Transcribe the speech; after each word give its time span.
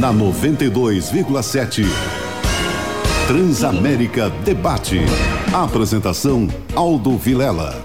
Na 0.00 0.12
92,7. 0.12 1.84
Transamérica 3.26 4.30
Debate. 4.44 5.00
Apresentação 5.52 6.46
Aldo 6.72 7.18
Vilela. 7.18 7.84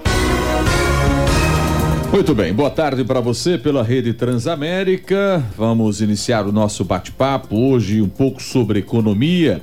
Muito 2.12 2.32
bem, 2.32 2.54
boa 2.54 2.70
tarde 2.70 3.02
para 3.02 3.20
você 3.20 3.58
pela 3.58 3.82
Rede 3.82 4.12
Transamérica. 4.12 5.44
Vamos 5.56 6.00
iniciar 6.00 6.46
o 6.46 6.52
nosso 6.52 6.84
bate-papo 6.84 7.56
hoje 7.56 8.00
um 8.00 8.08
pouco 8.08 8.40
sobre 8.40 8.78
economia. 8.78 9.60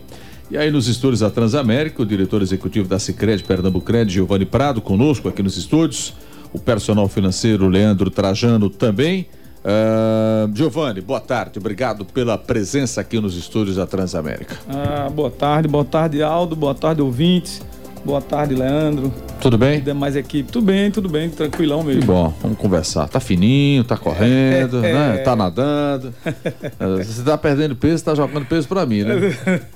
E 0.50 0.58
aí 0.58 0.70
nos 0.70 0.90
estúdios 0.90 1.22
da 1.22 1.30
Transamérica, 1.30 2.02
o 2.02 2.06
diretor 2.06 2.42
executivo 2.42 2.90
da 2.90 3.00
Sicredi 3.00 3.46
Pernambucred, 3.46 4.12
Giovanni 4.12 4.46
Prado, 4.46 4.82
conosco 4.82 5.30
aqui 5.30 5.42
nos 5.42 5.56
estúdios, 5.56 6.14
o 6.52 6.60
personal 6.60 7.08
financeiro 7.08 7.70
Leandro 7.70 8.10
Trajano 8.10 8.70
também. 8.70 9.28
Uh, 9.64 10.50
Giovanni, 10.56 11.02
boa 11.02 11.20
tarde, 11.20 11.60
obrigado 11.60 12.04
pela 12.04 12.36
presença 12.38 13.02
aqui 13.02 13.20
nos 13.20 13.38
estúdios 13.38 13.76
da 13.76 13.86
Transamérica. 13.86 14.58
Ah, 14.68 15.10
boa 15.10 15.30
tarde, 15.30 15.68
boa 15.68 15.86
tarde 15.86 16.24
Aldo, 16.24 16.56
boa 16.56 16.74
tarde 16.74 17.02
ouvintes. 17.02 17.62
Boa 18.04 18.20
tarde, 18.20 18.56
Leandro. 18.56 19.14
Tudo 19.40 19.60
bem? 19.60 19.78
E 19.78 19.82
demais 19.82 20.16
equipe. 20.16 20.52
Tudo 20.52 20.66
bem, 20.66 20.90
tudo 20.90 21.08
bem, 21.08 21.30
tranquilão 21.30 21.84
mesmo. 21.84 22.02
Que 22.02 22.08
bom, 22.08 22.34
vamos 22.42 22.58
conversar. 22.58 23.08
Tá 23.08 23.20
fininho, 23.20 23.84
tá 23.84 23.96
correndo, 23.96 24.82
é, 24.84 24.94
né? 24.94 25.18
Tá 25.20 25.36
nadando. 25.36 26.14
É, 26.80 27.04
você 27.04 27.22
tá 27.24 27.38
perdendo 27.38 27.76
peso, 27.76 28.04
tá 28.04 28.16
jogando 28.16 28.46
peso 28.46 28.68
pra 28.68 28.86
mim, 28.86 29.04
né? 29.04 29.16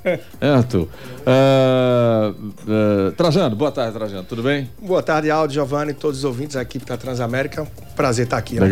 É, 0.40 0.48
Arthur. 0.50 0.88
Uh, 1.22 2.34
uh, 2.42 3.12
Trajano, 3.12 3.54
boa 3.54 3.70
tarde, 3.70 3.96
Trajano. 3.96 4.24
Tudo 4.24 4.42
bem? 4.42 4.68
Boa 4.82 5.02
tarde, 5.02 5.30
Aldo, 5.30 5.52
Giovanni, 5.52 5.94
todos 5.94 6.18
os 6.18 6.24
ouvintes 6.24 6.56
aqui 6.56 6.78
da 6.78 6.96
Transamérica. 6.96 7.66
Prazer 7.94 8.24
estar 8.24 8.38
aqui. 8.38 8.58
Né? 8.58 8.68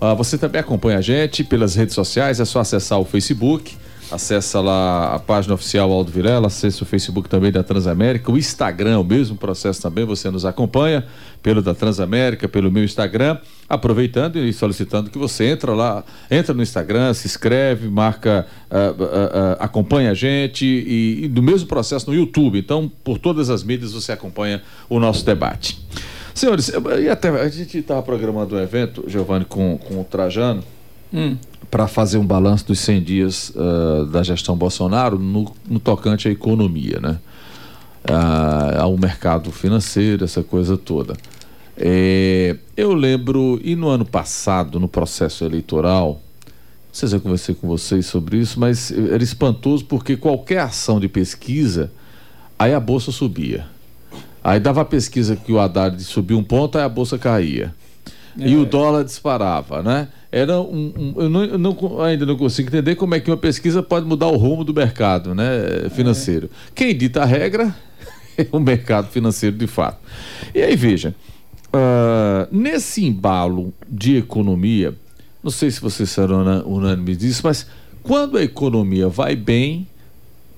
Uh, 0.00 0.16
você 0.16 0.38
também 0.38 0.60
acompanha 0.60 0.98
a 0.98 1.02
gente 1.02 1.44
pelas 1.44 1.74
redes 1.74 1.94
sociais, 1.94 2.40
é 2.40 2.44
só 2.44 2.60
acessar 2.60 2.98
o 2.98 3.04
Facebook 3.04 3.76
Acessa 4.10 4.60
lá 4.60 5.14
a 5.14 5.18
página 5.20 5.54
oficial 5.54 5.92
Aldo 5.92 6.10
Vilela, 6.10 6.48
acesse 6.48 6.82
o 6.82 6.86
Facebook 6.86 7.28
também 7.28 7.52
da 7.52 7.62
Transamérica, 7.62 8.32
o 8.32 8.36
Instagram, 8.36 8.98
o 8.98 9.04
mesmo 9.04 9.36
processo 9.36 9.80
também, 9.80 10.04
você 10.04 10.28
nos 10.32 10.44
acompanha 10.44 11.06
pelo 11.40 11.62
da 11.62 11.74
Transamérica, 11.74 12.48
pelo 12.48 12.72
meu 12.72 12.82
Instagram, 12.82 13.38
aproveitando 13.68 14.36
e 14.38 14.52
solicitando 14.52 15.10
que 15.10 15.16
você 15.18 15.44
entra 15.44 15.72
lá, 15.72 16.02
entra 16.28 16.52
no 16.52 16.60
Instagram, 16.60 17.14
se 17.14 17.28
inscreve, 17.28 17.88
marca, 17.88 18.48
uh, 18.68 19.56
acompanha 19.60 20.10
a 20.10 20.14
gente 20.14 20.66
e, 20.66 21.26
e 21.26 21.28
do 21.28 21.40
mesmo 21.40 21.68
processo 21.68 22.10
no 22.10 22.16
YouTube. 22.16 22.58
Então, 22.58 22.90
por 23.04 23.16
todas 23.16 23.48
as 23.48 23.62
mídias 23.62 23.92
você 23.92 24.10
acompanha 24.10 24.60
o 24.88 24.98
nosso 24.98 25.24
debate. 25.24 25.78
Senhores, 26.40 26.72
e 27.00 27.08
até 27.08 27.28
a 27.28 27.48
gente 27.48 27.78
estava 27.78 28.02
programando 28.02 28.56
um 28.56 28.58
evento, 28.58 29.04
Giovanni, 29.06 29.44
com, 29.44 29.78
com 29.78 30.00
o 30.00 30.04
Trajano. 30.04 30.62
Hum 31.12 31.36
para 31.70 31.86
fazer 31.86 32.18
um 32.18 32.26
balanço 32.26 32.66
dos 32.66 32.80
100 32.80 33.02
dias 33.02 33.50
uh, 33.50 34.04
da 34.06 34.22
gestão 34.22 34.56
Bolsonaro 34.56 35.18
no, 35.18 35.54
no, 35.68 35.78
tocante 35.78 36.26
à 36.26 36.30
economia, 36.30 36.98
né? 37.00 37.18
Uh, 38.02 38.80
ao 38.80 38.96
mercado 38.98 39.52
financeiro, 39.52 40.24
essa 40.24 40.42
coisa 40.42 40.76
toda. 40.76 41.14
É, 41.76 42.56
eu 42.76 42.92
lembro, 42.92 43.60
e 43.62 43.76
no 43.76 43.88
ano 43.88 44.04
passado, 44.04 44.80
no 44.80 44.88
processo 44.88 45.44
eleitoral, 45.44 46.20
não 46.44 46.94
sei 46.94 47.08
se 47.08 47.14
eu 47.14 47.20
conversei 47.20 47.54
com 47.54 47.68
vocês 47.68 48.06
sobre 48.06 48.38
isso, 48.38 48.58
mas 48.58 48.90
era 48.90 49.22
espantoso 49.22 49.84
porque 49.84 50.16
qualquer 50.16 50.58
ação 50.58 50.98
de 50.98 51.08
pesquisa, 51.08 51.92
aí 52.58 52.74
a 52.74 52.80
bolsa 52.80 53.12
subia. 53.12 53.66
Aí 54.42 54.58
dava 54.58 54.80
a 54.82 54.84
pesquisa 54.84 55.36
que 55.36 55.52
o 55.52 55.60
Haddad 55.60 56.02
subiu 56.02 56.38
um 56.38 56.44
ponto, 56.44 56.78
aí 56.78 56.84
a 56.84 56.88
bolsa 56.88 57.18
caía. 57.18 57.74
É. 58.38 58.48
E 58.48 58.56
o 58.56 58.64
dólar 58.64 59.04
disparava, 59.04 59.82
né? 59.82 60.08
era 60.32 60.60
um, 60.60 60.92
um 60.96 61.14
eu, 61.20 61.28
não, 61.28 61.44
eu 61.44 61.58
não, 61.58 62.02
ainda 62.02 62.24
não 62.24 62.36
consigo 62.36 62.68
entender 62.68 62.94
como 62.94 63.14
é 63.14 63.20
que 63.20 63.30
uma 63.30 63.36
pesquisa 63.36 63.82
pode 63.82 64.06
mudar 64.06 64.28
o 64.28 64.36
rumo 64.36 64.62
do 64.62 64.72
mercado 64.72 65.34
né, 65.34 65.88
financeiro. 65.90 66.46
É. 66.46 66.70
Quem 66.74 66.96
dita 66.96 67.22
a 67.22 67.24
regra 67.24 67.74
é 68.38 68.46
o 68.52 68.60
mercado 68.60 69.08
financeiro 69.08 69.56
de 69.56 69.66
fato. 69.66 69.98
E 70.54 70.62
aí, 70.62 70.76
veja, 70.76 71.14
uh, 71.74 72.46
nesse 72.56 73.04
embalo 73.04 73.74
de 73.88 74.16
economia, 74.16 74.94
não 75.42 75.50
sei 75.50 75.70
se 75.70 75.80
vocês 75.80 76.08
serão 76.10 76.42
unânimes 76.64 77.18
disso, 77.18 77.40
mas 77.44 77.66
quando 78.02 78.38
a 78.38 78.42
economia 78.42 79.08
vai 79.08 79.34
bem, 79.34 79.86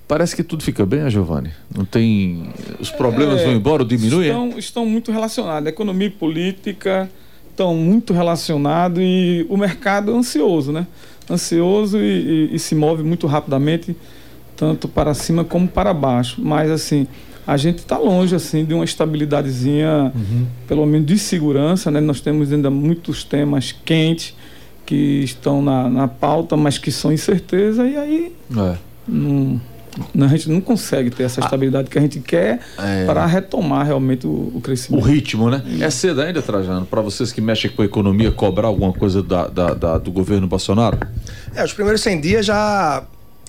parece 0.07 0.35
que 0.35 0.43
tudo 0.43 0.63
fica 0.63 0.85
bem, 0.85 1.01
né, 1.01 1.09
Giovanni? 1.09 1.51
Não 1.75 1.85
tem. 1.85 2.49
Os 2.79 2.89
problemas 2.89 3.41
é, 3.41 3.45
vão 3.45 3.53
embora 3.53 3.83
ou 3.83 3.87
diminuem? 3.87 4.29
Estão, 4.29 4.59
estão 4.59 4.85
muito 4.85 5.11
relacionados. 5.11 5.67
Economia 5.67 6.07
e 6.07 6.11
política 6.11 7.09
estão 7.49 7.75
muito 7.75 8.13
relacionados 8.13 8.99
e 9.01 9.45
o 9.49 9.55
mercado 9.55 10.11
é 10.11 10.15
ansioso, 10.15 10.71
né? 10.71 10.87
Ansioso 11.29 11.97
e, 11.99 12.49
e, 12.51 12.55
e, 12.55 12.59
se 12.59 12.75
move 12.75 13.03
muito 13.03 13.27
rapidamente, 13.27 13.95
tanto 14.57 14.87
para 14.87 15.13
cima 15.13 15.43
como 15.43 15.67
para 15.67 15.93
baixo. 15.93 16.41
Mas, 16.43 16.69
assim, 16.69 17.07
a 17.45 17.55
gente 17.55 17.79
está 17.79 17.97
longe, 17.97 18.35
assim, 18.35 18.65
de 18.65 18.73
uma 18.73 18.83
estabilidadezinha, 18.83 20.11
uhum. 20.13 20.45
pelo 20.67 20.85
menos 20.85 21.07
de 21.07 21.17
segurança, 21.17 21.89
né? 21.91 22.01
Nós 22.01 22.19
temos 22.19 22.51
ainda 22.51 22.69
muitos 22.69 23.23
temas 23.23 23.71
quentes 23.71 24.35
que 24.85 25.21
estão 25.23 25.61
na, 25.61 25.89
na 25.89 26.07
pauta, 26.07 26.57
mas 26.57 26.77
que 26.77 26.91
são 26.91 27.11
incerteza 27.11 27.87
e 27.87 27.95
aí... 27.95 28.35
É. 28.57 28.77
Não, 29.07 29.61
a 30.19 30.27
gente 30.27 30.49
não 30.49 30.61
consegue 30.61 31.09
ter 31.09 31.23
essa 31.23 31.41
ah. 31.41 31.43
estabilidade 31.43 31.89
que 31.89 31.97
a 31.97 32.01
gente 32.01 32.19
quer 32.19 32.59
é. 32.79 33.05
para 33.05 33.25
retomar 33.25 33.85
realmente 33.85 34.25
o, 34.25 34.51
o, 34.55 34.61
crescimento. 34.61 35.03
O 35.03 35.05
ritmo, 35.05 35.49
né? 35.49 35.63
É 35.79 35.89
cedo 35.89 36.21
ainda, 36.21 36.41
Trajano, 36.41 36.85
para 36.85 37.01
vocês 37.01 37.31
que 37.31 37.41
mexem 37.41 37.69
com 37.71 37.81
a 37.81 37.85
economia, 37.85 38.31
cobrar 38.31 38.67
alguma 38.67 38.93
coisa 38.93 39.21
da, 39.21 39.47
da, 39.47 39.73
da, 39.73 39.97
do 39.97 40.11
governo 40.11 40.47
Bolsonaro? 40.47 40.99
É, 41.55 41.63
os 41.63 41.73
primeiros 41.73 42.01
100 42.01 42.21
dias 42.21 42.45
já 42.45 43.03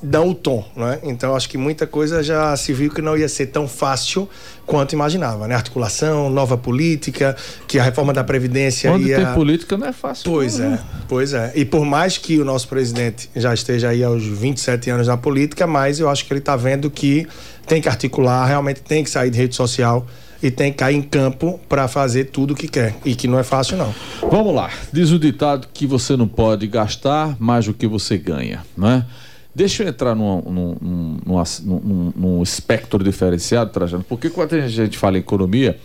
dão 0.04 0.28
o 0.28 0.34
tom, 0.34 0.62
né? 0.76 0.98
Então 1.02 1.34
acho 1.34 1.48
que 1.48 1.56
muita 1.56 1.86
coisa 1.86 2.22
já 2.22 2.54
se 2.56 2.72
viu 2.74 2.92
que 2.92 3.00
não 3.00 3.16
ia 3.16 3.28
ser 3.28 3.46
tão 3.46 3.66
fácil 3.66 4.28
quanto 4.66 4.92
imaginava, 4.92 5.48
né? 5.48 5.54
Articulação, 5.54 6.28
nova 6.28 6.58
política, 6.58 7.34
que 7.66 7.78
a 7.78 7.82
reforma 7.82 8.12
da 8.12 8.22
previdência 8.22 8.92
Onde 8.92 9.08
ia... 9.08 9.16
tem 9.16 9.34
política 9.34 9.78
não 9.78 9.86
é 9.86 9.92
fácil. 9.92 10.30
Pois 10.30 10.58
não, 10.58 10.66
é, 10.66 10.70
né? 10.70 10.80
pois 11.08 11.32
é. 11.32 11.52
E 11.54 11.64
por 11.64 11.84
mais 11.86 12.18
que 12.18 12.38
o 12.38 12.44
nosso 12.44 12.68
presidente 12.68 13.30
já 13.34 13.54
esteja 13.54 13.88
aí 13.88 14.04
aos 14.04 14.24
27 14.24 14.90
anos 14.90 15.08
na 15.08 15.16
política, 15.16 15.66
mas 15.66 15.98
eu 15.98 16.08
acho 16.08 16.26
que 16.26 16.32
ele 16.32 16.40
está 16.40 16.54
vendo 16.54 16.90
que 16.90 17.26
tem 17.66 17.80
que 17.80 17.88
articular, 17.88 18.46
realmente 18.46 18.82
tem 18.82 19.02
que 19.02 19.08
sair 19.08 19.30
de 19.30 19.38
rede 19.38 19.56
social 19.56 20.06
e 20.42 20.50
tem 20.50 20.70
que 20.70 20.76
cair 20.78 20.96
em 20.96 21.02
campo 21.02 21.58
para 21.66 21.88
fazer 21.88 22.24
tudo 22.24 22.52
o 22.52 22.54
que 22.54 22.68
quer 22.68 22.94
e 23.06 23.14
que 23.14 23.26
não 23.26 23.38
é 23.38 23.42
fácil 23.42 23.78
não. 23.78 23.94
Vamos 24.30 24.54
lá. 24.54 24.68
Diz 24.92 25.10
o 25.10 25.18
ditado 25.18 25.68
que 25.72 25.86
você 25.86 26.14
não 26.14 26.28
pode 26.28 26.66
gastar 26.66 27.34
mais 27.38 27.64
do 27.64 27.72
que 27.72 27.86
você 27.86 28.18
ganha, 28.18 28.62
não 28.76 28.90
é? 28.90 29.06
Deixa 29.54 29.84
eu 29.84 29.88
entrar 29.88 30.14
num, 30.14 30.40
num, 30.42 31.18
num, 31.24 32.12
num, 32.16 32.42
espectro 32.42 33.02
diferenciado, 33.04 33.70
Trajano, 33.70 34.04
porque 34.08 34.28
quando 34.28 34.54
a 34.54 34.66
gente 34.66 34.98
fala 34.98 35.16
em 35.16 35.20
economia, 35.20 35.78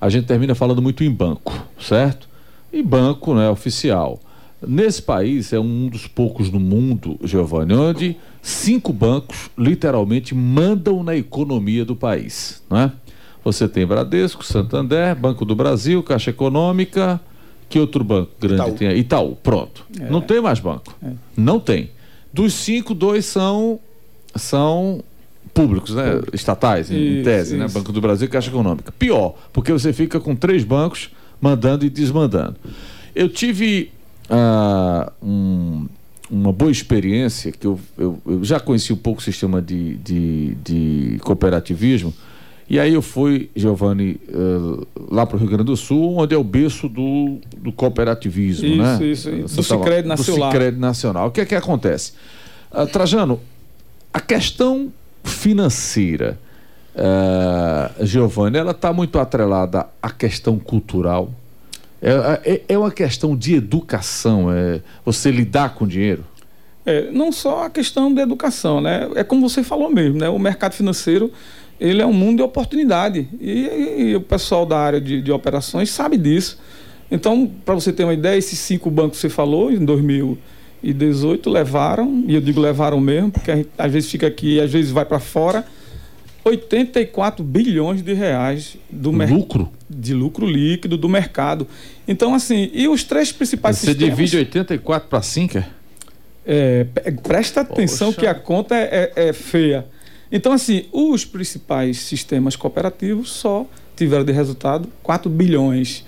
a 0.00 0.08
gente 0.08 0.26
termina 0.26 0.54
falando 0.54 0.80
muito 0.80 1.02
em 1.02 1.10
banco, 1.10 1.52
certo? 1.80 2.28
E 2.72 2.82
banco 2.82 3.34
né, 3.34 3.48
oficial. 3.48 4.20
Nesse 4.64 5.02
país 5.02 5.52
é 5.52 5.58
um 5.58 5.88
dos 5.88 6.06
poucos 6.06 6.50
no 6.50 6.60
mundo, 6.60 7.18
Giovanni, 7.24 7.74
onde 7.74 8.16
cinco 8.40 8.92
bancos 8.92 9.50
literalmente 9.58 10.34
mandam 10.34 11.02
na 11.02 11.16
economia 11.16 11.84
do 11.84 11.96
país. 11.96 12.62
Né? 12.70 12.92
Você 13.44 13.68
tem 13.68 13.86
Bradesco, 13.86 14.44
Santander, 14.44 15.14
Banco 15.14 15.44
do 15.44 15.54
Brasil, 15.54 16.02
Caixa 16.02 16.30
Econômica. 16.30 17.20
Que 17.68 17.80
outro 17.80 18.04
banco 18.04 18.30
grande 18.40 18.62
Itaú. 18.62 18.74
tem? 18.74 18.96
Itaú, 18.96 19.36
pronto. 19.42 19.84
É. 20.00 20.08
Não 20.08 20.20
tem 20.20 20.40
mais 20.40 20.60
banco. 20.60 20.94
É. 21.02 21.10
Não 21.36 21.58
tem. 21.58 21.90
Dos 22.32 22.54
cinco, 22.54 22.94
dois 22.94 23.24
são, 23.24 23.80
são 24.34 25.02
públicos, 25.54 25.94
né? 25.94 26.20
Estatais, 26.32 26.90
em, 26.90 27.22
tese, 27.22 27.56
né? 27.56 27.64
isso. 27.64 27.74
né? 27.74 27.80
Banco 27.80 27.92
do 27.92 28.00
Brasil 28.00 28.26
e 28.26 28.30
Caixa 28.30 28.50
Econômica. 28.50 28.92
Pior, 28.92 29.34
porque 29.52 29.72
você 29.72 29.92
fica 29.92 30.20
com 30.20 30.36
três 30.36 30.64
bancos 30.64 31.10
mandando 31.40 31.84
e 31.84 31.90
desmandando. 31.90 32.56
Eu 33.14 33.28
tive 33.28 33.90
uh, 34.30 35.10
um, 35.22 35.86
uma 36.30 36.52
boa 36.52 36.70
experiência, 36.70 37.52
que 37.52 37.66
eu, 37.66 37.80
eu, 37.96 38.20
eu, 38.26 38.44
já 38.44 38.60
conheci 38.60 38.92
um 38.92 38.96
pouco 38.96 39.20
o 39.20 39.24
sistema 39.24 39.62
de, 39.62 39.96
de, 39.96 40.54
de 40.62 41.18
cooperativismo, 41.20 42.12
e 42.68 42.80
aí 42.80 42.94
eu 42.94 43.02
fui, 43.02 43.48
Giovanni, 43.54 44.20
uh, 44.28 44.86
lá 45.08 45.24
para 45.24 45.36
o 45.36 45.38
Rio 45.38 45.48
Grande 45.48 45.64
do 45.64 45.76
Sul, 45.76 46.16
onde 46.16 46.34
é 46.34 46.38
o 46.38 46.42
berço 46.42 46.88
do, 46.88 47.38
do 47.56 47.70
cooperativismo, 47.70 48.66
isso, 48.66 48.76
né? 48.76 49.06
Isso, 49.06 49.30
isso. 49.30 49.56
Do 49.56 49.62
Sicredi 49.62 50.08
Nacional. 50.08 50.48
Do 50.48 50.52
Sicredi 50.52 50.78
Nacional. 50.78 51.28
O 51.28 51.30
que 51.30 51.40
é 51.40 51.46
que 51.46 51.54
acontece? 51.54 52.12
Uh, 52.72 52.86
Trajano, 52.86 53.40
a 54.12 54.20
questão 54.20 54.92
financeira, 55.22 56.38
uh, 56.96 58.04
Giovanni, 58.04 58.58
ela 58.58 58.72
está 58.72 58.92
muito 58.92 59.18
atrelada 59.20 59.86
à 60.02 60.10
questão 60.10 60.58
cultural. 60.58 61.30
É, 62.02 62.52
é, 62.52 62.62
é, 62.68 62.78
uma 62.78 62.90
questão 62.90 63.36
de 63.36 63.54
educação, 63.54 64.52
é 64.52 64.80
você 65.04 65.30
lidar 65.30 65.74
com 65.74 65.86
dinheiro. 65.86 66.24
É, 66.84 67.10
não 67.10 67.32
só 67.32 67.64
a 67.64 67.70
questão 67.70 68.12
da 68.12 68.22
educação, 68.22 68.80
né? 68.80 69.08
É 69.14 69.24
como 69.24 69.48
você 69.48 69.62
falou 69.62 69.90
mesmo, 69.90 70.18
né? 70.18 70.28
O 70.28 70.38
mercado 70.38 70.72
financeiro 70.72 71.32
ele 71.80 72.00
é 72.02 72.06
um 72.06 72.12
mundo 72.12 72.38
de 72.38 72.42
oportunidade. 72.42 73.28
E, 73.40 74.08
e 74.10 74.16
o 74.16 74.20
pessoal 74.20 74.64
da 74.64 74.78
área 74.78 75.00
de, 75.00 75.20
de 75.20 75.32
operações 75.32 75.90
sabe 75.90 76.16
disso. 76.16 76.58
Então, 77.10 77.50
para 77.64 77.74
você 77.74 77.92
ter 77.92 78.04
uma 78.04 78.14
ideia, 78.14 78.36
esses 78.36 78.58
cinco 78.58 78.90
bancos 78.90 79.18
que 79.18 79.22
você 79.22 79.28
falou, 79.28 79.70
em 79.70 79.84
2000 79.84 80.38
e 80.82 80.92
18 80.92 81.48
levaram, 81.48 82.24
e 82.26 82.34
eu 82.34 82.40
digo 82.40 82.60
levaram 82.60 83.00
mesmo, 83.00 83.30
porque 83.30 83.50
a 83.50 83.56
gente, 83.56 83.68
às 83.78 83.92
vezes 83.92 84.10
fica 84.10 84.26
aqui 84.26 84.56
e 84.56 84.60
às 84.60 84.70
vezes 84.70 84.90
vai 84.90 85.04
para 85.04 85.18
fora, 85.18 85.64
84 86.44 87.44
bilhões 87.44 88.02
de 88.02 88.12
reais 88.12 88.76
do 88.88 89.10
lucro 89.10 89.70
de 89.88 90.14
lucro 90.14 90.46
líquido 90.46 90.96
do 90.96 91.08
mercado. 91.08 91.66
Então 92.06 92.34
assim, 92.34 92.70
e 92.72 92.88
os 92.88 93.04
três 93.04 93.32
principais 93.32 93.78
Você 93.78 93.86
sistemas, 93.86 94.16
divide 94.16 94.36
84 94.38 95.08
para 95.08 95.22
5? 95.22 95.64
É, 96.44 96.86
presta 97.22 97.62
atenção 97.62 98.08
Poxa. 98.08 98.20
que 98.20 98.26
a 98.26 98.34
conta 98.34 98.76
é, 98.76 99.12
é, 99.16 99.28
é 99.28 99.32
feia. 99.32 99.86
Então 100.30 100.52
assim, 100.52 100.86
os 100.92 101.24
principais 101.24 101.98
sistemas 101.98 102.56
cooperativos 102.56 103.30
só 103.30 103.66
tiveram 103.96 104.24
de 104.24 104.32
resultado 104.32 104.88
4 105.02 105.30
bilhões. 105.30 106.04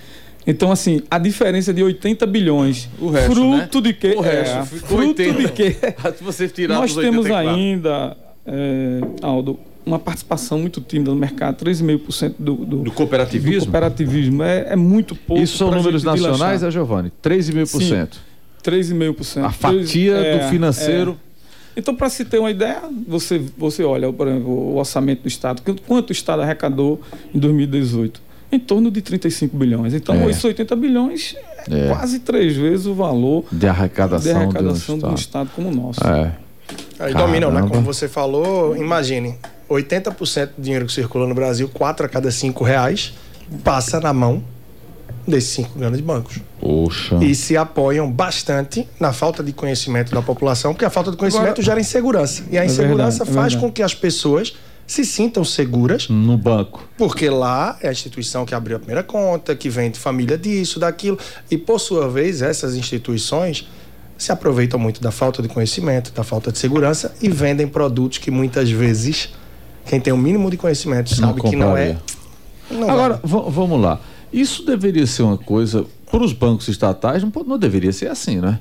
Então, 0.46 0.72
assim, 0.72 1.02
a 1.10 1.18
diferença 1.18 1.74
de 1.74 1.82
80 1.82 2.26
bilhões. 2.26 2.88
O 2.98 3.10
resto, 3.10 3.34
fruto 3.34 3.80
né? 3.82 3.88
de 3.88 3.92
quê? 3.92 4.14
O 4.16 4.20
resto, 4.20 4.56
é, 4.56 4.64
fruto 4.64 4.96
80. 5.08 5.42
de 5.42 5.52
quê? 5.52 5.76
você 6.22 6.48
tirar 6.48 6.76
Nós 6.76 6.94
temos 6.94 7.26
ainda, 7.26 8.16
é, 8.46 9.00
Aldo, 9.20 9.58
uma 9.84 9.98
participação 9.98 10.58
muito 10.58 10.80
tímida 10.80 11.10
no 11.10 11.16
mercado, 11.16 11.62
3,5% 11.62 12.34
do, 12.38 12.54
do, 12.54 12.76
do 12.78 12.92
cooperativismo. 12.92 13.60
Do 13.60 13.64
cooperativismo 13.66 14.42
é, 14.42 14.68
é 14.70 14.76
muito 14.76 15.14
pouco. 15.14 15.42
Isso 15.42 15.58
são 15.58 15.70
números 15.70 16.02
nacionais, 16.02 16.62
é, 16.62 16.70
Giovanni? 16.70 17.12
3,5%. 17.22 18.16
3,5%. 18.64 19.44
A 19.44 19.50
fatia 19.50 20.16
3, 20.16 20.36
do 20.38 20.44
é, 20.44 20.48
financeiro. 20.48 21.18
É. 21.24 21.27
Então, 21.78 21.94
para 21.94 22.10
se 22.10 22.24
ter 22.24 22.40
uma 22.40 22.50
ideia, 22.50 22.82
você, 23.06 23.40
você 23.56 23.84
olha, 23.84 24.12
por 24.12 24.26
exemplo, 24.26 24.50
o 24.50 24.76
orçamento 24.78 25.22
do 25.22 25.28
Estado, 25.28 25.62
quanto 25.86 26.10
o 26.10 26.12
Estado 26.12 26.42
arrecadou 26.42 27.00
em 27.32 27.38
2018? 27.38 28.20
Em 28.50 28.58
torno 28.58 28.90
de 28.90 29.00
35 29.00 29.56
bilhões. 29.56 29.94
Então, 29.94 30.16
é. 30.16 30.28
esses 30.28 30.42
80 30.42 30.74
bilhões 30.74 31.36
é, 31.70 31.86
é, 31.86 31.88
quase 31.88 32.18
três 32.18 32.56
vezes 32.56 32.86
o 32.86 32.94
valor 32.94 33.44
de 33.52 33.68
arrecadação, 33.68 34.32
de 34.32 34.36
arrecadação 34.36 34.98
de 34.98 35.06
um, 35.06 35.14
estado. 35.14 35.50
como 35.54 35.68
o 35.68 35.74
nosso. 35.74 36.04
É. 36.04 36.32
Aí 36.98 37.14
dominam, 37.14 37.52
né? 37.52 37.60
Como 37.60 37.80
você 37.82 38.08
falou, 38.08 38.76
imagine, 38.76 39.36
80% 39.70 40.50
do 40.56 40.62
dinheiro 40.62 40.84
que 40.84 40.92
circula 40.92 41.28
no 41.28 41.34
Brasil, 41.34 41.70
4 41.72 42.06
a 42.06 42.08
cada 42.08 42.32
5 42.32 42.64
reais, 42.64 43.14
passa 43.62 44.00
na 44.00 44.12
mão 44.12 44.42
desses 45.28 45.50
cinco 45.50 45.78
grandes 45.78 46.00
bancos. 46.00 46.38
Poxa. 46.60 47.16
E 47.22 47.34
se 47.34 47.56
apoiam 47.56 48.10
bastante 48.10 48.88
na 48.98 49.12
falta 49.12 49.42
de 49.42 49.52
conhecimento 49.52 50.14
da 50.14 50.22
população, 50.22 50.72
porque 50.72 50.84
a 50.84 50.90
falta 50.90 51.10
de 51.10 51.16
conhecimento 51.16 51.48
Agora, 51.48 51.62
gera 51.62 51.80
insegurança. 51.80 52.44
E 52.50 52.58
a 52.58 52.62
é 52.62 52.66
insegurança 52.66 53.24
verdade, 53.24 53.38
é 53.38 53.42
faz 53.42 53.54
é 53.54 53.58
com 53.58 53.70
que 53.70 53.82
as 53.82 53.94
pessoas 53.94 54.54
se 54.86 55.04
sintam 55.04 55.44
seguras 55.44 56.08
no 56.08 56.36
banco. 56.38 56.88
Porque 56.96 57.28
lá 57.28 57.78
é 57.82 57.88
a 57.88 57.92
instituição 57.92 58.46
que 58.46 58.54
abriu 58.54 58.76
a 58.76 58.78
primeira 58.78 59.02
conta, 59.02 59.54
que 59.54 59.68
vem 59.68 59.90
de 59.90 59.98
família 59.98 60.38
disso, 60.38 60.80
daquilo. 60.80 61.18
E 61.50 61.58
por 61.58 61.78
sua 61.78 62.08
vez, 62.08 62.40
essas 62.40 62.74
instituições 62.74 63.68
se 64.16 64.32
aproveitam 64.32 64.80
muito 64.80 65.00
da 65.00 65.12
falta 65.12 65.42
de 65.42 65.48
conhecimento, 65.48 66.10
da 66.12 66.24
falta 66.24 66.50
de 66.50 66.58
segurança 66.58 67.14
e 67.22 67.28
vendem 67.28 67.68
produtos 67.68 68.18
que 68.18 68.30
muitas 68.30 68.68
vezes 68.70 69.32
quem 69.86 70.00
tem 70.00 70.12
o 70.12 70.18
mínimo 70.18 70.50
de 70.50 70.56
conhecimento 70.56 71.14
sabe 71.14 71.40
não 71.40 71.50
que 71.50 71.54
não 71.54 71.76
é. 71.76 71.96
Não 72.70 72.90
Agora, 72.90 73.20
vamos 73.22 73.80
lá. 73.80 74.00
Isso 74.32 74.64
deveria 74.64 75.06
ser 75.06 75.22
uma 75.22 75.38
coisa 75.38 75.86
para 76.10 76.22
os 76.22 76.32
bancos 76.32 76.68
estatais, 76.68 77.22
não, 77.22 77.32
não 77.46 77.58
deveria 77.58 77.92
ser 77.92 78.08
assim, 78.08 78.40
né? 78.40 78.60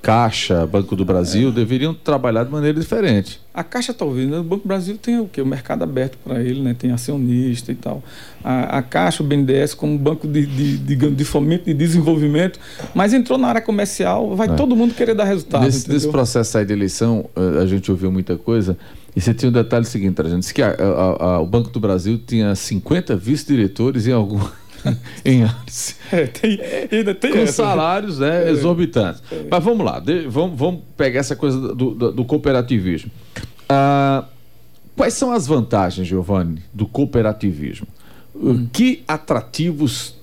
Caixa, 0.00 0.64
Banco 0.64 0.94
do 0.94 1.04
Brasil, 1.04 1.48
é. 1.48 1.52
deveriam 1.52 1.92
trabalhar 1.92 2.44
de 2.44 2.52
maneira 2.52 2.78
diferente. 2.78 3.40
A 3.52 3.64
Caixa 3.64 3.92
talvez, 3.92 4.28
né? 4.28 4.38
o 4.38 4.44
Banco 4.44 4.62
do 4.62 4.68
Brasil 4.68 4.96
tem 4.96 5.18
o 5.18 5.26
quê? 5.26 5.42
O 5.42 5.46
mercado 5.46 5.82
aberto 5.82 6.16
para 6.24 6.40
ele, 6.40 6.62
né? 6.62 6.74
Tem 6.78 6.92
acionista 6.92 7.72
e 7.72 7.74
tal. 7.74 8.02
A, 8.42 8.78
a 8.78 8.82
Caixa, 8.82 9.22
o 9.22 9.26
BNDES, 9.26 9.74
como 9.74 9.98
banco 9.98 10.28
de, 10.28 10.46
de, 10.46 10.78
de, 10.78 11.10
de, 11.10 11.24
fomento 11.24 11.68
e 11.68 11.74
de 11.74 11.78
desenvolvimento, 11.78 12.60
mas 12.94 13.12
entrou 13.12 13.36
na 13.36 13.48
área 13.48 13.60
comercial, 13.60 14.36
vai 14.36 14.48
é. 14.48 14.54
todo 14.54 14.76
mundo 14.76 14.94
querer 14.94 15.14
dar 15.14 15.24
resultado. 15.24 15.64
Nesse, 15.64 15.88
nesse 15.90 16.08
processo 16.08 16.56
aí 16.56 16.64
de 16.64 16.72
eleição, 16.72 17.28
eh, 17.34 17.62
a 17.62 17.66
gente 17.66 17.90
ouviu 17.90 18.12
muita 18.12 18.36
coisa. 18.36 18.78
E 19.16 19.20
você 19.20 19.34
tinha 19.34 19.48
um 19.48 19.52
detalhe 19.52 19.84
seguinte, 19.84 20.20
a 20.20 20.24
gente 20.24 20.40
disse 20.40 20.54
que 20.54 20.62
a, 20.62 20.74
a, 20.78 21.40
o 21.40 21.46
Banco 21.46 21.70
do 21.70 21.80
Brasil 21.80 22.20
tinha 22.24 22.54
50 22.54 23.16
vice-diretores 23.16 24.06
em 24.06 24.12
algum 24.12 24.38
em 25.24 25.44
Alice. 25.44 25.96
É, 26.12 26.26
tem, 26.26 26.58
ainda 26.90 27.14
tem 27.14 27.32
Com 27.32 27.38
essa. 27.38 27.52
salários 27.52 28.18
né, 28.18 28.48
é. 28.48 28.50
exorbitantes. 28.50 29.22
É. 29.30 29.46
Mas 29.50 29.64
vamos 29.64 29.84
lá, 29.84 29.98
de, 29.98 30.26
vamos, 30.28 30.58
vamos 30.58 30.82
pegar 30.96 31.20
essa 31.20 31.36
coisa 31.36 31.58
do, 31.74 31.94
do, 31.94 32.12
do 32.12 32.24
cooperativismo. 32.24 33.10
Ah, 33.68 34.24
quais 34.96 35.14
são 35.14 35.32
as 35.32 35.46
vantagens, 35.46 36.06
Giovanni, 36.06 36.62
do 36.72 36.86
cooperativismo? 36.86 37.86
Hum. 38.34 38.68
Que 38.72 39.02
atrativos 39.06 40.14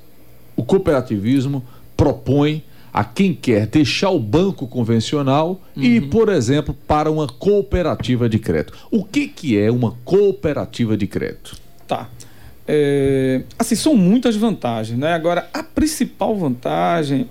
o 0.56 0.64
cooperativismo 0.64 1.64
propõe 1.98 2.64
a 2.94 3.04
quem 3.04 3.34
quer 3.34 3.68
deixar 3.68 4.10
o 4.10 4.20
banco 4.20 4.68
convencional 4.68 5.62
uhum. 5.76 5.84
e, 5.84 6.00
por 6.00 6.30
exemplo, 6.30 6.74
para 6.88 7.12
uma 7.12 7.28
cooperativa 7.28 8.30
de 8.30 8.40
crédito? 8.40 8.74
O 8.90 9.04
que, 9.04 9.28
que 9.28 9.60
é 9.60 9.70
uma 9.70 9.92
cooperativa 10.06 10.96
de 10.96 11.06
crédito? 11.06 11.58
Tá. 11.86 12.10
É, 12.68 13.42
assim, 13.60 13.76
são 13.76 13.96
muitas 13.96 14.36
vantagens, 14.36 14.98
né? 14.98 15.14
Agora, 15.14 15.48
a 15.54 15.62
principal 15.62 16.36
vantagem 16.36 17.28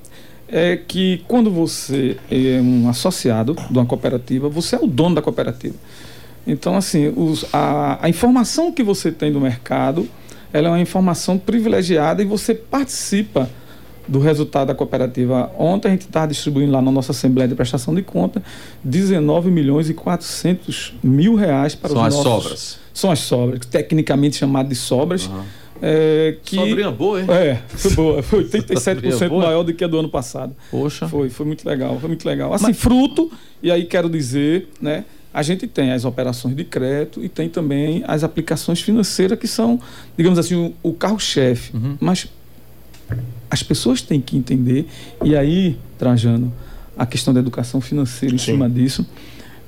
é 0.49 0.77
que 0.77 1.25
quando 1.27 1.51
você 1.51 2.17
é 2.31 2.61
um 2.61 2.89
associado 2.89 3.57
de 3.71 3.79
uma 3.79 3.87
cooperativa, 3.87 4.49
você 4.49 4.77
é 4.77 4.79
o 4.79 4.87
dono 4.87 5.17
da 5.17 5.23
cooperativa. 5.23 5.75
Então, 6.47 6.77
assim, 6.77 7.13
os, 7.17 7.47
a, 7.53 7.99
a 8.05 8.09
informação 8.09 8.71
que 8.71 8.83
você 8.83 9.11
tem 9.11 9.33
do 9.33 9.41
mercado, 9.41 10.09
ela 10.53 10.69
é 10.69 10.71
uma 10.71 10.81
informação 10.81 11.39
privilegiada 11.39 12.23
e 12.23 12.25
você 12.25 12.55
participa 12.55 13.49
do 14.07 14.19
resultado 14.19 14.69
da 14.69 14.75
cooperativa. 14.75 15.51
Ontem 15.59 15.89
a 15.89 15.91
gente 15.93 16.03
estava 16.03 16.29
distribuindo 16.29 16.71
lá 16.73 16.83
na 16.83 16.91
nossa 16.91 17.13
Assembleia 17.13 17.49
de 17.49 17.55
Prestação 17.55 17.95
de 17.95 18.03
Conta 18.03 18.43
19 18.85 19.51
milhões 19.51 19.89
e 19.89 19.95
400 19.95 20.95
mil 21.03 21.35
reais 21.35 21.75
para 21.75 21.91
São 21.91 22.03
os 22.03 22.07
as 22.09 22.15
nossos... 22.15 22.43
sobras. 22.43 22.84
São 22.95 23.11
as 23.11 23.19
sobras, 23.19 23.67
tecnicamente 23.67 24.37
chamado 24.37 24.69
de 24.69 24.75
sobras. 24.75 25.27
Uhum. 25.27 25.43
É, 25.83 26.37
que, 26.43 26.57
Sobrinha 26.57 26.91
boa, 26.91 27.21
hein? 27.21 27.27
É, 27.29 27.61
foi 27.69 27.93
boa. 27.93 28.23
Foi 28.23 28.45
87% 28.45 29.31
maior 29.31 29.63
do 29.65 29.75
que 29.75 29.85
a 29.85 29.87
do 29.87 29.99
ano 29.99 30.09
passado. 30.09 30.55
Poxa. 30.71 31.07
Foi, 31.09 31.29
foi 31.29 31.45
muito 31.45 31.69
legal, 31.69 31.99
foi 31.99 32.09
muito 32.09 32.25
legal. 32.27 32.55
Assim, 32.55 32.67
Mas... 32.69 32.79
fruto, 32.79 33.31
e 33.63 33.71
aí 33.71 33.85
quero 33.85 34.09
dizer, 34.09 34.69
né? 34.81 35.05
A 35.33 35.43
gente 35.43 35.67
tem 35.67 35.91
as 35.91 36.05
operações 36.05 36.55
de 36.55 36.63
crédito 36.63 37.23
e 37.23 37.29
tem 37.29 37.49
também 37.49 38.05
as 38.07 38.23
aplicações 38.23 38.81
financeiras 38.81 39.37
que 39.37 39.49
são, 39.49 39.81
digamos 40.17 40.39
assim, 40.39 40.55
o, 40.55 40.91
o 40.91 40.95
carro-chefe. 40.95 41.77
Uhum. 41.77 41.97
Mas 42.01 42.29
as 43.51 43.63
pessoas 43.63 44.01
têm 44.01 44.21
que 44.21 44.37
entender, 44.37 44.87
e 45.25 45.37
aí, 45.37 45.77
Trajano, 45.99 46.55
a 46.97 47.05
questão 47.05 47.35
da 47.35 47.41
educação 47.41 47.81
financeira 47.81 48.35
em 48.35 48.39
Sim. 48.39 48.53
cima 48.53 48.71
disso, 48.71 49.05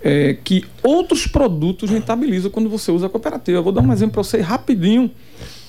é 0.07 0.35
que 0.35 0.65
outros 0.83 1.27
produtos 1.27 1.91
rentabilizam 1.91 2.51
quando 2.51 2.69
você 2.69 2.91
usa 2.93 3.07
a 3.07 3.11
cooperativa. 3.11 3.59
Eu 3.59 3.63
vou 3.63 3.73
dar 3.73 3.83
um 3.83 3.93
exemplo 3.93 4.15
para 4.15 4.23
você 4.23 4.41
rapidinho. 4.41 5.11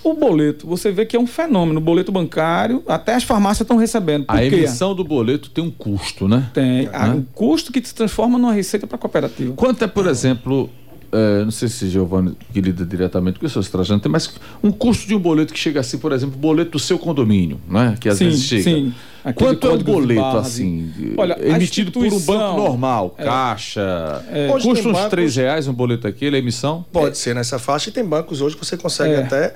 O 0.03 0.13
boleto, 0.13 0.65
você 0.65 0.91
vê 0.91 1.05
que 1.05 1.17
é 1.17 1.19
um 1.19 1.27
fenômeno. 1.27 1.79
O 1.79 1.83
boleto 1.83 2.11
bancário, 2.11 2.83
até 2.87 3.15
as 3.15 3.23
farmácias 3.23 3.65
estão 3.65 3.77
recebendo. 3.77 4.25
Por 4.25 4.35
a 4.35 4.39
quê? 4.39 4.45
emissão 4.45 4.95
do 4.95 5.03
boleto 5.03 5.49
tem 5.49 5.63
um 5.63 5.71
custo, 5.71 6.27
né? 6.27 6.49
Tem. 6.53 6.85
Né? 6.85 7.09
Um 7.09 7.23
custo 7.33 7.71
que 7.71 7.85
se 7.85 7.93
transforma 7.93 8.37
numa 8.37 8.53
receita 8.53 8.87
para 8.87 8.95
a 8.95 8.99
cooperativa. 8.99 9.53
Quanto 9.55 9.83
é, 9.83 9.87
por 9.87 10.07
exemplo, 10.07 10.69
é, 11.11 11.43
não 11.43 11.51
sei 11.51 11.67
se 11.67 11.89
Giovanni 11.89 12.35
que 12.51 12.59
lida 12.59 12.85
diretamente 12.85 13.39
com 13.39 13.45
isso, 13.45 13.61
Trajano, 13.71 13.99
tem 13.99 14.11
mas 14.11 14.33
um 14.63 14.71
custo 14.71 15.07
de 15.07 15.15
um 15.15 15.19
boleto 15.19 15.53
que 15.53 15.59
chega 15.59 15.79
assim, 15.79 15.97
por 15.97 16.11
exemplo, 16.11 16.37
boleto 16.37 16.71
do 16.71 16.79
seu 16.79 16.99
condomínio, 16.99 17.59
né? 17.67 17.95
Que 17.99 18.09
às 18.09 18.17
sim, 18.17 18.25
vezes 18.25 18.43
chega. 18.43 18.63
Sim. 18.63 18.93
Aquele 19.23 19.49
Quanto 19.49 19.67
é 19.67 19.71
um 19.71 19.77
boleto 19.79 20.37
assim, 20.37 21.13
Olha, 21.17 21.37
emitido 21.45 21.91
por 21.91 22.05
um 22.05 22.19
banco 22.19 22.57
normal, 22.57 23.15
é, 23.17 23.23
caixa? 23.25 24.23
É, 24.29 24.47
custa 24.47 24.69
uns 24.69 24.81
bancos, 24.83 25.09
3 25.09 25.35
reais 25.35 25.67
um 25.67 25.73
boleto 25.73 26.07
aquele, 26.07 26.37
a 26.37 26.39
emissão? 26.39 26.85
Pode 26.91 27.11
é. 27.11 27.15
ser 27.15 27.35
nessa 27.35 27.59
faixa 27.59 27.89
e 27.89 27.91
tem 27.91 28.05
bancos 28.05 28.41
hoje 28.41 28.55
que 28.55 28.65
você 28.65 28.77
consegue 28.77 29.15
é. 29.15 29.23
até 29.23 29.55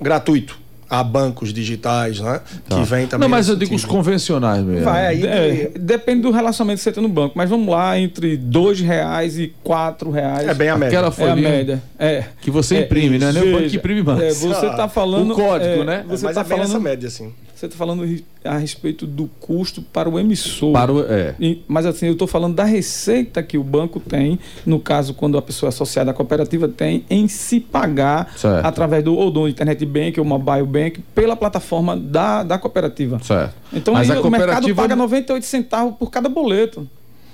gratuito 0.00 0.58
há 0.90 1.04
bancos 1.04 1.52
digitais, 1.52 2.18
né? 2.18 2.40
Tá. 2.68 2.76
Que 2.76 2.82
vem 2.82 3.06
também. 3.06 3.28
Não, 3.28 3.30
mas 3.30 3.48
eu 3.48 3.54
digo 3.54 3.74
os 3.74 3.84
convencionais 3.84 4.62
mesmo. 4.64 4.84
Vai 4.84 5.06
aí. 5.06 5.24
É, 5.24 5.70
depende 5.78 6.22
do 6.22 6.32
relacionamento 6.32 6.78
que 6.78 6.84
você 6.84 6.92
tem 6.92 7.02
no 7.02 7.08
banco, 7.08 7.34
mas 7.36 7.48
vamos 7.48 7.68
lá, 7.68 7.96
entre 7.96 8.36
dois 8.36 8.80
reais 8.80 9.38
e 9.38 9.54
quatro 9.62 10.10
reais. 10.10 10.48
É 10.48 10.54
bem 10.54 10.68
a 10.68 10.76
média. 10.76 10.98
Aquela 10.98 11.12
folhinha 11.12 11.48
é 11.48 11.52
a 11.52 11.56
média. 11.56 11.82
É. 11.96 12.24
Que 12.40 12.50
você 12.50 12.76
é, 12.76 12.80
imprime, 12.80 13.18
né? 13.18 13.30
Não 13.30 13.40
é 13.40 13.44
o 13.44 13.52
banco 13.52 13.68
que 13.70 13.76
imprime 13.76 14.02
mais. 14.02 14.20
É, 14.20 14.32
você 14.32 14.66
está 14.66 14.88
falando. 14.88 15.30
O 15.32 15.34
código, 15.36 15.82
é, 15.82 15.84
né? 15.84 16.04
Você 16.08 16.26
está 16.26 16.40
é 16.40 16.44
falando 16.44 16.64
essa 16.64 16.80
média, 16.80 17.06
assim. 17.06 17.32
Você 17.60 17.66
está 17.66 17.76
falando 17.76 18.02
a 18.42 18.56
respeito 18.56 19.06
do 19.06 19.28
custo 19.38 19.82
para 19.82 20.08
o 20.08 20.18
emissor. 20.18 20.72
Para 20.72 20.90
o, 20.90 21.02
é. 21.02 21.34
Mas 21.68 21.84
assim, 21.84 22.06
eu 22.06 22.14
estou 22.14 22.26
falando 22.26 22.54
da 22.54 22.64
receita 22.64 23.42
que 23.42 23.58
o 23.58 23.62
banco 23.62 24.00
tem, 24.00 24.38
no 24.64 24.80
caso, 24.80 25.12
quando 25.12 25.36
a 25.36 25.42
pessoa 25.42 25.68
associada 25.68 26.10
à 26.10 26.14
cooperativa 26.14 26.66
tem, 26.66 27.04
em 27.10 27.28
se 27.28 27.60
pagar 27.60 28.32
certo. 28.34 28.64
através 28.64 29.04
do 29.04 29.14
ou 29.14 29.30
do 29.30 29.46
Internet 29.46 29.84
Bank 29.84 30.18
ou 30.18 30.24
Mobile 30.24 30.64
Bank 30.64 31.04
pela 31.14 31.36
plataforma 31.36 31.94
da, 31.94 32.42
da 32.42 32.58
cooperativa. 32.58 33.20
Certo. 33.22 33.54
Então 33.74 33.92
mas 33.92 34.10
aí, 34.10 34.18
o 34.18 34.30
mercado 34.30 34.74
paga 34.74 34.96
98 34.96 35.44
centavos 35.44 35.96
por 35.98 36.10
cada 36.10 36.30
boleto. 36.30 36.88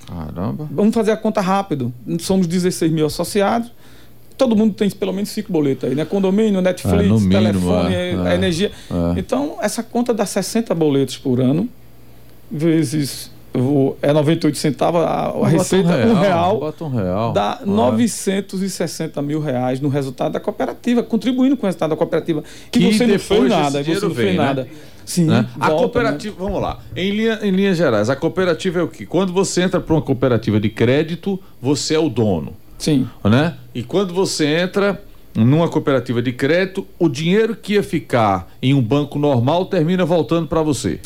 Caramba. 0.09 0.69
Vamos 0.73 0.93
fazer 0.93 1.13
a 1.13 1.17
conta 1.17 1.41
rápido. 1.41 1.95
Somos 2.19 2.49
16 2.49 2.91
mil 2.91 3.07
associados 3.07 3.71
todo 4.37 4.55
mundo 4.57 4.75
tem 4.75 4.89
pelo 4.91 5.13
menos 5.13 5.31
cinco 5.31 5.51
boletos 5.53 5.89
aí, 5.89 5.95
né? 5.95 6.05
Condomínio, 6.05 6.61
Netflix, 6.61 7.05
é, 7.05 7.09
mínimo, 7.09 7.31
telefone, 7.31 7.95
é, 7.95 8.15
a 8.27 8.35
energia. 8.35 8.71
É. 8.91 9.19
Então, 9.19 9.57
essa 9.61 9.83
conta 9.83 10.13
dá 10.15 10.27
60 10.27 10.75
boletos 10.75 11.17
por 11.17 11.41
ano, 11.41 11.69
vezes 12.51 13.31
é 14.03 14.13
98 14.13 14.59
centavos, 14.59 15.01
a, 15.01 15.29
a 15.31 15.49
receita, 15.49 15.89
um 15.89 16.15
real, 16.15 16.59
Bota 16.61 16.85
um 16.85 16.91
real. 16.91 17.33
dá 17.33 17.59
É. 17.63 17.65
960 17.67 19.23
mil 19.23 19.41
reais 19.41 19.81
no 19.81 19.89
resultado 19.89 20.33
da 20.33 20.41
cooperativa, 20.41 21.03
contribuindo 21.03 21.57
com 21.57 21.63
o 21.65 21.67
resultado 21.67 21.91
da 21.91 21.97
cooperativa. 21.97 22.45
Que 22.71 22.81
e 22.81 22.93
você 22.93 23.07
não 23.07 23.19
fez 23.19 23.49
nada, 23.49 23.83
você 23.83 23.95
não 24.01 24.15
fez 24.15 24.37
né? 24.37 24.45
nada. 24.45 24.69
Sim, 25.07 25.25
né? 25.25 25.47
A 25.59 25.69
volta, 25.69 25.83
cooperativa, 25.85 26.37
vamos 26.39 26.61
lá. 26.61 26.81
Em, 26.95 27.11
linha- 27.13 27.39
em 27.43 27.51
linhas 27.51 27.79
gerais, 27.79 28.11
a 28.11 28.17
cooperativa 28.17 28.81
é 28.81 28.83
o 28.83 28.89
quê? 28.89 29.07
Quando 29.07 29.33
você 29.33 29.63
entra 29.63 29.81
para 29.81 29.95
uma 29.95 30.03
cooperativa 30.03 30.61
de 30.61 30.69
crédito, 30.69 31.41
você 31.63 31.95
é 31.95 31.99
o 31.99 32.09
dono. 32.11 32.53
Sim. 32.79 33.09
né? 33.25 33.55
E 33.75 33.83
quando 33.83 34.13
você 34.15 34.47
entra 34.47 35.01
numa 35.35 35.69
cooperativa 35.69 36.23
de 36.23 36.33
crédito, 36.33 36.87
o 36.99 37.09
dinheiro 37.09 37.55
que 37.55 37.75
ia 37.75 37.83
ficar 37.83 38.49
em 38.63 38.73
um 38.73 38.81
banco 38.83 39.19
normal 39.19 39.67
termina 39.67 40.05
voltando 40.05 40.47
para 40.49 40.63
você. 40.63 40.99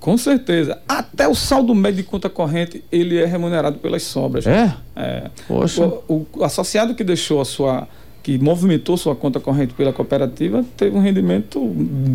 Com 0.00 0.16
certeza. 0.16 0.78
Até 0.88 1.26
o 1.26 1.34
saldo 1.34 1.74
médio 1.74 2.02
de 2.02 2.02
conta 2.04 2.28
corrente, 2.28 2.82
ele 2.92 3.16
é 3.18 3.24
remunerado 3.24 3.78
pelas 3.78 4.02
sobras. 4.02 4.46
É? 4.46 4.74
É. 4.94 5.30
Poxa. 5.48 5.84
O, 6.08 6.26
o 6.32 6.44
associado 6.44 6.94
que 6.94 7.02
deixou 7.02 7.40
a 7.40 7.44
sua. 7.44 7.88
que 8.22 8.38
movimentou 8.38 8.96
sua 8.96 9.14
conta 9.16 9.38
corrente 9.40 9.72
pela 9.74 9.92
cooperativa 9.92 10.64
teve 10.76 10.96
um 10.96 11.00
rendimento 11.00 11.60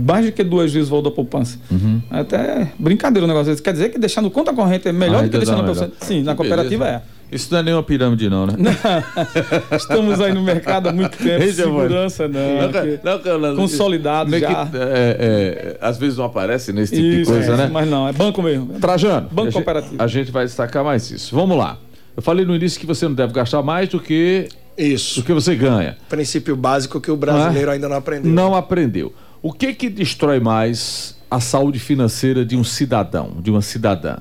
mais 0.05 0.25
do 0.25 0.31
que 0.33 0.43
duas 0.43 0.71
vezes 0.71 0.87
o 0.87 0.91
valor 0.91 1.03
da 1.03 1.11
poupança. 1.11 1.57
Uhum. 1.69 2.01
Até 2.09 2.71
brincadeira 2.79 3.25
o 3.25 3.27
negócio. 3.27 3.55
Quer 3.61 3.73
dizer 3.73 3.89
que 3.89 3.97
deixar 3.99 4.21
no 4.21 4.29
conta 4.31 4.53
corrente 4.53 4.87
é 4.87 4.91
melhor 4.93 5.23
do 5.23 5.29
que 5.29 5.37
deixar 5.37 5.55
na 5.57 5.63
poupança? 5.63 5.91
Sim, 6.01 6.21
na 6.23 6.35
cooperativa 6.35 6.85
beleza. 6.85 7.03
é. 7.17 7.20
Isso 7.31 7.47
não 7.51 7.59
é 7.59 7.63
nenhuma 7.63 7.83
pirâmide, 7.83 8.29
não, 8.29 8.45
né? 8.45 8.53
Estamos 9.75 10.19
aí 10.19 10.33
no 10.33 10.41
mercado 10.43 10.89
há 10.89 10.91
muito 10.93 11.17
tempo. 11.17 11.43
Ei. 11.43 11.53
Segurança 11.53 12.27
não. 12.27 12.71
que- 12.71 12.99
não, 13.29 13.39
não, 13.39 13.55
Consolidado 13.55 14.29
não 14.29 14.37
é 14.37 14.41
que, 14.41 14.51
já. 14.51 14.69
é, 14.73 15.17
é, 15.19 15.77
às 15.79 15.97
vezes 15.97 16.17
não 16.17 16.25
aparece 16.25 16.73
nesse 16.73 16.93
tipo 16.95 17.05
Isso, 17.07 17.31
de 17.31 17.37
coisa, 17.37 17.53
é, 17.53 17.57
né? 17.57 17.69
Mas 17.71 17.87
não, 17.89 18.07
é 18.07 18.11
banco 18.13 18.41
mesmo. 18.41 18.67
Trajano, 18.79 19.27
Banco 19.29 19.41
a 19.41 19.45
gente- 19.45 19.53
cooperativo. 19.53 19.95
A 20.03 20.07
gente 20.07 20.31
vai 20.31 20.45
destacar 20.45 20.83
mais 20.83 21.09
isso. 21.09 21.33
Vamos 21.35 21.57
lá. 21.57 21.77
Eu 22.15 22.21
falei 22.21 22.45
no 22.45 22.53
início 22.55 22.79
que 22.79 22.85
você 22.85 23.07
não 23.07 23.15
deve 23.15 23.31
gastar 23.33 23.61
mais 23.63 23.87
do 23.87 23.99
que 23.99 24.49
Isso. 24.77 25.21
do 25.21 25.25
que 25.25 25.31
você 25.33 25.55
ganha. 25.55 25.97
Princípio 26.09 26.55
básico 26.57 26.99
que 26.99 27.09
o 27.09 27.15
brasileiro 27.15 27.71
ainda 27.71 27.87
não 27.87 27.95
aprendeu. 27.95 28.31
Não 28.31 28.53
aprendeu. 28.55 29.13
O 29.41 29.53
que 29.53 29.73
que 29.73 29.89
destrói 29.89 30.39
mais 30.41 31.17
a 31.31 31.39
saúde 31.39 31.79
financeira 31.79 32.43
de 32.43 32.57
um 32.57 32.63
cidadão, 32.65 33.37
de 33.41 33.49
uma 33.49 33.61
cidadã? 33.61 34.17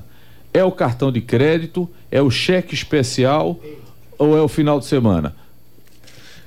É 0.53 0.63
o 0.63 0.71
cartão 0.71 1.11
de 1.11 1.19
crédito? 1.21 1.89
É 2.11 2.21
o 2.21 2.29
cheque 2.29 2.73
especial? 2.75 3.59
Ou 4.17 4.37
é 4.37 4.41
o 4.41 4.47
final 4.47 4.79
de 4.79 4.85
semana? 4.85 5.33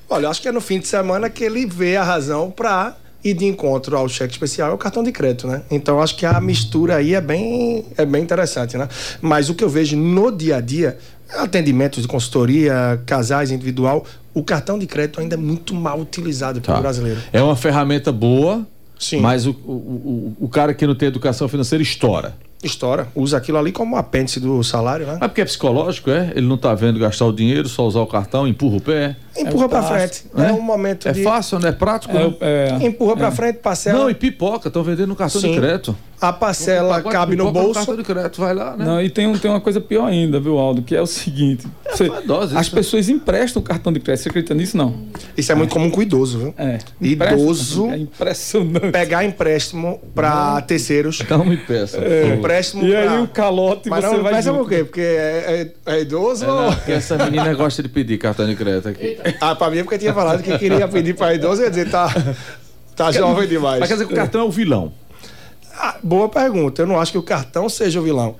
Olha, 0.08 0.26
eu 0.26 0.30
acho 0.30 0.42
que 0.42 0.48
é 0.48 0.52
no 0.52 0.60
fim 0.60 0.78
de 0.78 0.86
semana 0.86 1.28
que 1.30 1.42
ele 1.42 1.66
vê 1.66 1.96
a 1.96 2.04
razão 2.04 2.50
para 2.50 2.96
ir 3.24 3.32
de 3.34 3.46
encontro 3.46 3.96
ao 3.96 4.06
cheque 4.08 4.32
especial 4.34 4.68
e 4.68 4.72
ao 4.72 4.78
cartão 4.78 5.02
de 5.02 5.10
crédito, 5.10 5.46
né? 5.46 5.62
Então 5.70 6.00
acho 6.00 6.14
que 6.14 6.26
a 6.26 6.38
mistura 6.40 6.96
aí 6.96 7.14
é 7.14 7.20
bem, 7.22 7.84
é 7.96 8.04
bem 8.04 8.22
interessante, 8.22 8.76
né? 8.76 8.86
Mas 9.22 9.48
o 9.48 9.54
que 9.54 9.64
eu 9.64 9.68
vejo 9.68 9.96
no 9.96 10.30
dia 10.30 10.56
a 10.56 10.60
dia, 10.60 10.98
atendimentos 11.30 12.02
de 12.02 12.08
consultoria, 12.08 13.00
casais 13.06 13.50
individual, 13.50 14.04
o 14.34 14.42
cartão 14.44 14.78
de 14.78 14.86
crédito 14.86 15.20
ainda 15.20 15.34
é 15.34 15.38
muito 15.38 15.74
mal 15.74 15.98
utilizado 15.98 16.60
pelo 16.60 16.74
Tá. 16.76 16.80
brasileiro. 16.82 17.18
É 17.32 17.42
uma 17.42 17.56
ferramenta 17.56 18.12
boa, 18.12 18.66
Sim. 18.98 19.20
mas 19.20 19.46
o, 19.46 19.50
o, 19.50 19.72
o, 19.72 20.36
o 20.44 20.48
cara 20.48 20.74
que 20.74 20.86
não 20.86 20.94
tem 20.94 21.08
educação 21.08 21.48
financeira 21.48 21.82
estoura. 21.82 22.36
Estoura, 22.64 23.06
usa 23.14 23.36
aquilo 23.36 23.58
ali 23.58 23.70
como 23.72 23.96
apêndice 23.96 24.40
do 24.40 24.62
salário, 24.64 25.06
né? 25.06 25.18
Mas 25.20 25.28
porque 25.28 25.42
é 25.42 25.44
psicológico, 25.44 26.10
é? 26.10 26.32
Ele 26.34 26.46
não 26.46 26.56
tá 26.56 26.74
vendo 26.74 26.98
gastar 26.98 27.26
o 27.26 27.32
dinheiro, 27.32 27.68
só 27.68 27.86
usar 27.86 28.00
o 28.00 28.06
cartão, 28.06 28.48
empurra 28.48 28.76
o 28.76 28.80
pé. 28.80 29.16
Empurra 29.36 29.64
É 29.64 29.68
pra 29.68 29.82
fácil, 29.82 29.96
frente. 29.96 30.24
né? 30.34 30.50
É 30.50 30.52
um 30.52 30.60
momento 30.62 31.08
É 31.08 31.12
de 31.12 31.22
fácil, 31.24 31.58
não 31.58 31.68
é 31.68 31.72
prático? 31.72 32.16
É, 32.16 32.22
não? 32.22 32.36
é, 32.40 32.86
empurra 32.86 33.16
pra 33.16 33.30
frente, 33.32 33.56
parcela. 33.58 33.98
Não, 33.98 34.08
e 34.10 34.14
pipoca, 34.14 34.68
estão 34.68 34.82
vendendo 34.84 35.08
no 35.08 35.16
cartão 35.16 35.40
de 35.40 35.48
Sim. 35.48 35.56
crédito. 35.56 35.96
A 36.20 36.32
parcela 36.32 37.02
de 37.02 37.08
cabe 37.10 37.34
no 37.36 37.50
bolso. 37.50 37.74
cartão 37.74 37.96
de 37.96 38.02
crédito, 38.04 38.40
vai 38.40 38.54
lá, 38.54 38.76
né? 38.76 38.84
Não, 38.84 39.02
e 39.02 39.10
tem, 39.10 39.26
um, 39.26 39.36
tem 39.36 39.50
uma 39.50 39.60
coisa 39.60 39.80
pior 39.80 40.06
ainda, 40.06 40.38
viu, 40.40 40.56
Aldo? 40.56 40.80
Que 40.82 40.94
é 40.94 41.02
o 41.02 41.06
seguinte: 41.06 41.66
você- 41.90 42.08
faz 42.08 42.24
dose 42.24 42.56
as 42.56 42.66
isso, 42.66 42.74
pessoas 42.76 43.08
emprestam 43.08 43.60
o 43.60 43.64
cartão 43.64 43.92
de 43.92 43.98
crédito. 44.00 44.22
Você 44.22 44.28
acredita 44.30 44.54
nisso? 44.54 44.76
Não. 44.76 44.94
Isso 45.36 45.50
é 45.50 45.54
muito 45.56 45.72
comum 45.72 45.90
com 45.90 46.00
idoso, 46.00 46.38
viu? 46.38 46.54
É. 46.56 46.78
Idoso. 47.00 47.90
É 47.90 47.98
impressionante. 47.98 48.90
Pegar 48.92 49.24
empréstimo 49.24 50.00
pra 50.14 50.60
terceiros. 50.62 51.18
Não 51.28 51.44
me 51.44 51.56
peça. 51.56 51.98
É, 51.98 52.22
favor. 52.28 52.40
Empréstimo 52.54 52.84
E 52.86 52.94
aí 52.96 53.08
pra... 53.08 53.22
o 53.22 53.28
calote 53.28 53.88
Mas 53.88 54.04
você 54.04 54.16
não 54.16 54.22
vai 54.22 54.34
pensa 54.34 54.50
junto. 54.50 54.58
por 54.62 54.68
quê? 54.68 54.84
Porque 54.84 55.00
é, 55.00 55.72
é- 55.86 55.94
é 55.94 56.00
idoso 56.00 56.44
É, 56.44 56.48
ou... 56.52 56.60
não, 56.62 56.74
porque 56.74 56.92
essa 56.92 57.16
menina 57.18 57.52
gosta 57.54 57.82
de 57.82 57.88
pedir 57.88 58.18
cartão 58.18 58.46
de 58.46 58.54
crédito 58.56 58.88
aqui. 58.88 59.18
Ah, 59.40 59.54
pra 59.54 59.70
mim 59.70 59.78
é 59.78 59.82
porque 59.82 59.98
tinha 59.98 60.14
falado 60.14 60.42
que 60.42 60.56
queria 60.58 60.86
pedir 60.88 61.14
pra 61.14 61.34
idoso 61.34 61.60
e 61.62 61.64
ia 61.64 61.70
dizer, 61.70 61.90
tá, 61.90 62.08
tá 62.96 63.10
jovem 63.12 63.48
demais. 63.48 63.80
Mas 63.80 63.88
quer 63.88 63.94
dizer 63.94 64.06
que 64.06 64.12
o 64.12 64.16
cartão 64.16 64.40
é 64.42 64.44
o 64.44 64.50
vilão. 64.50 64.92
Ah, 65.76 65.96
boa 66.02 66.28
pergunta. 66.28 66.82
Eu 66.82 66.86
não 66.86 67.00
acho 67.00 67.10
que 67.12 67.18
o 67.18 67.22
cartão 67.22 67.68
seja 67.68 68.00
o 68.00 68.02
vilão. 68.04 68.36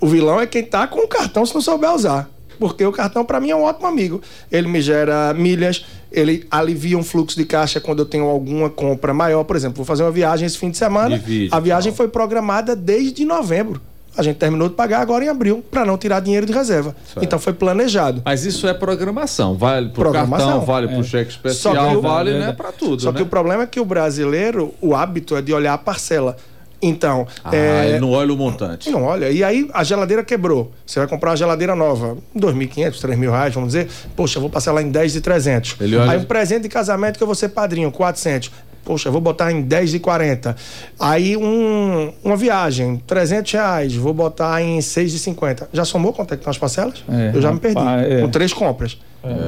O 0.00 0.06
vilão 0.06 0.40
é 0.40 0.46
quem 0.46 0.64
tá 0.64 0.86
com 0.86 1.00
o 1.04 1.08
cartão 1.08 1.46
se 1.46 1.54
não 1.54 1.60
souber 1.62 1.90
usar. 1.94 2.28
Porque 2.58 2.84
o 2.84 2.92
cartão, 2.92 3.24
pra 3.24 3.40
mim, 3.40 3.50
é 3.50 3.56
um 3.56 3.62
ótimo 3.62 3.86
amigo. 3.86 4.20
Ele 4.50 4.68
me 4.68 4.80
gera 4.80 5.32
milhas, 5.34 5.84
ele 6.12 6.46
alivia 6.50 6.96
um 6.98 7.02
fluxo 7.04 7.36
de 7.36 7.44
caixa 7.44 7.80
quando 7.80 8.00
eu 8.00 8.06
tenho 8.06 8.24
alguma 8.24 8.70
compra 8.70 9.12
maior. 9.14 9.44
Por 9.44 9.56
exemplo, 9.56 9.76
vou 9.76 9.84
fazer 9.84 10.02
uma 10.02 10.10
viagem 10.12 10.46
esse 10.46 10.58
fim 10.58 10.70
de 10.70 10.76
semana. 10.78 11.18
Divide, 11.18 11.48
a 11.52 11.60
viagem 11.60 11.92
foi 11.92 12.08
programada 12.08 12.74
desde 12.76 13.24
novembro. 13.24 13.80
A 14.16 14.22
gente 14.22 14.36
terminou 14.36 14.68
de 14.68 14.76
pagar 14.76 15.00
agora 15.00 15.24
em 15.24 15.28
abril, 15.28 15.64
para 15.72 15.84
não 15.84 15.98
tirar 15.98 16.20
dinheiro 16.20 16.46
de 16.46 16.52
reserva. 16.52 16.94
Então 17.20 17.36
foi 17.36 17.52
planejado. 17.52 18.22
Mas 18.24 18.44
isso 18.44 18.68
é 18.68 18.72
programação. 18.72 19.56
Vale 19.56 19.86
pro 19.88 20.02
Programação. 20.02 20.46
cartão, 20.46 20.64
vale 20.64 20.86
pro 20.86 21.00
É. 21.00 21.02
cheque 21.02 21.32
Só 21.32 21.36
especial, 21.48 21.90
que 21.90 21.96
o- 21.96 22.00
vale 22.00 22.32
né, 22.38 22.50
é. 22.50 22.52
pra 22.52 22.70
tudo. 22.70 23.02
Só 23.02 23.10
né? 23.10 23.16
que 23.16 23.22
o 23.24 23.26
problema 23.26 23.64
é 23.64 23.66
que 23.66 23.80
o 23.80 23.84
brasileiro, 23.84 24.72
o 24.80 24.94
hábito 24.94 25.34
é 25.34 25.42
de 25.42 25.52
olhar 25.52 25.74
a 25.74 25.78
parcela. 25.78 26.36
Então, 26.82 27.26
Ah, 27.42 27.54
é, 27.56 27.88
ele 27.90 28.00
não 28.00 28.10
olha 28.10 28.32
o 28.32 28.36
montante. 28.36 28.90
Não, 28.90 29.04
olha, 29.04 29.30
e 29.30 29.42
aí 29.42 29.68
a 29.72 29.82
geladeira 29.82 30.22
quebrou. 30.22 30.70
Você 30.86 30.98
vai 30.98 31.08
comprar 31.08 31.30
uma 31.30 31.36
geladeira 31.36 31.74
nova, 31.74 32.16
2.500, 32.36 33.00
3 33.00 33.18
mil 33.18 33.30
reais, 33.30 33.54
vamos 33.54 33.70
dizer. 33.70 33.88
Poxa, 34.14 34.38
vou 34.38 34.50
passar 34.50 34.72
lá 34.72 34.82
em 34.82 34.90
10 34.90 35.12
de 35.12 35.20
300. 35.20 35.76
Ele 35.80 35.96
olha- 35.96 36.12
Aí 36.12 36.18
um 36.18 36.24
presente 36.24 36.62
de 36.64 36.68
casamento 36.68 37.16
que 37.16 37.22
eu 37.22 37.26
vou 37.26 37.34
ser 37.34 37.48
padrinho, 37.50 37.90
400. 37.90 38.50
Poxa, 38.84 39.10
vou 39.10 39.18
botar 39.20 39.50
em 39.50 39.62
10 39.62 39.90
de 39.92 39.98
40. 39.98 40.54
Aí 41.00 41.38
um, 41.38 42.12
uma 42.22 42.36
viagem, 42.36 43.02
300 43.06 43.50
reais, 43.52 43.94
vou 43.94 44.12
botar 44.12 44.60
em 44.60 44.78
6 44.82 45.10
de 45.10 45.18
50. 45.20 45.70
Já 45.72 45.86
somou 45.86 46.12
quanto 46.12 46.34
é 46.34 46.36
que 46.36 46.40
estão 46.42 46.50
as 46.50 46.58
parcelas? 46.58 47.02
É, 47.08 47.30
eu 47.34 47.40
já 47.40 47.50
me 47.50 47.58
perdi. 47.60 47.80
é. 47.80 48.20
Com 48.20 48.28
três 48.28 48.52
compras. 48.52 48.98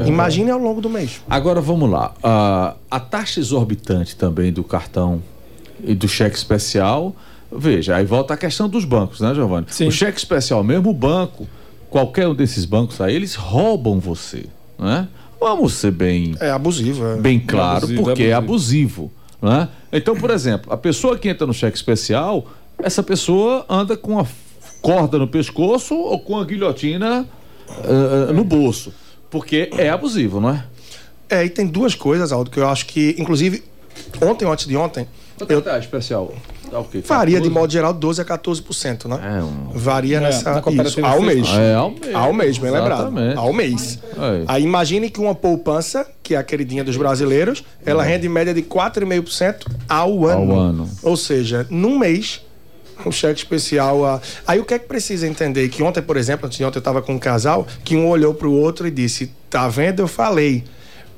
Imagine 0.07 0.51
ao 0.51 0.59
longo 0.59 0.81
do 0.81 0.89
mês. 0.89 1.21
Agora 1.29 1.61
vamos 1.61 1.91
lá. 1.91 2.15
Ah, 2.23 2.75
a 2.91 2.99
taxa 2.99 3.39
exorbitante 3.39 4.17
também 4.17 4.51
do 4.51 4.65
cartão 4.65 5.23
e 5.87 5.95
do 5.95 6.09
cheque 6.09 6.37
especial. 6.37 7.15
Veja, 7.51 7.97
aí 7.97 8.05
volta 8.05 8.35
a 8.35 8.37
questão 8.37 8.69
dos 8.69 8.85
bancos, 8.85 9.21
né, 9.21 9.35
Giovanni? 9.35 9.67
Sim. 9.71 9.87
O 9.87 9.93
cheque 9.93 10.19
especial, 10.19 10.63
mesmo 10.65 10.91
o 10.91 10.95
banco, 10.95 11.47
qualquer 11.89 12.27
um 12.29 12.35
desses 12.35 12.65
bancos 12.65 13.01
aí, 13.01 13.15
eles 13.15 13.35
roubam 13.35 13.99
você, 14.01 14.47
né? 14.79 15.09
Vamos 15.41 15.75
ser 15.75 15.93
bem, 15.93 16.35
É 16.41 16.51
abusivo. 16.51 17.07
é. 17.07 17.17
bem 17.17 17.39
claro, 17.39 17.85
abusivo, 17.85 18.03
porque 18.03 18.23
é 18.25 18.29
é 18.29 18.33
abusivo, 18.33 19.13
né? 19.41 19.69
Então, 19.93 20.17
por 20.17 20.31
exemplo, 20.31 20.73
a 20.73 20.77
pessoa 20.77 21.17
que 21.19 21.29
entra 21.29 21.47
no 21.47 21.55
cheque 21.55 21.77
especial, 21.77 22.47
essa 22.83 23.03
pessoa 23.03 23.65
anda 23.69 23.97
com 23.97 24.19
a 24.19 24.27
corda 24.83 25.19
no 25.19 25.29
pescoço 25.29 25.95
ou 25.95 26.19
com 26.19 26.39
a 26.39 26.45
guilhotina 26.45 27.27
ah, 27.69 28.33
no 28.33 28.45
bolso, 28.45 28.93
porque 29.31 29.71
é 29.77 29.89
abusivo, 29.89 30.41
não 30.41 30.51
é? 30.51 30.65
É, 31.29 31.45
e 31.45 31.51
tem 31.51 31.67
duas 31.67 31.95
coisas, 31.95 32.33
Aldo, 32.33 32.51
que 32.51 32.59
eu 32.59 32.69
acho 32.69 32.87
que, 32.87 33.15
inclusive, 33.19 33.63
ontem 34.23 34.45
ou 34.45 34.53
antes 34.53 34.67
de 34.67 34.77
ontem, 34.77 35.07
eu 35.49 35.63
tá 35.63 35.79
especial? 35.79 36.35
Tá 36.71 36.81
o 36.81 36.85
quê? 36.85 37.03
varia 37.05 37.37
de 37.41 37.49
14? 37.49 37.51
modo 37.51 37.73
geral 37.73 37.93
12 37.93 38.21
a 38.21 38.25
14%, 38.25 39.09
né? 39.09 39.39
É, 39.39 39.43
um... 39.43 39.71
Varia 39.79 40.17
É, 40.17 40.21
nessa. 40.21 40.51
na 40.51 40.53
Isso, 40.57 40.63
cooperativa 40.63 41.09
ao 41.09 41.23
mês. 41.23 41.49
É, 41.49 41.75
ao 41.75 41.91
mês. 41.91 42.15
Ao 42.15 42.33
mês, 42.33 42.59
bem 42.59 42.71
lembrado. 42.71 43.15
Ao 43.37 43.53
mês. 43.53 43.99
Aí. 44.17 44.45
Aí 44.49 44.63
imagine 44.63 45.11
que 45.11 45.21
uma 45.21 45.35
poupança, 45.35 46.07
que 46.23 46.35
é 46.35 46.39
a 46.39 46.43
queridinha 46.43 46.83
dos 46.83 46.97
brasileiros, 46.97 47.63
ela 47.85 48.03
rende 48.03 48.27
em 48.27 48.31
média 48.31 48.53
de 48.53 48.63
4,5% 48.63 49.67
ao 49.89 50.27
ano. 50.27 50.53
Ao 50.53 50.59
ano. 50.59 50.91
Ou 51.03 51.17
seja, 51.17 51.67
num 51.71 51.99
mês, 51.99 52.43
um 53.05 53.13
cheque 53.13 53.39
especial. 53.39 54.05
A... 54.05 54.21
Aí 54.47 54.59
o 54.59 54.65
que 54.65 54.75
é 54.75 54.79
que 54.79 54.87
precisa 54.87 55.27
entender? 55.27 55.69
Que 55.69 55.83
ontem, 55.83 56.03
por 56.03 56.17
exemplo, 56.17 56.47
antes 56.47 56.59
de 56.59 56.65
ontem 56.65 56.79
eu 56.79 56.81
estava 56.81 57.03
com 57.03 57.15
um 57.15 57.19
casal, 57.19 57.67
que 57.85 57.97
um 57.97 58.09
olhou 58.09 58.35
para 58.35 58.49
o 58.49 58.53
outro 58.53 58.87
e 58.87 58.91
disse: 58.91 59.31
Tá 59.51 59.69
vendo? 59.69 60.01
Eu 60.01 60.09
falei. 60.09 60.65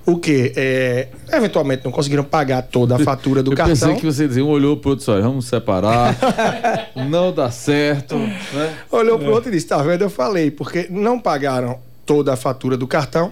O 0.08 0.16
quê? 0.16 0.54
É, 0.56 1.08
eventualmente 1.30 1.84
não 1.84 1.92
conseguiram 1.92 2.24
pagar 2.24 2.62
toda 2.62 2.96
a 2.96 2.98
fatura 2.98 3.42
do 3.42 3.52
Eu 3.52 3.56
cartão. 3.56 3.74
pensei 3.74 3.94
que 3.96 4.06
você 4.06 4.26
dizia, 4.26 4.42
um 4.42 4.48
olhou 4.48 4.74
pro 4.74 4.90
outro 4.90 5.04
só, 5.04 5.20
vamos 5.20 5.46
separar, 5.46 6.16
não 7.10 7.30
dá 7.30 7.50
certo, 7.50 8.16
né? 8.16 8.74
Olhou 8.90 9.18
pro 9.18 9.30
outro 9.30 9.50
e 9.50 9.52
disse: 9.52 9.66
Tá 9.66 9.82
vendo? 9.82 10.00
Eu 10.00 10.08
falei, 10.08 10.50
porque 10.50 10.86
não 10.88 11.20
pagaram 11.20 11.78
toda 12.06 12.32
a 12.32 12.36
fatura 12.36 12.74
do 12.74 12.86
cartão 12.86 13.30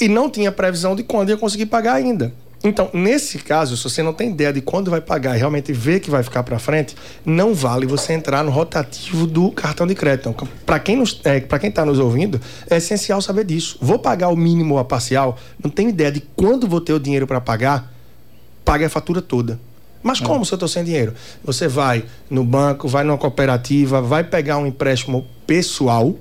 e 0.00 0.08
não 0.08 0.28
tinha 0.28 0.50
previsão 0.50 0.96
de 0.96 1.04
quando 1.04 1.28
ia 1.30 1.36
conseguir 1.36 1.66
pagar 1.66 1.94
ainda. 1.94 2.32
Então, 2.64 2.90
nesse 2.92 3.38
caso, 3.38 3.76
se 3.76 3.84
você 3.84 4.02
não 4.02 4.12
tem 4.12 4.30
ideia 4.30 4.52
de 4.52 4.60
quando 4.60 4.90
vai 4.90 5.00
pagar 5.00 5.36
e 5.36 5.38
realmente 5.38 5.72
vê 5.72 6.00
que 6.00 6.10
vai 6.10 6.22
ficar 6.22 6.42
para 6.42 6.58
frente, 6.58 6.96
não 7.24 7.54
vale 7.54 7.86
você 7.86 8.12
entrar 8.12 8.42
no 8.42 8.50
rotativo 8.50 9.26
do 9.26 9.50
cartão 9.50 9.86
de 9.86 9.94
crédito. 9.94 10.30
Então, 10.30 10.48
para 10.64 10.80
quem 10.80 10.96
nos, 10.96 11.20
é, 11.24 11.38
para 11.40 11.58
quem 11.58 11.68
está 11.68 11.84
nos 11.84 11.98
ouvindo, 11.98 12.40
é 12.68 12.78
essencial 12.78 13.20
saber 13.20 13.44
disso. 13.44 13.78
Vou 13.80 13.98
pagar 13.98 14.28
o 14.28 14.36
mínimo 14.36 14.74
ou 14.74 14.80
a 14.80 14.84
parcial, 14.84 15.38
não 15.62 15.70
tenho 15.70 15.90
ideia 15.90 16.10
de 16.10 16.20
quando 16.34 16.66
vou 16.66 16.80
ter 16.80 16.92
o 16.92 16.98
dinheiro 16.98 17.26
para 17.26 17.40
pagar, 17.40 17.92
pague 18.64 18.84
a 18.84 18.90
fatura 18.90 19.22
toda. 19.22 19.60
Mas 20.02 20.20
como 20.20 20.44
se 20.44 20.52
eu 20.52 20.56
estou 20.56 20.68
sem 20.68 20.84
dinheiro? 20.84 21.14
Você 21.42 21.66
vai 21.66 22.04
no 22.30 22.44
banco, 22.44 22.86
vai 22.86 23.02
numa 23.02 23.18
cooperativa, 23.18 24.00
vai 24.00 24.22
pegar 24.22 24.56
um 24.56 24.66
empréstimo 24.66 25.26
pessoal 25.46 26.14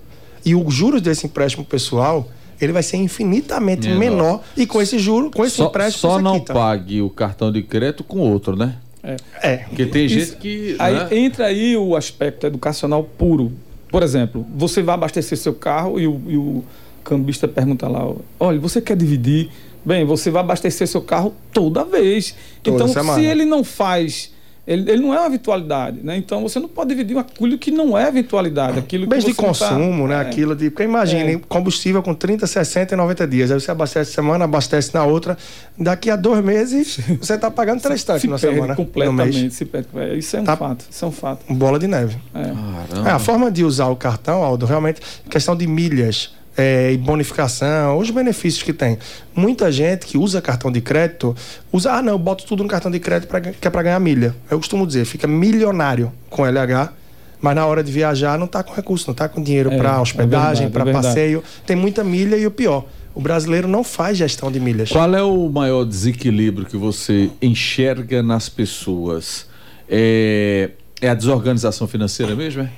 e 0.43 0.55
os 0.55 0.73
juros 0.73 1.01
desse 1.01 1.27
empréstimo 1.27 1.63
pessoal 1.63 2.27
ele 2.59 2.71
vai 2.71 2.83
ser 2.83 2.97
infinitamente 2.97 3.87
menor, 3.87 3.99
menor 3.99 4.43
e 4.55 4.65
com 4.65 4.81
esse 4.81 4.97
juro, 4.99 5.29
com 5.31 5.45
esse 5.45 5.57
só, 5.57 5.67
empréstimo 5.67 6.11
só 6.13 6.21
não 6.21 6.39
quita. 6.39 6.53
pague 6.53 7.01
o 7.01 7.09
cartão 7.09 7.51
de 7.51 7.61
crédito 7.61 8.03
com 8.03 8.19
outro, 8.19 8.55
né? 8.55 8.75
É. 9.03 9.15
é. 9.43 9.57
Porque 9.57 9.85
tem 9.85 10.05
Isso, 10.05 10.15
gente 10.15 10.37
que. 10.37 10.75
Aí 10.79 10.93
né? 10.93 11.07
entra 11.11 11.45
aí 11.45 11.77
o 11.77 11.95
aspecto 11.95 12.47
educacional 12.47 13.03
puro. 13.03 13.51
Por 13.89 14.01
exemplo, 14.01 14.45
você 14.55 14.81
vai 14.81 14.95
abastecer 14.95 15.37
seu 15.37 15.53
carro 15.53 15.99
e 15.99 16.07
o, 16.07 16.21
e 16.27 16.37
o 16.37 16.63
cambista 17.03 17.47
pergunta 17.47 17.87
lá: 17.87 18.11
olha, 18.39 18.59
você 18.59 18.81
quer 18.81 18.97
dividir? 18.97 19.49
Bem, 19.85 20.03
você 20.03 20.31
vai 20.31 20.41
abastecer 20.41 20.87
seu 20.87 21.01
carro 21.01 21.33
toda 21.53 21.85
vez. 21.85 22.35
Toda 22.63 22.77
então, 22.77 22.87
semana. 22.87 23.19
se 23.19 23.25
ele 23.25 23.45
não 23.45 23.63
faz 23.63 24.33
ele, 24.67 24.91
ele, 24.91 25.01
não 25.01 25.13
é 25.13 25.19
uma 25.19 25.29
virtualidade, 25.29 25.99
né? 26.03 26.17
Então 26.17 26.41
você 26.41 26.59
não 26.59 26.67
pode 26.67 26.89
dividir 26.89 27.17
aquilo 27.17 27.57
que 27.57 27.69
não 27.69 27.97
é 27.97 28.11
virtualidade, 28.11 28.79
aquilo 28.79 29.05
Bem 29.05 29.19
de 29.19 29.33
tá- 29.33 29.43
consumo, 29.43 30.03
tá... 30.03 30.07
né? 30.09 30.15
É. 30.15 30.19
Aquilo 30.21 30.55
de. 30.55 30.69
Porque 30.69 30.83
imagine, 30.83 31.33
é. 31.33 31.41
combustível 31.47 32.01
com 32.01 32.13
30, 32.13 32.47
60 32.47 32.93
e 32.93 32.97
90 32.97 33.27
dias. 33.27 33.51
Aí 33.51 33.59
você 33.59 33.69
abastece 33.69 34.11
semana, 34.11 34.45
abastece 34.45 34.93
na 34.93 35.03
outra. 35.03 35.37
Daqui 35.77 36.09
a 36.09 36.15
dois 36.15 36.43
meses, 36.43 36.99
você 37.19 37.35
está 37.35 37.51
pagando 37.51 37.81
três 37.81 38.03
tanques 38.03 38.29
na 38.29 38.37
semana. 38.37 38.75
Completamente, 38.75 39.51
se 39.51 39.65
perde. 39.65 39.87
É, 39.95 40.15
isso 40.15 40.35
é 40.35 40.41
um 40.41 40.45
tá 40.45 40.57
fato. 40.57 40.85
Isso 40.89 41.05
é 41.05 41.07
um 41.07 41.11
fato. 41.11 41.53
Bola 41.53 41.77
de 41.77 41.87
neve. 41.87 42.17
É. 42.33 43.07
é. 43.07 43.11
a 43.11 43.19
forma 43.19 43.51
de 43.51 43.63
usar 43.63 43.87
o 43.87 43.95
cartão, 43.95 44.43
Aldo, 44.43 44.65
realmente, 44.65 44.99
questão 45.29 45.55
de 45.55 45.67
milhas 45.67 46.34
é, 46.57 46.93
e 46.93 46.97
bonificação, 46.97 47.97
os 47.97 48.09
benefícios 48.09 48.63
que 48.63 48.73
tem. 48.73 48.97
Muita 49.35 49.71
gente 49.71 50.05
que 50.05 50.17
usa 50.17 50.41
cartão 50.41 50.71
de 50.71 50.81
crédito 50.81 51.35
usa, 51.71 51.93
ah, 51.93 52.01
não, 52.01 52.13
eu 52.13 52.19
boto 52.19 52.45
tudo 52.45 52.63
no 52.63 52.69
cartão 52.69 52.89
de 52.89 52.99
crédito 52.99 53.29
pra, 53.29 53.41
que 53.41 53.67
é 53.67 53.69
para 53.69 53.83
ganhar 53.83 53.99
milha. 53.99 54.35
Eu 54.49 54.57
costumo 54.57 54.87
dizer, 54.87 55.05
fica 55.05 55.27
milionário 55.27 56.11
com 56.29 56.45
LH, 56.45 56.93
mas 57.41 57.55
na 57.55 57.65
hora 57.65 57.83
de 57.83 57.91
viajar 57.91 58.37
não 58.37 58.45
está 58.45 58.63
com 58.63 58.73
recurso, 58.73 59.07
não 59.07 59.11
está 59.11 59.27
com 59.27 59.41
dinheiro 59.41 59.71
é, 59.71 59.77
para 59.77 59.95
é 59.95 59.99
hospedagem, 59.99 60.67
é 60.67 60.69
para 60.69 60.85
passeio. 60.91 61.43
Tem 61.65 61.75
muita 61.75 62.03
milha 62.03 62.37
e 62.37 62.47
o 62.47 62.51
pior, 62.51 62.85
o 63.13 63.21
brasileiro 63.21 63.67
não 63.67 63.83
faz 63.83 64.17
gestão 64.17 64.51
de 64.51 64.59
milhas. 64.59 64.89
Qual 64.89 65.13
é 65.13 65.21
o 65.21 65.49
maior 65.49 65.83
desequilíbrio 65.83 66.65
que 66.65 66.77
você 66.77 67.29
enxerga 67.41 68.23
nas 68.23 68.47
pessoas? 68.47 69.45
É, 69.89 70.71
é 71.01 71.09
a 71.09 71.13
desorganização 71.13 71.87
financeira 71.87 72.33
mesmo, 72.35 72.63
é? 72.63 72.69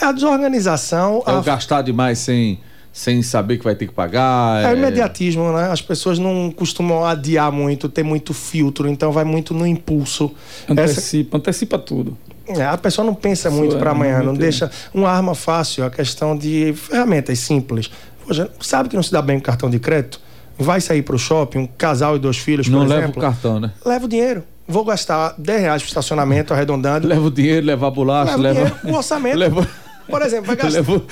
É 0.00 0.06
a 0.06 0.12
desorganização. 0.12 1.22
É 1.26 1.30
a... 1.30 1.38
o 1.38 1.42
gastar 1.42 1.82
demais 1.82 2.18
sem 2.18 2.58
sem 2.94 3.22
saber 3.22 3.58
que 3.58 3.64
vai 3.64 3.74
ter 3.74 3.88
que 3.88 3.92
pagar. 3.92 4.64
É, 4.64 4.68
é 4.68 4.76
imediatismo, 4.76 5.52
né? 5.52 5.68
As 5.68 5.82
pessoas 5.82 6.16
não 6.16 6.48
costumam 6.52 7.04
adiar 7.04 7.50
muito, 7.50 7.88
ter 7.88 8.04
muito 8.04 8.32
filtro, 8.32 8.88
então 8.88 9.10
vai 9.10 9.24
muito 9.24 9.52
no 9.52 9.66
impulso. 9.66 10.30
Antecipa, 10.70 11.30
Essa... 11.30 11.36
antecipa 11.36 11.76
tudo. 11.76 12.16
É, 12.46 12.64
a 12.64 12.78
pessoa 12.78 13.04
não 13.04 13.14
pensa 13.14 13.48
Isso 13.48 13.58
muito 13.58 13.74
é, 13.74 13.78
para 13.80 13.90
amanhã, 13.90 14.22
não 14.22 14.32
deixa 14.32 14.70
uma 14.94 15.10
arma 15.10 15.34
fácil, 15.34 15.84
a 15.84 15.90
questão 15.90 16.36
de 16.36 16.72
ferramentas 16.76 17.40
simples. 17.40 17.90
Poxa, 18.24 18.48
sabe 18.60 18.88
que 18.88 18.94
não 18.94 19.02
se 19.02 19.10
dá 19.10 19.20
bem 19.20 19.40
com 19.40 19.44
cartão 19.44 19.68
de 19.68 19.80
crédito? 19.80 20.20
Vai 20.56 20.80
sair 20.80 21.02
para 21.02 21.16
o 21.16 21.18
shopping, 21.18 21.58
um 21.58 21.66
casal 21.66 22.14
e 22.14 22.20
dois 22.20 22.38
filhos, 22.38 22.68
não 22.68 22.86
por 22.86 22.94
exemplo. 22.94 23.00
Não 23.00 23.08
leva 23.08 23.18
o 23.18 23.20
cartão, 23.20 23.58
né? 23.58 23.72
Leva 23.84 24.04
o 24.04 24.08
dinheiro. 24.08 24.44
Vou 24.68 24.84
gastar 24.84 25.34
10 25.36 25.60
reais 25.60 25.82
para 25.82 25.88
estacionamento, 25.88 26.54
arredondando. 26.54 27.08
Leva 27.08 27.26
o 27.26 27.30
dinheiro, 27.30 27.66
levar 27.66 27.90
bolacha, 27.90 28.36
leva... 28.36 28.62
leva... 28.62 28.80
o 28.84 28.94
orçamento. 28.94 29.36
leva... 29.36 29.68
Por 30.08 30.22
exemplo, 30.22 30.46
vai 30.46 30.56
gastar. 30.56 30.78
Levo, 30.78 31.02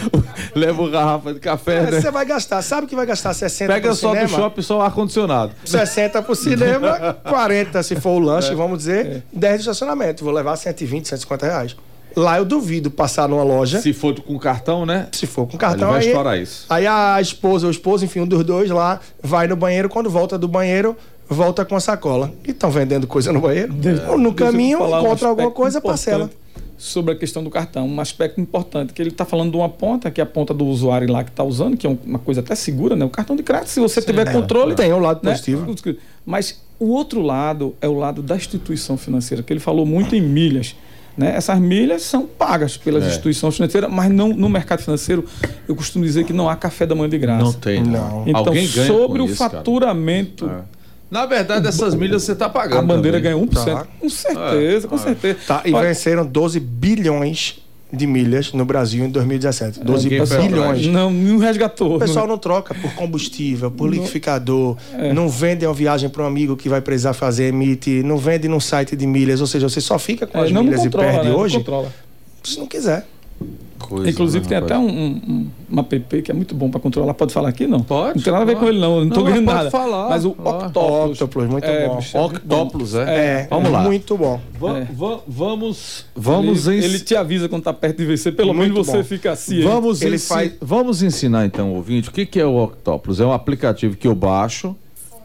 levo 0.55 0.91
garrafa 0.91 1.35
de 1.35 1.41
café. 1.41 1.77
É, 1.79 1.91
né? 1.91 2.01
Você 2.01 2.11
vai 2.11 2.25
gastar, 2.25 2.63
sabe 2.63 2.87
que 2.87 2.95
vai 2.95 3.07
gastar 3.07 3.35
60 3.35 3.73
Pega 3.73 3.95
só 3.95 4.11
cinema, 4.11 4.29
do 4.29 4.35
shopping 4.35 4.63
só 4.63 4.79
o 4.79 4.83
ar-condicionado. 4.83 5.53
60 5.65 6.23
pro 6.23 6.35
cinema, 6.35 7.17
40 7.29 7.83
se 7.83 7.97
for 7.97 8.11
o 8.11 8.19
lanche, 8.19 8.53
é. 8.53 8.55
vamos 8.55 8.79
dizer, 8.79 9.07
é. 9.07 9.23
10 9.33 9.55
de 9.55 9.61
estacionamento. 9.61 10.25
Vou 10.25 10.33
levar 10.33 10.57
120, 10.57 11.09
150 11.09 11.47
reais. 11.47 11.77
Lá 12.15 12.37
eu 12.37 12.45
duvido 12.45 12.91
passar 12.91 13.27
numa 13.27 13.43
loja. 13.43 13.81
Se 13.81 13.93
for 13.95 14.15
com 14.21 14.39
cartão, 14.39 14.85
né? 14.85 15.09
Se 15.13 15.27
for 15.27 15.47
com 15.47 15.57
cartão, 15.57 15.89
Ele 15.89 15.93
vai 15.93 16.01
aí, 16.03 16.09
estourar 16.09 16.39
isso. 16.39 16.67
Aí 16.69 16.87
a 16.87 17.19
esposa 17.21 17.67
ou 17.67 17.69
o 17.69 17.71
esposo, 17.71 18.05
enfim, 18.05 18.21
um 18.21 18.27
dos 18.27 18.45
dois 18.45 18.71
lá, 18.71 19.01
vai 19.23 19.47
no 19.47 19.57
banheiro. 19.57 19.89
Quando 19.89 20.11
volta 20.11 20.37
do 20.37 20.47
banheiro, 20.47 20.95
volta 21.27 21.65
com 21.65 21.75
a 21.75 21.81
sacola. 21.81 22.31
E 22.47 22.51
estão 22.51 22.71
vendendo 22.71 23.07
coisa 23.07 23.33
no 23.33 23.41
banheiro. 23.41 23.75
É. 23.83 24.17
No 24.19 24.35
caminho, 24.35 24.79
encontra 24.79 25.29
alguma 25.29 25.51
coisa, 25.51 25.81
parcela 25.81 26.31
sobre 26.83 27.13
a 27.13 27.15
questão 27.15 27.45
do 27.45 27.49
cartão, 27.49 27.87
um 27.87 28.01
aspecto 28.01 28.41
importante, 28.41 28.93
que 28.93 29.01
ele 29.01 29.11
está 29.11 29.25
falando 29.25 29.53
de 29.53 29.57
uma 29.57 29.69
ponta, 29.69 30.11
que 30.11 30.21
é 30.21 30.25
a 30.25 30.27
ponta 30.27 30.53
do 30.53 30.67
usuário 30.67 31.11
lá 31.11 31.23
que 31.23 31.31
está 31.31 31.45
usando, 31.45 31.77
que 31.77 31.87
é 31.87 31.97
uma 32.05 32.19
coisa 32.19 32.41
até 32.41 32.57
segura, 32.57 32.97
né? 32.97 33.05
O 33.05 33.09
cartão 33.09 33.37
de 33.37 33.43
crédito, 33.45 33.69
se 33.69 33.79
você 33.79 34.01
Sim, 34.01 34.09
tiver 34.09 34.27
é, 34.27 34.33
controle. 34.33 34.75
Tem 34.75 34.93
o 34.93 34.99
lado 34.99 35.21
né? 35.23 35.31
positivo. 35.31 35.73
Mas 36.27 36.61
o 36.81 36.89
outro 36.89 37.23
lado 37.23 37.73
é 37.81 37.87
o 37.87 37.97
lado 37.97 38.21
da 38.21 38.35
instituição 38.35 38.97
financeira, 38.97 39.45
que 39.45 39.53
ele 39.53 39.61
falou 39.61 39.87
muito 39.87 40.17
em 40.17 40.21
milhas. 40.21 40.75
Né? 41.17 41.33
Essas 41.37 41.61
milhas 41.61 42.03
são 42.03 42.27
pagas 42.27 42.77
pelas 42.77 43.05
é. 43.05 43.09
instituições 43.09 43.55
financeiras, 43.55 43.89
mas 43.89 44.11
não, 44.11 44.31
no 44.31 44.49
mercado 44.49 44.83
financeiro, 44.83 45.25
eu 45.69 45.77
costumo 45.77 46.05
dizer 46.05 46.25
que 46.25 46.33
não 46.33 46.51
há 46.51 46.57
café 46.57 46.85
da 46.85 46.97
manhã 46.97 47.09
de 47.09 47.19
graça. 47.19 47.45
Não 47.45 47.53
tem, 47.53 47.81
não. 47.81 48.25
Então, 48.27 48.41
Alguém 48.41 48.67
sobre 48.67 49.23
o 49.23 49.27
isso, 49.27 49.37
faturamento. 49.37 50.51
É 50.51 50.82
na 51.13 51.27
verdade, 51.27 51.69
essas 51.69 51.95
milhas 51.95 52.23
você 52.23 52.33
está 52.33 52.49
pagando. 52.49 52.79
A 52.79 52.83
bandeira 52.83 53.19
também. 53.19 53.35
ganhou 53.35 53.47
1%. 53.47 53.65
Tá. 53.65 53.87
Com 54.01 54.09
certeza, 54.09 54.87
é, 54.87 54.89
com 54.89 54.95
é. 54.95 54.99
certeza. 54.99 55.39
Tá, 55.47 55.61
e 55.63 55.75
Olha, 55.75 55.89
venceram 55.89 56.25
12 56.25 56.59
bilhões 56.59 57.63
de 57.93 58.07
milhas 58.07 58.55
no 58.55 58.65
Brasil 58.65 59.05
em 59.05 59.11
2017. 59.11 59.81
12 59.81 60.09
bilhões. 60.09 60.87
Não, 60.87 61.11
não 61.11 61.37
resgatou. 61.37 61.97
O 61.97 61.99
pessoal 61.99 62.27
não 62.27 62.39
troca 62.39 62.75
por 62.75 62.95
combustível, 62.95 63.71
por 63.71 63.85
não, 63.85 63.93
liquidificador, 63.93 64.79
é. 64.95 65.13
não 65.13 65.29
vende 65.29 65.67
uma 65.67 65.75
viagem 65.75 66.09
para 66.09 66.23
um 66.23 66.27
amigo 66.27 66.57
que 66.57 66.71
vai 66.71 66.81
precisar 66.81 67.13
fazer, 67.13 67.45
emite, 67.45 68.03
não 68.03 68.17
vende 68.17 68.49
no 68.49 68.59
site 68.59 68.97
de 68.97 69.07
milhas, 69.07 69.43
ou 69.43 69.47
seja, 69.47 69.69
você 69.69 69.83
só 69.83 69.99
fica 69.99 70.27
com 70.27 70.39
é, 70.39 70.45
as 70.45 70.51
milhas 70.51 70.81
controla, 70.81 71.09
e 71.09 71.13
perde 71.13 71.29
né? 71.29 71.35
hoje. 71.35 71.63
Se 72.43 72.59
não 72.59 72.67
quiser. 72.67 73.07
Coisa, 73.83 74.11
Inclusive, 74.11 74.45
né, 74.45 74.49
tem 74.49 74.59
até 74.59 74.79
um, 74.79 74.89
um, 74.89 75.51
uma 75.69 75.83
app 75.83 76.23
que 76.23 76.31
é 76.31 76.35
muito 76.35 76.55
bom 76.55 76.71
para 76.71 76.81
controlar. 76.81 77.15
Pode 77.15 77.33
falar 77.33 77.49
aqui? 77.49 77.67
Não. 77.67 77.81
Pode. 77.81 78.17
Não 78.17 78.23
tem 78.23 78.33
nada 78.33 78.45
a 78.45 78.47
ver 78.47 78.57
com 78.57 78.67
ele, 78.67 78.79
não. 78.79 79.01
Não 79.01 79.09
estou 79.09 79.25
ganhando 79.25 79.45
nada. 79.45 79.71
falar. 79.71 80.09
Mas 80.09 80.25
o 80.25 80.31
Octopus. 80.31 81.49
Muito 81.49 81.65
é, 81.65 81.89
bom. 81.89 81.99
É 82.15 82.21
Octopus, 82.21 82.95
é. 82.95 83.03
é. 83.03 83.47
Vamos 83.51 83.71
lá. 83.71 83.83
Muito 83.83 84.17
bom. 84.17 84.41
Va 84.59 84.79
é. 84.79 84.89
va 84.93 85.21
vamos. 85.27 86.07
Vamos 86.15 86.67
ele, 86.67 86.85
ele, 86.85 87.01
te 87.01 87.17
avisa 87.17 87.49
quando 87.49 87.61
está 87.61 87.73
perto 87.73 87.99
de 87.99 88.05
vencer. 88.07 88.35
Pelo 88.35 88.55
muito 88.55 88.73
menos 88.73 88.87
você 88.87 88.99
bom. 88.99 89.05
fica 89.05 89.33
assim. 89.33 89.63
Vamos, 89.63 90.03
ele 90.03 90.19
faz... 90.19 90.53
vamos 90.61 91.03
ensinar, 91.03 91.45
então, 91.45 91.73
ouvinte, 91.75 92.09
o 92.09 92.13
que, 92.13 92.25
que 92.25 92.41
é 92.41 92.47
o 92.47 92.63
Octopus? 92.63 93.21
É 93.21 93.27
um 93.27 93.33
aplicativo 93.33 93.97
que 93.97 94.07
eu 94.07 94.15
baixo 94.15 94.77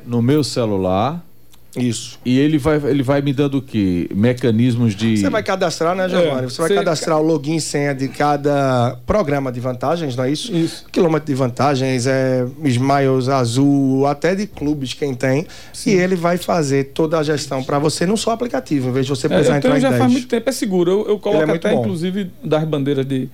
no 0.06 0.22
meu 0.22 0.44
celular 0.44 1.27
isso. 1.76 2.20
E 2.26 2.40
ele 2.40 2.58
vai, 2.58 2.78
ele 2.78 3.04
vai 3.04 3.22
me 3.22 3.34
dando 3.34 3.58
o 3.58 3.62
quê? 3.62 4.10
Mecanismos 4.14 4.96
de. 4.96 5.18
Você 5.18 5.30
vai 5.30 5.44
cadastrar, 5.44 5.96
né, 5.96 6.08
Giovanni? 6.08 6.46
É, 6.46 6.50
você 6.50 6.62
vai 6.62 6.74
cadastrar 6.74 7.18
ca... 7.18 7.24
o 7.24 7.26
login 7.26 7.56
e 7.56 7.62
senha 7.62 7.94
de 7.94 8.08
cada 8.08 8.98
programa 9.06 9.52
de 9.52 9.60
vantagens, 9.60 10.16
não 10.16 10.24
é 10.24 10.32
isso? 10.32 10.56
Isso. 10.56 10.86
Quilômetro 10.92 11.28
de 11.28 11.36
vantagens, 11.36 12.08
é 12.08 12.46
Smiles 12.64 13.30
Azul, 13.30 14.08
até 14.08 14.34
de 14.34 14.48
clubes, 14.48 14.94
quem 14.94 15.14
tem. 15.14 15.46
Sim. 15.74 15.92
E 15.92 15.94
ele 15.94 16.16
vai 16.16 16.38
fazer 16.38 16.86
toda 16.86 17.20
a 17.20 17.24
gestão 17.24 17.64
para 17.64 17.78
você 17.80 18.06
num 18.06 18.18
só 18.18 18.32
aplicativo, 18.32 18.90
em 18.90 18.94
vez 18.94 19.06
de 19.06 19.12
você 19.12 19.28
precisar 19.28 19.54
é, 19.54 19.56
eu 19.56 19.58
entrar 19.58 19.78
em 19.78 19.82
já 19.82 19.90
10. 19.90 20.02
faz 20.02 20.12
muito 20.12 20.28
tempo, 20.28 20.50
é 20.50 20.54
seguro. 20.54 20.92
Eu, 20.92 21.08
eu 21.10 21.20
coloco 21.20 21.52
é 21.52 21.56
até, 21.56 21.72
bom. 21.72 21.82
inclusive, 21.82 22.32
das 22.44 22.64
bandeiras 22.64 23.06
de 23.06 23.30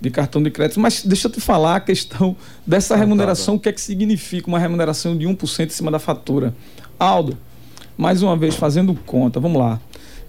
de 0.00 0.10
cartão 0.10 0.40
de 0.40 0.48
crédito. 0.48 0.78
Mas 0.78 1.02
deixa 1.04 1.26
eu 1.26 1.32
te 1.32 1.40
falar 1.40 1.74
a 1.74 1.80
questão 1.80 2.36
dessa 2.64 2.94
remuneração, 2.94 3.56
o 3.56 3.58
que 3.58 3.68
é 3.68 3.72
que 3.72 3.80
significa 3.80 4.46
uma 4.46 4.58
remuneração 4.58 5.16
de 5.16 5.26
1% 5.26 5.66
em 5.66 5.68
cima 5.70 5.90
da 5.90 5.98
fatura. 5.98 6.54
Aldo, 6.96 7.36
mais 7.98 8.22
uma 8.22 8.36
vez 8.36 8.54
fazendo 8.54 8.94
conta, 9.04 9.40
vamos 9.40 9.58
lá. 9.58 9.80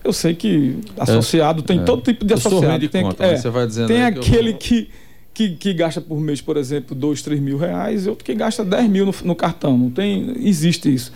Eu 0.03 0.11
sei 0.11 0.33
que 0.33 0.79
associado 0.97 1.61
é, 1.61 1.63
tem 1.63 1.79
é. 1.79 1.83
todo 1.83 2.01
tipo 2.01 2.25
de 2.25 2.33
eu 2.33 2.37
associado. 2.37 2.79
De 2.79 2.89
tem, 2.89 3.03
conta, 3.03 3.23
é, 3.23 3.37
você 3.37 3.49
vai 3.49 3.67
dizendo 3.67 3.87
tem 3.87 4.03
aquele 4.03 4.53
que, 4.53 4.89
que, 5.33 5.51
que, 5.51 5.73
gasta 5.73 6.01
por 6.01 6.19
mês, 6.19 6.41
por 6.41 6.57
exemplo, 6.57 6.95
2, 6.95 7.21
3 7.21 7.39
mil 7.39 7.57
reais, 7.57 8.07
e 8.07 8.09
outro 8.09 8.25
que 8.25 8.33
gasta 8.33 8.65
10 8.65 8.89
mil 8.89 9.05
no, 9.05 9.13
no, 9.23 9.35
cartão. 9.35 9.77
Não 9.77 9.91
tem, 9.91 10.33
existe 10.39 10.91
isso. 10.91 11.13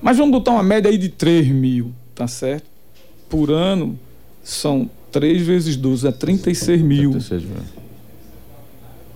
Mas 0.00 0.16
vamos 0.16 0.30
botar 0.30 0.52
uma 0.52 0.62
média 0.62 0.88
aí 0.88 0.96
de 0.96 1.08
3 1.08 1.48
mil, 1.48 1.92
tá 2.14 2.28
certo? 2.28 2.66
Por 3.28 3.50
ano 3.50 3.98
são 4.44 4.88
3 5.10 5.42
vezes 5.42 5.76
12, 5.76 6.06
é 6.06 6.12
36 6.12 6.82
mil. 6.82 7.10
36 7.10 7.42
mil. 7.42 7.52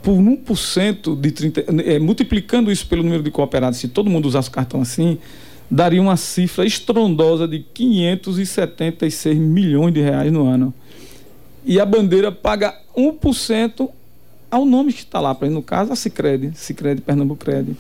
Por 0.03 0.15
1% 0.15 1.21
de 1.21 1.31
30. 1.31 1.61
É, 1.85 1.99
multiplicando 1.99 2.73
isso 2.73 2.87
pelo 2.87 3.03
número 3.03 3.23
de 3.23 3.31
cooperados, 3.31 3.79
se 3.79 3.87
todo 3.87 4.11
mundo 4.11 4.27
usasse 4.27 4.49
o 4.49 4.53
cartão 4.53 4.81
assim, 4.81 5.19
daria 5.71 6.03
uma 6.03 6.17
cifra 6.17 6.67
estrondosa 6.67 7.47
de 7.47 7.61
576 7.61 9.39
milhões 9.39 9.95
de 9.95 10.01
reais 10.01 10.33
no 10.33 10.47
ano. 10.47 10.75
E 11.65 11.79
a 11.79 11.87
bandeira 11.87 12.33
paga 12.33 12.75
1% 12.97 13.89
ao 14.51 14.65
nome 14.65 14.93
que 14.93 15.01
está 15.01 15.21
lá, 15.21 15.37
no 15.43 15.63
caso 15.63 15.93
a 15.93 15.97
Cicred, 15.97 16.53
Cicred 16.55 17.01
Pernambuco 17.03 17.45
Cred. 17.45 17.77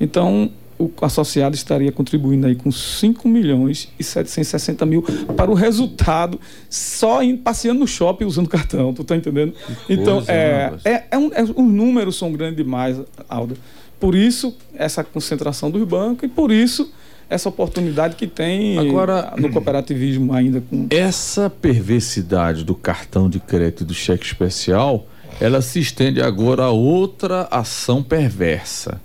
Então, 0.00 0.50
o 0.78 0.90
associado 1.02 1.54
estaria 1.54 1.92
contribuindo 1.92 2.46
aí 2.46 2.56
com 2.56 2.72
5 2.72 3.28
milhões 3.28 3.92
e 3.98 4.02
760 4.02 4.86
mil 4.86 5.02
para 5.36 5.50
o 5.50 5.54
resultado 5.54 6.40
só 6.70 7.22
em, 7.22 7.36
passeando 7.36 7.80
no 7.80 7.86
shopping 7.86 8.24
usando 8.24 8.48
cartão, 8.48 8.92
tu 8.94 9.04
tá 9.04 9.14
entendendo? 9.14 9.54
então, 9.88 10.24
é, 10.26 10.72
é, 10.84 11.04
é, 11.10 11.18
um, 11.18 11.30
é, 11.34 11.42
os 11.42 11.50
números 11.50 12.16
são 12.16 12.32
grandes 12.32 12.56
demais, 12.56 12.98
Aldo. 13.28 13.56
Por 14.00 14.14
isso, 14.14 14.56
essa 14.74 15.04
concentração 15.04 15.70
dos 15.70 15.86
bancos 15.86 16.24
e 16.24 16.28
por 16.28 16.50
isso 16.50 16.90
essa 17.30 17.48
oportunidade 17.48 18.16
que 18.16 18.26
tem 18.26 18.76
Agora, 18.76 19.32
no 19.38 19.50
cooperativismo 19.50 20.34
ainda. 20.34 20.60
Com... 20.60 20.88
Essa 20.90 21.48
perversidade 21.48 22.64
do 22.64 22.74
cartão 22.74 23.30
de 23.30 23.38
crédito 23.38 23.84
e 23.84 23.86
do 23.86 23.94
cheque 23.94 24.26
especial, 24.26 25.06
ela 25.40 25.62
se 25.62 25.78
estende 25.78 26.20
agora 26.20 26.64
a 26.64 26.70
outra 26.70 27.46
ação 27.48 28.02
perversa, 28.02 29.00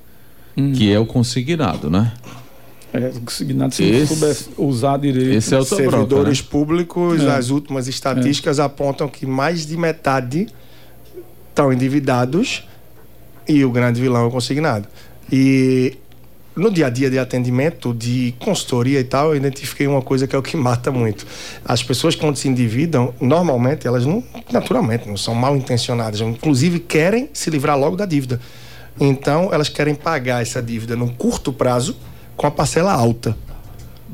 hum. 0.58 0.74
que 0.74 0.92
é 0.92 1.00
o 1.00 1.06
consignado, 1.06 1.88
né? 1.88 2.12
É, 2.92 3.12
consignado, 3.24 3.76
se 3.76 3.84
esse, 3.84 4.16
souber 4.16 4.36
usar 4.58 4.98
direito. 4.98 5.38
Esse 5.38 5.54
é 5.54 5.60
o 5.60 5.66
Servidores 5.66 6.42
né? 6.42 6.48
públicos, 6.50 7.22
é. 7.22 7.36
as 7.36 7.50
últimas 7.50 7.88
estatísticas 7.88 8.58
é. 8.58 8.64
apontam 8.64 9.08
que 9.08 9.26
mais 9.26 9.68
de 9.68 9.78
metade 9.78 10.48
estão 11.50 11.72
endividados 11.72 12.64
e 13.48 13.64
o 13.64 13.72
grande 13.72 14.02
vilão 14.02 14.24
é 14.24 14.28
o 14.28 14.32
consignado. 14.32 14.88
E 15.32 15.98
no 16.56 16.72
dia 16.72 16.88
a 16.88 16.90
dia 16.90 17.10
de 17.10 17.20
atendimento, 17.20 17.94
de 17.94 18.34
consultoria 18.40 19.00
e 19.00 19.04
tal, 19.04 19.30
eu 19.30 19.36
identifiquei 19.36 19.86
uma 19.88 20.02
coisa 20.02 20.26
que 20.26 20.36
é 20.36 20.40
o 20.40 20.42
que 20.42 20.56
mata 20.56 20.92
muito. 20.92 21.26
As 21.66 21.84
pessoas, 21.84 22.16
quando 22.16 22.38
se 22.38 22.48
endividam, 22.48 23.14
normalmente, 23.20 23.86
elas 23.86 24.06
não, 24.06 24.24
naturalmente, 24.52 25.08
não 25.08 25.18
são 25.18 25.36
mal 25.36 25.56
intencionadas, 25.56 26.22
inclusive 26.22 26.80
querem 26.80 27.30
se 27.34 27.50
livrar 27.50 27.78
logo 27.78 27.98
da 27.98 28.06
dívida. 28.06 28.40
Então, 29.00 29.50
elas 29.52 29.68
querem 29.68 29.94
pagar 29.94 30.42
essa 30.42 30.62
dívida 30.62 30.96
num 30.96 31.10
curto 31.10 31.52
prazo 31.52 31.98
com 32.38 32.48
a 32.48 32.52
parcela 32.52 32.94
alta. 32.94 33.36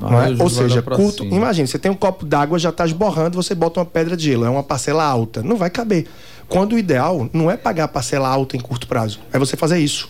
Ah, 0.02 0.30
é? 0.30 0.42
Ou 0.42 0.50
seja, 0.50 0.82
curto. 0.82 1.24
Cima. 1.24 1.36
Imagine, 1.36 1.68
você 1.68 1.78
tem 1.78 1.92
um 1.92 1.96
copo 1.96 2.26
d'água, 2.26 2.58
já 2.58 2.70
está 2.70 2.84
esborrando, 2.84 3.36
você 3.36 3.54
bota 3.54 3.80
uma 3.80 3.86
pedra 3.86 4.18
de 4.18 4.24
gelo, 4.24 4.46
é 4.46 4.50
uma 4.50 4.64
parcela 4.64 5.04
alta. 5.04 5.44
Não 5.44 5.56
vai 5.56 5.70
caber. 5.70 6.08
Quando 6.50 6.74
o 6.74 6.80
ideal 6.80 7.30
não 7.32 7.52
é 7.52 7.56
pagar 7.56 7.84
a 7.84 7.88
parcela 7.88 8.28
alta 8.28 8.58
em 8.58 8.60
curto 8.60 8.88
prazo, 8.88 9.20
é 9.32 9.38
você 9.38 9.56
fazer 9.56 9.78
isso 9.78 10.10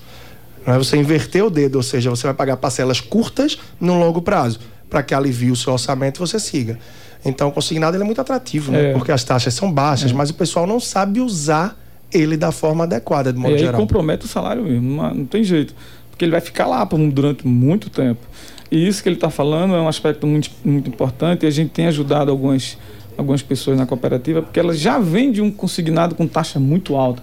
não 0.66 0.74
é 0.74 0.78
você 0.78 0.98
inverter 0.98 1.44
o 1.44 1.50
dedo, 1.50 1.76
ou 1.76 1.84
seja, 1.84 2.10
você 2.10 2.24
vai 2.24 2.34
pagar 2.34 2.58
parcelas 2.58 3.00
curtas 3.00 3.58
no 3.80 4.00
longo 4.00 4.22
prazo, 4.22 4.60
para 4.90 5.02
que 5.02 5.14
alivie 5.14 5.52
o 5.52 5.56
seu 5.56 5.74
orçamento 5.74 6.18
e 6.18 6.20
você 6.20 6.40
siga. 6.40 6.78
Então, 7.24 7.50
o 7.50 7.52
consignado 7.52 7.96
é 7.98 8.04
muito 8.04 8.20
atrativo, 8.20 8.72
né? 8.72 8.90
É. 8.90 8.94
porque 8.94 9.12
as 9.12 9.24
taxas 9.24 9.54
são 9.54 9.72
baixas, 9.72 10.12
é. 10.12 10.14
mas 10.14 10.30
o 10.30 10.34
pessoal 10.34 10.66
não 10.66 10.80
sabe 10.80 11.20
usar 11.20 11.78
ele 12.12 12.36
da 12.36 12.52
forma 12.52 12.84
adequada, 12.84 13.32
de 13.32 13.40
modo 13.40 13.56
é, 13.56 13.58
geral. 13.58 13.76
E 13.76 13.78
compromete 13.78 14.26
o 14.26 14.28
salário 14.28 14.64
mesmo, 14.64 14.96
não, 14.96 15.14
não 15.14 15.26
tem 15.26 15.44
jeito, 15.44 15.74
porque 16.10 16.26
ele 16.26 16.32
vai 16.32 16.42
ficar 16.42 16.68
lá 16.68 16.84
durante 16.84 17.48
muito 17.48 17.90
tempo. 17.90 18.20
E 18.70 18.88
isso 18.88 19.04
que 19.04 19.10
ele 19.10 19.18
está 19.18 19.30
falando 19.30 19.76
é 19.76 19.82
um 19.82 19.88
aspecto 19.88 20.26
muito, 20.26 20.50
muito 20.64 20.90
importante 20.90 21.44
e 21.44 21.48
a 21.48 21.52
gente 21.52 21.72
tem 21.72 21.88
ajudado 21.88 22.32
algumas, 22.32 22.78
algumas 23.18 23.42
pessoas 23.42 23.78
na 23.78 23.86
cooperativa, 23.86 24.42
porque 24.42 24.60
elas 24.60 24.80
já 24.80 24.98
vendem 24.98 25.42
um 25.42 25.52
consignado 25.52 26.16
com 26.16 26.26
taxa 26.26 26.60
muito 26.60 26.96
alta. 26.96 27.22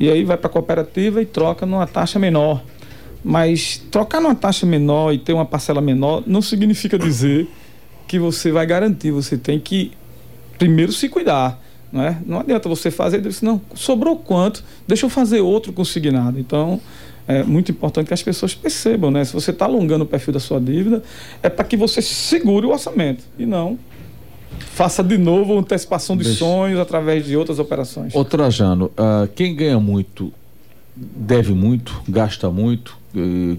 E 0.00 0.10
aí 0.10 0.24
vai 0.24 0.38
para 0.38 0.48
a 0.48 0.50
cooperativa 0.50 1.20
e 1.20 1.26
troca 1.26 1.66
numa 1.66 1.86
taxa 1.86 2.18
menor. 2.18 2.62
Mas 3.22 3.76
trocar 3.90 4.18
numa 4.18 4.34
taxa 4.34 4.64
menor 4.64 5.12
e 5.12 5.18
ter 5.18 5.34
uma 5.34 5.44
parcela 5.44 5.82
menor 5.82 6.22
não 6.26 6.40
significa 6.40 6.98
dizer 6.98 7.46
que 8.08 8.18
você 8.18 8.50
vai 8.50 8.64
garantir. 8.64 9.10
Você 9.10 9.36
tem 9.36 9.60
que 9.60 9.92
primeiro 10.58 10.90
se 10.90 11.06
cuidar. 11.06 11.60
Não, 11.92 12.02
é? 12.02 12.16
não 12.24 12.40
adianta 12.40 12.66
você 12.66 12.90
fazer 12.90 13.18
e 13.18 13.20
dizer, 13.20 13.44
não, 13.44 13.60
sobrou 13.74 14.16
quanto? 14.16 14.64
Deixa 14.88 15.04
eu 15.04 15.10
fazer 15.10 15.40
outro 15.40 15.70
consignado. 15.70 16.40
Então, 16.40 16.80
é 17.28 17.42
muito 17.42 17.70
importante 17.70 18.06
que 18.06 18.14
as 18.14 18.22
pessoas 18.22 18.54
percebam, 18.54 19.10
né? 19.10 19.22
Se 19.24 19.34
você 19.34 19.50
está 19.50 19.66
alongando 19.66 20.04
o 20.04 20.06
perfil 20.06 20.32
da 20.32 20.40
sua 20.40 20.58
dívida, 20.58 21.02
é 21.42 21.50
para 21.50 21.64
que 21.64 21.76
você 21.76 22.00
segure 22.00 22.66
o 22.66 22.70
orçamento 22.70 23.24
e 23.38 23.44
não 23.44 23.78
faça 24.58 25.02
de 25.02 25.18
novo 25.18 25.58
antecipação 25.58 26.16
de 26.16 26.24
Deixa. 26.24 26.38
sonhos 26.38 26.80
através 26.80 27.26
de 27.26 27.36
outras 27.36 27.58
operações. 27.58 28.14
Ô 28.14 28.24
Trajano, 28.24 28.86
uh, 28.86 29.28
quem 29.34 29.54
ganha 29.54 29.78
muito 29.78 30.32
deve 30.96 31.52
muito, 31.52 32.02
gasta 32.08 32.50
muito, 32.50 32.98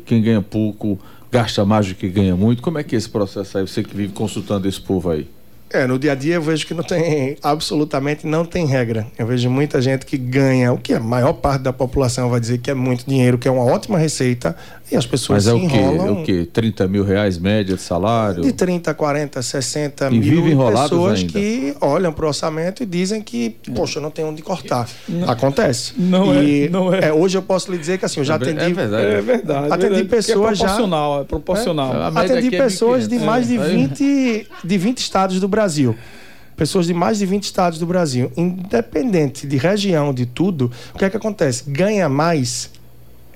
quem 0.05 0.21
ganha 0.21 0.41
pouco 0.41 0.99
gasta 1.31 1.63
mais 1.65 1.87
do 1.87 1.95
que 1.95 2.07
ganha 2.09 2.35
muito. 2.35 2.61
Como 2.61 2.77
é 2.77 2.83
que 2.83 2.93
é 2.93 2.97
esse 2.97 3.09
processo 3.09 3.57
aí? 3.57 3.65
Você 3.65 3.83
que 3.83 3.95
vive 3.95 4.13
consultando 4.13 4.67
esse 4.67 4.79
povo 4.79 5.09
aí? 5.09 5.27
É, 5.73 5.87
no 5.87 5.97
dia 5.97 6.11
a 6.11 6.15
dia 6.15 6.35
eu 6.35 6.41
vejo 6.41 6.67
que 6.67 6.73
não 6.73 6.83
tem, 6.83 7.37
absolutamente 7.41 8.27
não 8.27 8.43
tem 8.43 8.65
regra. 8.65 9.07
Eu 9.17 9.25
vejo 9.25 9.49
muita 9.49 9.81
gente 9.81 10.05
que 10.05 10.17
ganha, 10.17 10.73
o 10.73 10.77
que 10.77 10.93
a 10.93 10.99
maior 10.99 11.33
parte 11.33 11.61
da 11.61 11.71
população 11.71 12.29
vai 12.29 12.39
dizer 12.39 12.57
que 12.57 12.69
é 12.69 12.73
muito 12.73 13.05
dinheiro, 13.05 13.37
que 13.37 13.47
é 13.47 13.51
uma 13.51 13.63
ótima 13.63 13.97
receita, 13.97 14.55
e 14.91 14.95
as 14.97 15.05
pessoas 15.05 15.45
Mas 15.45 15.55
é 15.55 15.57
se 15.57 15.65
o 15.65 15.69
quê? 15.69 15.77
enrolam. 15.77 16.07
É 16.07 16.11
o 16.11 16.23
quê? 16.23 16.49
30 16.51 16.87
mil 16.89 17.05
reais 17.05 17.37
média 17.37 17.75
de 17.75 17.81
salário? 17.81 18.43
De 18.43 18.51
30, 18.51 18.93
40, 18.93 19.41
60 19.41 20.09
e 20.09 20.19
mil 20.19 20.43
pessoas 20.69 21.19
ainda. 21.19 21.31
que 21.31 21.75
olham 21.79 22.11
para 22.11 22.25
o 22.25 22.27
orçamento 22.27 22.83
e 22.83 22.85
dizem 22.85 23.21
que, 23.21 23.55
poxa, 23.73 23.99
eu 23.99 24.03
não 24.03 24.11
tenho 24.11 24.27
onde 24.27 24.41
cortar. 24.41 24.89
Não, 25.07 25.29
Acontece. 25.29 25.93
Não 25.97 26.35
e, 26.35 26.65
é, 26.65 26.69
não 26.69 26.93
é. 26.93 27.05
é. 27.05 27.13
Hoje 27.13 27.37
eu 27.37 27.41
posso 27.41 27.71
lhe 27.71 27.77
dizer 27.77 27.97
que 27.97 28.03
assim, 28.03 28.19
eu 28.19 28.25
já 28.25 28.33
é 28.33 28.35
atendi. 28.35 28.59
É 28.59 28.69
verdade. 28.69 29.05
É 29.05 29.21
verdade. 29.21 29.67
Atendi 29.67 29.93
verdade, 29.95 30.09
pessoas 30.09 30.59
é 30.59 30.65
proporcional, 30.65 31.15
já. 31.15 31.21
É 31.21 31.23
proporcional. 31.23 31.95
É, 31.95 32.19
atendi 32.19 32.51
pessoas 32.51 33.07
de 33.07 33.17
mais 33.19 33.47
de 33.47 33.57
20, 33.57 34.47
de 34.61 34.77
20 34.77 34.97
estados 34.97 35.39
do 35.39 35.47
Brasil 35.47 35.60
pessoas 36.55 36.85
de 36.85 36.93
mais 36.93 37.17
de 37.17 37.25
20 37.25 37.43
estados 37.43 37.79
do 37.79 37.85
Brasil, 37.85 38.31
independente 38.37 39.47
de 39.47 39.57
região, 39.57 40.13
de 40.13 40.25
tudo, 40.25 40.71
o 40.93 40.97
que 40.97 41.05
é 41.05 41.09
que 41.09 41.17
acontece? 41.17 41.63
Ganha 41.67 42.07
mais, 42.07 42.69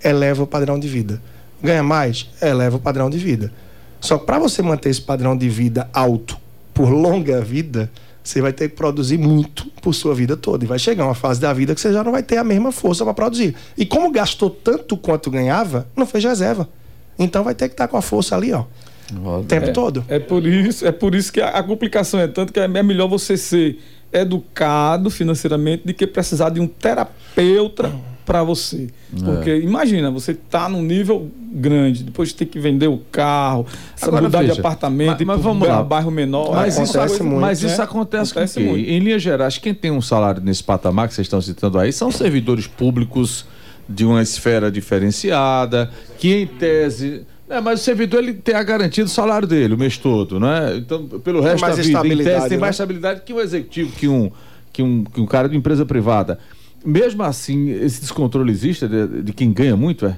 eleva 0.03 0.43
o 0.43 0.47
padrão 0.47 0.79
de 0.79 0.87
vida. 0.87 1.21
Ganha 1.61 1.81
mais, 1.81 2.29
eleva 2.41 2.77
o 2.77 2.79
padrão 2.79 3.09
de 3.09 3.17
vida. 3.17 3.51
Só 3.99 4.19
que 4.19 4.25
para 4.25 4.37
você 4.37 4.61
manter 4.61 4.89
esse 4.89 5.01
padrão 5.01 5.35
de 5.35 5.49
vida 5.49 5.89
alto 5.91 6.37
por 6.73 6.89
longa 6.89 7.41
vida, 7.41 7.89
você 8.23 8.41
vai 8.41 8.53
ter 8.53 8.69
que 8.69 8.75
produzir 8.75 9.17
muito 9.17 9.67
por 9.81 9.93
sua 9.93 10.13
vida 10.13 10.37
toda. 10.37 10.63
E 10.63 10.67
vai 10.67 10.77
chegar 10.77 11.05
uma 11.05 11.15
fase 11.15 11.39
da 11.39 11.51
vida 11.53 11.73
que 11.73 11.81
você 11.81 11.91
já 11.91 12.03
não 12.03 12.11
vai 12.11 12.21
ter 12.21 12.37
a 12.37 12.43
mesma 12.43 12.71
força 12.71 13.03
para 13.03 13.13
produzir. 13.13 13.55
E 13.77 13.85
como 13.85 14.11
gastou 14.11 14.49
tanto 14.49 14.95
quanto 14.97 15.31
ganhava, 15.31 15.87
não 15.95 16.05
fez 16.05 16.23
reserva. 16.23 16.69
Então 17.17 17.43
vai 17.43 17.55
ter 17.55 17.69
que 17.69 17.73
estar 17.73 17.87
tá 17.87 17.91
com 17.91 17.97
a 17.97 18.01
força 18.01 18.35
ali, 18.35 18.51
ó. 18.51 18.65
O 19.13 19.43
tempo 19.43 19.69
é, 19.69 19.71
todo. 19.71 20.03
É 20.07 20.19
por 20.19 20.45
isso, 20.45 20.85
é 20.85 20.91
por 20.91 21.13
isso 21.13 21.31
que 21.31 21.41
a, 21.41 21.49
a 21.49 21.63
complicação 21.63 22.19
é 22.19 22.27
tanto 22.27 22.51
que 22.51 22.59
é 22.59 22.67
melhor 22.67 23.07
você 23.07 23.37
ser 23.37 23.79
educado 24.11 25.09
financeiramente 25.09 25.83
do 25.85 25.93
que 25.93 26.07
precisar 26.07 26.49
de 26.49 26.59
um 26.59 26.67
terapeuta 26.67 27.91
para 28.25 28.43
você. 28.43 28.87
É. 29.15 29.23
Porque 29.23 29.55
imagina, 29.57 30.09
você 30.09 30.33
tá 30.33 30.67
num 30.67 30.81
nível 30.81 31.29
grande, 31.37 32.03
depois 32.03 32.33
tem 32.33 32.47
que 32.47 32.59
vender 32.59 32.87
o 32.87 32.97
carro, 33.11 33.67
Agora, 34.01 34.23
mudar 34.23 34.41
veja, 34.41 34.53
de 34.53 34.59
apartamento, 34.59 35.25
mas, 35.25 35.27
mas 35.27 35.41
vamos 35.41 35.67
lá. 35.67 35.83
bairro 35.83 36.09
menor. 36.09 36.53
Mas, 36.55 36.77
isso, 36.77 36.97
acontece 36.97 37.23
muito, 37.23 37.41
mas 37.41 37.61
né? 37.61 37.71
isso 37.71 37.81
acontece, 37.81 38.31
acontece 38.31 38.59
com 38.59 38.73
quem? 38.73 38.89
Em 38.89 38.99
linhas 38.99 39.21
gerais, 39.21 39.57
quem 39.57 39.73
tem 39.73 39.91
um 39.91 40.01
salário 40.01 40.41
nesse 40.41 40.63
patamar 40.63 41.07
que 41.07 41.13
vocês 41.13 41.25
estão 41.25 41.41
citando 41.41 41.77
aí 41.77 41.93
são 41.93 42.11
servidores 42.11 42.65
públicos 42.65 43.45
de 43.87 44.03
uma 44.03 44.21
esfera 44.23 44.71
diferenciada, 44.71 45.91
que 46.17 46.33
em 46.33 46.47
tese 46.47 47.25
é, 47.49 47.61
mas 47.61 47.81
o 47.81 47.83
servidor 47.83 48.23
ele 48.23 48.33
tem 48.33 48.55
a 48.55 48.63
garantia 48.63 49.03
do 49.03 49.09
salário 49.09 49.47
dele 49.47 49.75
o 49.75 49.77
mês 49.77 49.97
todo, 49.97 50.39
né? 50.39 50.77
Então, 50.77 51.07
pelo 51.07 51.41
resto 51.41 51.61
da 51.61 51.75
vida, 51.75 52.07
em 52.07 52.17
tese, 52.17 52.49
tem 52.49 52.57
mais 52.57 52.61
né? 52.61 52.69
estabilidade 52.83 53.21
que 53.21 53.33
um 53.33 53.39
executivo, 53.39 53.91
que 53.91 54.07
um, 54.07 54.31
que, 54.73 54.81
um, 54.81 55.03
que 55.03 55.21
um 55.21 55.25
cara 55.25 55.47
de 55.47 55.55
empresa 55.55 55.85
privada. 55.85 56.39
Mesmo 56.83 57.23
assim, 57.23 57.69
esse 57.69 58.01
descontrole 58.01 58.51
existe 58.51 58.87
de, 58.87 59.23
de 59.23 59.33
quem 59.33 59.51
ganha 59.51 59.75
muito, 59.75 60.05
é? 60.05 60.17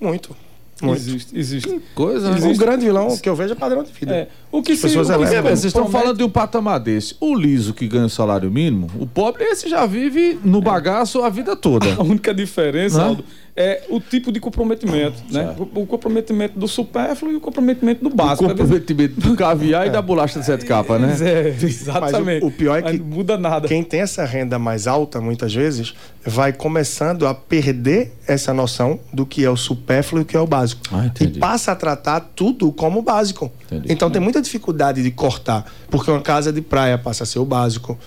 Muito. 0.00 0.36
Muito. 0.82 0.98
Existe, 0.98 1.38
existe. 1.38 1.68
Que 1.68 1.80
coisa, 1.94 2.30
né? 2.30 2.36
existe. 2.36 2.54
O 2.54 2.58
grande 2.58 2.84
vilão 2.84 3.16
que 3.16 3.28
eu 3.28 3.34
vejo 3.34 3.52
é 3.52 3.56
padrão 3.56 3.82
de 3.82 3.92
vida. 3.92 4.14
É. 4.14 4.28
O 4.52 4.62
que 4.62 4.72
As 4.72 4.78
se, 4.78 4.88
pessoas 4.88 5.08
o 5.08 5.18
que 5.18 5.42
Vocês 5.42 5.64
estão 5.64 5.88
falando 5.88 6.18
de 6.18 6.24
um 6.24 6.28
patamar 6.28 6.78
desse. 6.78 7.16
O 7.20 7.34
liso 7.34 7.72
que 7.72 7.88
ganha 7.88 8.06
o 8.06 8.10
salário 8.10 8.50
mínimo, 8.50 8.90
o 8.98 9.06
pobre 9.06 9.44
esse 9.44 9.68
já 9.68 9.86
vive 9.86 10.38
no 10.44 10.60
bagaço 10.60 11.22
a 11.22 11.30
vida 11.30 11.56
toda. 11.56 11.86
A 11.96 12.02
única 12.02 12.34
diferença, 12.34 13.02
Aldo, 13.02 13.24
é 13.56 13.84
o 13.88 13.98
tipo 13.98 14.30
de 14.30 14.38
comprometimento, 14.38 15.22
né? 15.30 15.54
O, 15.58 15.80
o, 15.80 15.86
comprometimento 15.86 16.58
do 16.58 16.68
supérfluo 16.68 17.32
e 17.32 17.36
o 17.36 17.40
comprometimento 17.40 18.04
do 18.04 18.14
básico. 18.14 18.44
O 18.44 18.48
comprometimento 18.48 19.18
do 19.18 19.34
caviar 19.34 19.86
é. 19.86 19.88
e 19.88 19.90
da 19.90 20.02
bolacha 20.02 20.38
de 20.38 20.44
sete 20.44 20.66
capas, 20.66 21.00
né? 21.00 21.16
É, 21.26 21.48
exatamente. 21.48 22.44
O, 22.44 22.48
o, 22.48 22.52
pior 22.52 22.78
é 22.78 22.82
que 22.82 22.98
não 22.98 23.06
muda 23.06 23.38
nada. 23.38 23.66
Quem 23.66 23.82
tem 23.82 24.00
essa 24.00 24.24
renda 24.24 24.58
mais 24.58 24.86
alta, 24.86 25.20
muitas 25.20 25.54
vezes, 25.54 25.94
vai 26.24 26.52
começando 26.52 27.26
a 27.26 27.34
perder 27.34 28.12
essa 28.28 28.52
noção 28.52 29.00
do 29.12 29.24
que 29.24 29.44
é 29.44 29.50
o 29.50 29.56
supérfluo 29.56 30.20
e 30.20 30.22
o 30.22 30.26
que 30.26 30.36
é 30.36 30.40
o 30.40 30.46
básico. 30.46 30.65
Ah, 30.90 31.10
e 31.20 31.28
passa 31.38 31.72
a 31.72 31.76
tratar 31.76 32.20
tudo 32.20 32.72
como 32.72 33.02
básico. 33.02 33.52
Entendi. 33.66 33.92
Então 33.92 34.10
tem 34.10 34.20
muita 34.20 34.40
dificuldade 34.40 35.02
de 35.02 35.10
cortar, 35.10 35.64
porque 35.90 36.10
uma 36.10 36.20
casa 36.20 36.52
de 36.52 36.60
praia 36.60 36.96
passa 36.96 37.24
a 37.24 37.26
ser 37.26 37.38
o 37.38 37.44
básico 37.44 37.98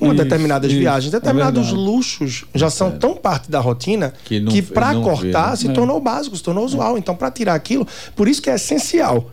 uma 0.00 0.14
isso, 0.14 0.22
determinadas 0.22 0.70
isso, 0.70 0.80
viagens, 0.80 1.14
é 1.14 1.18
determinados 1.18 1.68
é 1.68 1.72
luxos 1.72 2.44
já 2.54 2.68
são 2.68 2.88
é. 2.88 2.90
tão 2.92 3.14
parte 3.14 3.50
da 3.50 3.60
rotina 3.60 4.12
que, 4.24 4.40
que 4.44 4.62
para 4.62 4.94
cortar 4.94 5.44
vê, 5.44 5.50
né? 5.50 5.56
se 5.56 5.68
é. 5.68 5.72
tornou 5.72 6.00
básico, 6.00 6.36
se 6.36 6.42
tornou 6.42 6.64
usual. 6.64 6.98
Então, 6.98 7.16
para 7.16 7.30
tirar 7.30 7.54
aquilo, 7.54 7.86
por 8.14 8.28
isso 8.28 8.42
que 8.42 8.50
é 8.50 8.54
essencial 8.54 9.30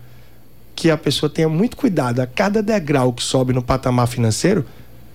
que 0.74 0.90
a 0.90 0.96
pessoa 0.96 1.30
tenha 1.30 1.48
muito 1.48 1.76
cuidado 1.76 2.20
a 2.20 2.26
cada 2.26 2.62
degrau 2.62 3.12
que 3.12 3.22
sobe 3.22 3.52
no 3.52 3.62
patamar 3.62 4.08
financeiro, 4.08 4.64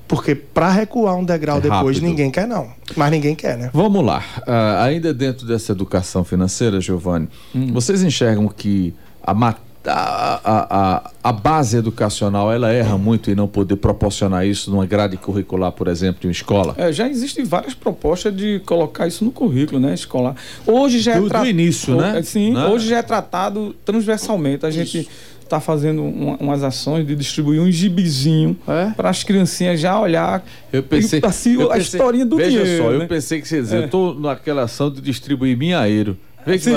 porque 0.09 0.33
para 0.33 0.71
recuar 0.71 1.15
um 1.15 1.23
degrau 1.23 1.59
é 1.59 1.61
depois 1.61 1.97
rápido. 1.97 2.01
ninguém 2.01 2.31
quer 2.31 2.47
não. 2.47 2.71
Mas 2.97 3.11
ninguém 3.11 3.35
quer, 3.35 3.55
né? 3.55 3.69
Vamos 3.71 4.03
lá. 4.03 4.23
Uh, 4.39 4.81
ainda 4.81 5.13
dentro 5.13 5.45
dessa 5.45 5.71
educação 5.71 6.23
financeira, 6.23 6.81
Giovanni, 6.81 7.29
hum. 7.55 7.71
vocês 7.71 8.01
enxergam 8.01 8.47
que 8.47 8.93
a 9.23 9.33
matéria 9.35 9.69
a, 9.85 10.41
a, 10.43 11.11
a, 11.23 11.31
base 11.31 11.77
educacional 11.77 12.51
ela 12.51 12.69
erra 12.69 12.97
muito 12.97 13.31
em 13.31 13.35
não 13.35 13.47
poder 13.47 13.77
proporcionar 13.77 14.45
isso 14.45 14.69
numa 14.69 14.85
grade 14.85 15.15
curricular, 15.15 15.71
por 15.71 15.87
exemplo, 15.87 16.19
de 16.19 16.27
uma 16.27 16.31
escola? 16.31 16.75
É, 16.77 16.91
já 16.91 17.07
existem 17.07 17.45
várias 17.45 17.73
propostas 17.73 18.35
de 18.35 18.61
colocar 18.65 19.07
isso 19.07 19.23
no 19.23 19.31
currículo, 19.31 19.79
né, 19.79 19.93
escolar. 19.93 20.35
Hoje 20.67 20.99
já 20.99 21.13
é 21.13 21.21
do, 21.21 21.29
tra... 21.29 21.39
do 21.39 21.47
início, 21.47 21.95
né? 21.95 22.21
Sim, 22.23 22.53
né? 22.53 22.65
hoje 22.65 22.89
já 22.89 22.97
é 22.97 23.01
tratado 23.01 23.73
transversalmente. 23.85 24.65
A 24.65 24.71
gente 24.71 25.07
está 25.49 25.59
fazendo 25.59 26.03
uma, 26.03 26.35
umas 26.38 26.63
ações 26.63 27.05
de 27.05 27.15
distribuir 27.15 27.59
um 27.62 27.71
gibizinho 27.71 28.55
É? 28.67 28.91
para 28.95 29.09
as 29.09 29.23
criancinhas 29.23 29.79
já 29.79 29.99
olhar 29.99 30.43
Eu 30.71 30.83
pensei, 30.83 31.19
e, 31.19 31.25
assim, 31.25 31.53
eu 31.55 31.71
a 31.71 31.75
pensei- 31.75 31.81
historinha 31.81 32.25
do 32.25 32.38
veja 32.38 32.62
dinheiro. 32.62 32.83
só, 32.83 32.91
eu 32.91 32.99
né? 32.99 33.05
pensei 33.07 33.41
que 33.41 33.47
você 33.47 33.55
ia 33.57 33.62
dizer, 33.63 33.77
É. 33.81 33.83
eu 33.85 33.89
tô 33.89 34.13
naquela 34.13 34.63
ação 34.63 34.89
de 34.91 35.01
distribuir 35.01 35.57
minhaeiro. 35.57 36.15
Vê 36.45 36.53
que 36.57 36.63
Sim. 36.63 36.71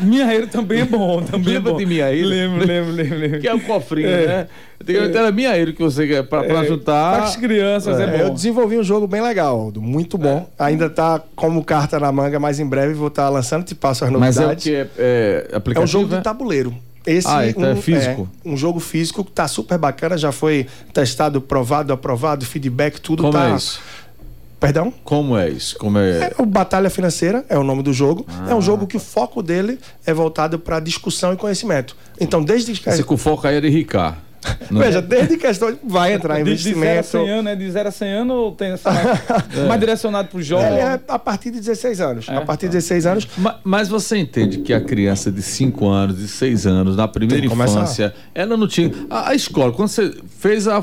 Minhaeiro 0.00 0.46
também 0.46 0.80
é 0.82 0.84
bom, 0.84 1.20
também 1.26 1.54
Lembra 1.54 1.70
é 1.70 1.72
bom. 1.72 1.78
de 1.78 1.86
Minhaeiro? 1.86 2.28
Lembro, 2.28 2.66
lembro, 2.66 2.92
lembro. 2.92 3.18
lembro. 3.18 3.40
Que 3.40 3.48
é 3.48 3.52
o 3.54 3.60
cofrinho, 3.60 4.08
É. 4.08 4.26
né? 4.26 4.46
Antigamente 4.80 5.16
era 5.16 5.32
minhaeiro 5.32 5.72
que 5.72 5.82
você 5.82 6.06
quer 6.06 6.22
pra, 6.22 6.44
pra 6.44 6.62
É, 6.62 6.66
juntar. 6.68 7.14
Para 7.16 7.24
as 7.24 7.36
crianças 7.36 7.98
é, 7.98 8.04
É, 8.18 8.22
eu 8.22 8.28
bom. 8.28 8.34
desenvolvi 8.34 8.78
um 8.78 8.84
jogo 8.84 9.06
bem 9.08 9.20
legal, 9.20 9.58
Aldo, 9.58 9.82
muito 9.82 10.16
bom. 10.16 10.48
Ainda 10.58 10.88
tá 10.88 11.20
como 11.34 11.64
carta 11.64 11.98
na 11.98 12.12
manga, 12.12 12.38
mas 12.38 12.60
em 12.60 12.66
breve 12.66 12.94
vou 12.94 13.08
estar 13.08 13.28
lançando, 13.28 13.64
te 13.64 13.74
passo 13.74 14.04
as 14.04 14.10
Mas 14.12 14.36
é 14.36 14.40
o 14.40 14.42
novidades. 14.44 14.64
que? 14.64 14.74
É, 14.74 14.86
é 14.98 15.48
É 15.52 15.56
aplicativo? 15.56 15.82
um 15.84 15.86
jogo 16.02 16.12
né? 16.12 16.18
de 16.18 16.22
tabuleiro. 16.24 16.72
Esse 17.06 17.28
Ah, 17.28 17.46
então 17.46 17.64
é 17.64 17.72
um, 17.72 17.80
físico? 17.80 18.28
é, 18.44 18.48
um 18.48 18.56
jogo 18.56 18.80
físico 18.80 19.24
que 19.24 19.30
tá 19.30 19.46
super 19.46 19.78
bacana, 19.78 20.18
já 20.18 20.32
foi 20.32 20.66
testado, 20.92 21.40
provado, 21.40 21.92
aprovado, 21.92 22.44
feedback, 22.44 23.00
tudo 23.00 23.22
Como 23.22 23.32
tá. 23.32 23.50
é 23.50 23.54
isso? 23.54 23.80
Perdão? 24.58 24.92
Como 25.04 25.36
é 25.36 25.48
isso? 25.50 25.78
Como 25.78 25.98
é... 25.98 26.32
É 26.36 26.42
o 26.42 26.46
Batalha 26.46 26.88
Financeira, 26.90 27.44
é 27.48 27.58
o 27.58 27.62
nome 27.62 27.82
do 27.82 27.92
jogo. 27.92 28.26
É 28.48 28.52
Ah. 28.52 28.56
um 28.56 28.62
jogo 28.62 28.86
que 28.86 28.96
o 28.96 29.00
foco 29.00 29.42
dele 29.42 29.78
é 30.04 30.12
voltado 30.14 30.58
para 30.58 30.80
discussão 30.80 31.32
e 31.32 31.36
conhecimento. 31.36 31.94
Então, 32.18 32.42
desde 32.42 32.72
que. 32.72 32.88
Esse 32.88 33.04
com 33.04 33.16
foco 33.18 33.46
aí 33.46 33.56
é 33.56 33.60
de 33.60 33.68
Ricar. 33.68 34.18
Não 34.70 34.82
é? 34.82 34.86
Veja, 34.86 35.00
desde 35.02 35.36
questão 35.36 35.72
de 35.72 35.78
vai 35.84 36.12
entrar 36.14 36.42
De, 36.42 36.54
de 36.54 36.56
0 36.56 36.76
a 36.76 36.80
investimento. 36.82 37.08
100 37.08 37.30
anos, 37.30 37.52
é 37.52 37.56
de 37.56 37.70
0 37.70 37.88
a 37.88 37.92
100 37.92 38.08
anos 38.12 38.36
ou 38.36 38.52
tem 38.52 38.72
essa 38.72 38.90
mais, 38.92 39.68
mais 39.68 39.80
direcionado 39.80 40.28
para 40.28 40.38
os 40.38 40.46
jovens? 40.46 40.66
Ele 40.72 40.80
é 40.80 41.00
a 41.08 41.18
partir 41.18 41.50
de 41.50 41.58
16 41.60 42.00
anos. 42.00 42.28
É. 42.28 42.36
A 42.36 42.40
partir 42.42 42.66
de 42.66 42.72
16 42.72 43.06
anos, 43.06 43.28
Ma- 43.36 43.58
Mas 43.64 43.88
você 43.88 44.16
entende 44.18 44.58
que 44.58 44.72
a 44.72 44.80
criança 44.80 45.30
de 45.30 45.42
5 45.42 45.86
anos, 45.88 46.18
de 46.18 46.28
6 46.28 46.66
anos, 46.66 46.96
na 46.96 47.06
primeira 47.08 47.44
infância, 47.46 48.14
ela 48.34 48.56
não 48.56 48.66
tinha. 48.68 48.92
A, 49.08 49.30
a 49.30 49.34
escola, 49.34 49.72
quando 49.72 49.88
você 49.88 50.14
fez 50.38 50.66
a 50.68 50.76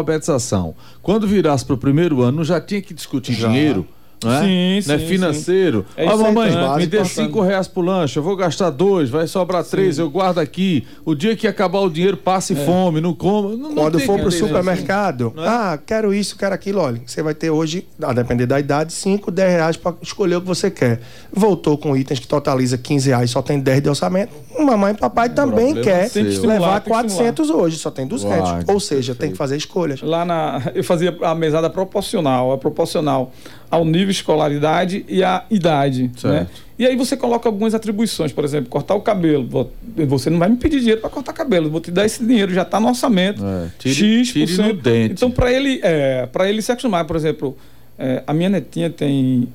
alfabetização, 0.00 0.74
quando 1.02 1.26
virasse 1.26 1.64
para 1.64 1.74
o 1.74 1.78
primeiro 1.78 2.22
ano, 2.22 2.38
não 2.38 2.44
já 2.44 2.60
tinha 2.60 2.80
que 2.82 2.92
discutir 2.94 3.32
Já. 3.34 3.48
dinheiro? 3.48 3.86
Não 4.24 4.32
é? 4.32 4.40
Sim, 4.42 4.88
não 4.88 4.94
é 4.94 4.98
sim, 4.98 5.06
financeiro. 5.06 5.86
É 5.96 6.06
Ó, 6.06 6.10
aí, 6.12 6.18
mamãe, 6.18 6.52
tá 6.52 6.76
me 6.76 6.86
dê. 6.86 7.04
5 7.04 7.40
reais 7.40 7.68
pro 7.68 7.82
lanche, 7.82 8.18
eu 8.18 8.22
vou 8.22 8.34
gastar 8.34 8.70
dois, 8.70 9.10
vai 9.10 9.26
sobrar 9.26 9.64
três, 9.64 9.98
eu 9.98 10.08
guardo 10.10 10.38
aqui. 10.38 10.86
O 11.04 11.14
dia 11.14 11.36
que 11.36 11.46
acabar 11.46 11.80
o 11.80 11.90
dinheiro, 11.90 12.16
passe 12.16 12.54
fome, 12.54 13.00
não 13.00 13.14
coma. 13.14 13.50
Não, 13.50 13.68
não 13.68 13.74
quando 13.74 13.98
tem 13.98 14.06
for 14.06 14.18
pro 14.18 14.30
supermercado, 14.30 15.32
Não 15.36 15.44
é? 15.44 15.48
ah, 15.48 15.78
quero 15.84 16.12
isso, 16.14 16.36
quero 16.36 16.54
aquilo, 16.54 16.80
olha, 16.80 17.00
você 17.06 17.22
vai 17.22 17.34
ter 17.34 17.50
hoje, 17.50 17.86
a 18.02 18.12
depender 18.12 18.46
da 18.46 18.58
idade, 18.58 18.92
5, 18.92 19.30
10 19.30 19.50
reais 19.52 19.76
para 19.76 19.94
escolher 20.02 20.36
o 20.36 20.40
que 20.40 20.46
você 20.46 20.70
quer. 20.70 21.00
Voltou 21.32 21.76
com 21.76 21.96
itens 21.96 22.18
que 22.18 22.26
totaliza 22.26 22.78
15 22.78 23.08
reais, 23.08 23.30
só 23.30 23.42
tem 23.42 23.60
10 23.60 23.82
de 23.82 23.88
orçamento. 23.88 24.32
Mamãe 24.58 24.94
e 24.94 24.96
papai 24.96 25.28
também 25.28 25.74
quer 25.74 26.10
que 26.10 26.20
estimular, 26.20 26.54
levar 26.54 26.80
tem 26.80 26.84
que 26.84 26.88
400 26.88 27.50
hoje, 27.50 27.78
só 27.78 27.90
tem 27.90 28.06
200. 28.06 28.38
Uai, 28.38 28.64
Ou 28.68 28.80
seja, 28.80 29.12
perfeito. 29.14 29.18
tem 29.18 29.30
que 29.32 29.36
fazer 29.36 29.56
escolhas. 29.56 30.00
Lá 30.00 30.24
na. 30.24 30.62
Eu 30.74 30.82
fazia 30.82 31.16
a 31.22 31.34
mesada 31.34 31.68
proporcional, 31.68 32.54
é 32.54 32.56
proporcional 32.56 33.32
ao 33.70 33.84
nível 33.84 34.06
de 34.06 34.12
escolaridade 34.12 35.04
e 35.08 35.22
à 35.22 35.44
idade. 35.50 36.10
Certo. 36.16 36.32
Né? 36.32 36.46
E 36.78 36.86
aí 36.86 36.94
você 36.94 37.16
coloca 37.16 37.48
algumas 37.48 37.74
atribuições, 37.74 38.32
por 38.32 38.44
exemplo, 38.44 38.68
cortar 38.68 38.94
o 38.94 39.00
cabelo. 39.00 39.70
Você 40.06 40.28
não 40.28 40.38
vai 40.38 40.48
me 40.48 40.56
pedir 40.56 40.78
dinheiro 40.80 41.00
para 41.00 41.08
cortar 41.10 41.32
cabelo, 41.32 41.66
eu 41.66 41.70
vou 41.70 41.80
te 41.80 41.90
dar 41.90 42.04
esse 42.04 42.24
dinheiro, 42.24 42.52
já 42.52 42.62
está 42.62 42.78
no 42.78 42.88
orçamento. 42.88 43.42
É, 43.44 43.68
tire- 43.78 44.24
X%. 44.24 44.32
tire 44.46 44.62
no 44.62 44.72
dente. 44.74 45.12
Então, 45.14 45.30
para 45.30 45.50
ele, 45.50 45.80
é, 45.82 46.28
ele 46.48 46.60
se 46.60 46.70
acostumar, 46.70 47.04
por 47.06 47.16
exemplo, 47.16 47.56
é, 47.98 48.22
a 48.26 48.34
minha 48.34 48.48
netinha 48.50 48.90
tem. 48.90 49.48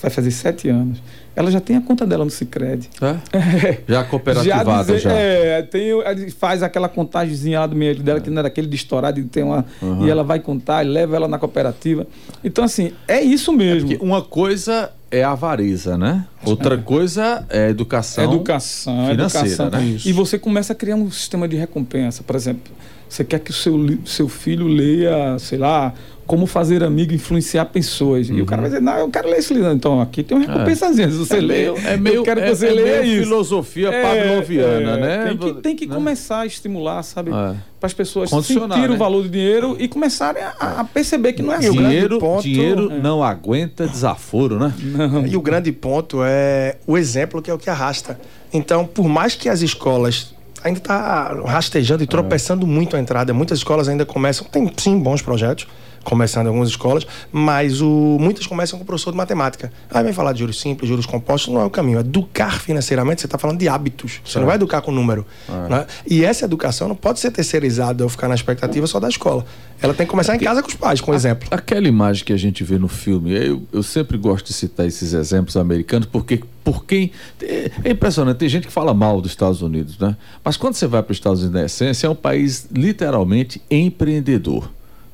Vai 0.00 0.10
fazer 0.10 0.30
sete 0.30 0.68
anos. 0.68 0.98
Ela 1.38 1.52
já 1.52 1.60
tem 1.60 1.76
a 1.76 1.80
conta 1.80 2.04
dela 2.04 2.24
no 2.24 2.30
Cicred. 2.32 2.90
É? 3.00 3.78
Já 3.88 4.02
cooperativada 4.02 4.92
dizer- 4.94 4.98
já. 4.98 5.12
É, 5.12 5.62
tem, 5.62 5.92
faz 6.32 6.64
aquela 6.64 6.88
contagemzinha 6.88 7.60
lá 7.60 7.66
do 7.68 7.76
meio 7.76 7.94
dela, 8.02 8.20
que 8.20 8.28
não 8.28 8.40
era 8.40 8.48
aquele 8.48 8.66
de 8.66 8.74
estourado, 8.74 9.20
e 9.20 9.22
tem 9.22 9.44
uma. 9.44 9.64
Uhum. 9.80 10.04
E 10.04 10.10
ela 10.10 10.24
vai 10.24 10.40
contar, 10.40 10.84
e 10.84 10.88
leva 10.88 11.14
ela 11.14 11.28
na 11.28 11.38
cooperativa. 11.38 12.08
Então, 12.42 12.64
assim, 12.64 12.90
é 13.06 13.20
isso 13.22 13.52
mesmo. 13.52 13.88
Porque 13.90 14.04
uma 14.04 14.20
coisa 14.20 14.90
é 15.12 15.22
avareza, 15.22 15.96
né? 15.96 16.26
Outra 16.44 16.76
coisa 16.76 17.46
é 17.48 17.68
educação. 17.70 18.24
educação, 18.24 19.06
financeira, 19.08 19.46
educação. 19.46 19.70
né? 19.70 19.96
E 20.04 20.12
você 20.12 20.40
começa 20.40 20.72
a 20.72 20.76
criar 20.76 20.96
um 20.96 21.08
sistema 21.08 21.46
de 21.46 21.56
recompensa. 21.56 22.24
Por 22.24 22.34
exemplo, 22.34 22.72
você 23.08 23.24
quer 23.24 23.38
que 23.40 23.50
o 23.50 23.54
seu, 23.54 23.74
seu 24.04 24.28
filho 24.28 24.66
leia, 24.66 25.38
sei 25.38 25.58
lá, 25.58 25.92
como 26.26 26.46
fazer 26.46 26.84
amigo 26.84 27.14
influenciar 27.14 27.64
pessoas. 27.64 28.28
E 28.28 28.42
o 28.42 28.44
cara 28.44 28.60
vai 28.60 28.70
dizer, 28.70 28.82
não, 28.82 28.98
eu 28.98 29.08
quero 29.08 29.30
ler 29.30 29.38
esse 29.38 29.54
livro. 29.54 29.72
Então, 29.72 29.98
aqui 29.98 30.22
tem 30.22 30.36
uma 30.36 30.46
recompensazinha. 30.46 31.10
Se 31.10 31.16
você 31.16 31.38
Uhum. 31.38 31.40
É 31.40 31.46
lê, 31.46 31.54
meio, 31.72 31.76
é 31.86 31.96
meio, 31.96 32.16
eu 32.16 32.22
quero 32.22 32.40
é, 32.40 32.42
que 32.50 32.54
você 32.54 32.66
é 32.66 32.70
leia 32.70 33.00
meio 33.00 33.14
isso. 33.14 33.22
filosofia 33.22 33.88
É, 33.88 34.02
pavloviana, 34.02 34.90
é, 34.90 35.00
né? 35.00 35.24
Tem 35.26 35.36
que, 35.38 35.54
tem 35.62 35.76
que 35.76 35.86
Né? 35.86 35.94
começar 35.94 36.40
a 36.40 36.46
estimular, 36.46 37.02
sabe? 37.02 37.30
É. 37.30 37.32
Para 37.80 37.86
as 37.86 37.94
pessoas 37.94 38.28
sentirem 38.28 38.68
né? 38.68 38.88
o 38.90 38.98
valor 38.98 39.22
do 39.22 39.28
dinheiro 39.30 39.74
e 39.78 39.88
começarem 39.88 40.42
a, 40.42 40.80
a 40.80 40.84
perceber 40.84 41.32
que 41.32 41.42
não 41.42 41.54
é 41.54 41.56
E 41.62 41.66
o 41.66 41.68
assim. 41.70 41.76
grande 41.78 41.88
Dinheiro, 41.94 42.18
ponto- 42.18 42.42
dinheiro 42.42 42.92
É. 42.92 42.98
não 43.00 43.22
aguenta 43.24 43.86
desaforo, 43.86 44.58
né? 44.58 44.74
Não. 44.82 45.26
E 45.26 45.34
o 45.34 45.40
grande 45.40 45.72
ponto 45.72 46.18
é 46.22 46.76
o 46.86 46.98
exemplo 46.98 47.40
que 47.40 47.50
é 47.50 47.54
o 47.54 47.58
que 47.58 47.70
arrasta. 47.70 48.20
Então, 48.52 48.84
por 48.84 49.08
mais 49.08 49.34
que 49.34 49.48
as 49.48 49.62
escolas 49.62 50.34
ainda 50.62 50.80
tá 50.80 51.34
rastejando 51.46 52.02
e 52.02 52.06
tropeçando 52.06 52.66
muito 52.66 52.96
a 52.96 53.00
entrada, 53.00 53.32
muitas 53.32 53.58
escolas 53.58 53.88
ainda 53.88 54.04
começam, 54.04 54.46
tem 54.46 54.70
sim 54.76 54.98
bons 54.98 55.22
projetos, 55.22 55.66
começando 56.08 56.46
em 56.46 56.48
algumas 56.48 56.70
escolas, 56.70 57.06
mas 57.30 57.82
o, 57.82 58.16
muitas 58.18 58.46
começam 58.46 58.78
com 58.78 58.82
o 58.82 58.86
professor 58.86 59.10
de 59.10 59.16
matemática. 59.16 59.70
Aí 59.90 60.02
vem 60.02 60.12
falar 60.12 60.32
de 60.32 60.38
juros 60.38 60.58
simples, 60.58 60.88
juros 60.88 61.04
compostos, 61.04 61.52
não 61.52 61.60
é 61.60 61.64
o 61.64 61.70
caminho. 61.70 62.00
Educar 62.00 62.60
financeiramente, 62.60 63.20
você 63.20 63.26
está 63.26 63.36
falando 63.36 63.58
de 63.58 63.68
hábitos. 63.68 64.20
Você 64.24 64.38
não 64.38 64.46
vai 64.46 64.56
educar 64.56 64.80
com 64.80 64.90
número. 64.90 65.26
né? 65.68 65.86
E 66.06 66.24
essa 66.24 66.46
educação 66.46 66.88
não 66.88 66.96
pode 66.96 67.20
ser 67.20 67.30
terceirizada 67.30 68.02
ou 68.04 68.08
ficar 68.08 68.28
na 68.28 68.34
expectativa 68.34 68.86
só 68.86 68.98
da 68.98 69.08
escola. 69.08 69.44
Ela 69.80 69.92
tem 69.94 70.06
que 70.06 70.10
começar 70.10 70.34
em 70.34 70.38
casa 70.38 70.62
com 70.62 70.68
os 70.68 70.74
pais, 70.74 71.00
com 71.00 71.14
exemplo. 71.14 71.48
Aquela 71.50 71.86
imagem 71.86 72.24
que 72.24 72.32
a 72.32 72.36
gente 72.36 72.64
vê 72.64 72.78
no 72.78 72.88
filme, 72.88 73.32
eu, 73.32 73.62
eu 73.72 73.82
sempre 73.82 74.16
gosto 74.16 74.46
de 74.46 74.54
citar 74.54 74.86
esses 74.86 75.12
exemplos 75.12 75.56
americanos, 75.56 76.08
porque 76.10 76.42
por 76.64 76.84
quem. 76.84 77.12
É 77.40 77.70
é 77.84 77.90
impressionante, 77.92 78.38
tem 78.38 78.48
gente 78.48 78.66
que 78.66 78.72
fala 78.72 78.92
mal 78.92 79.20
dos 79.20 79.30
Estados 79.30 79.62
Unidos, 79.62 79.98
né? 79.98 80.16
Mas 80.44 80.56
quando 80.56 80.74
você 80.74 80.86
vai 80.86 81.02
para 81.02 81.12
os 81.12 81.16
Estados 81.16 81.40
Unidos, 81.40 81.60
na 81.60 81.66
essência, 81.66 82.06
é 82.06 82.10
um 82.10 82.14
país 82.14 82.66
literalmente 82.72 83.62
empreendedor. 83.70 84.70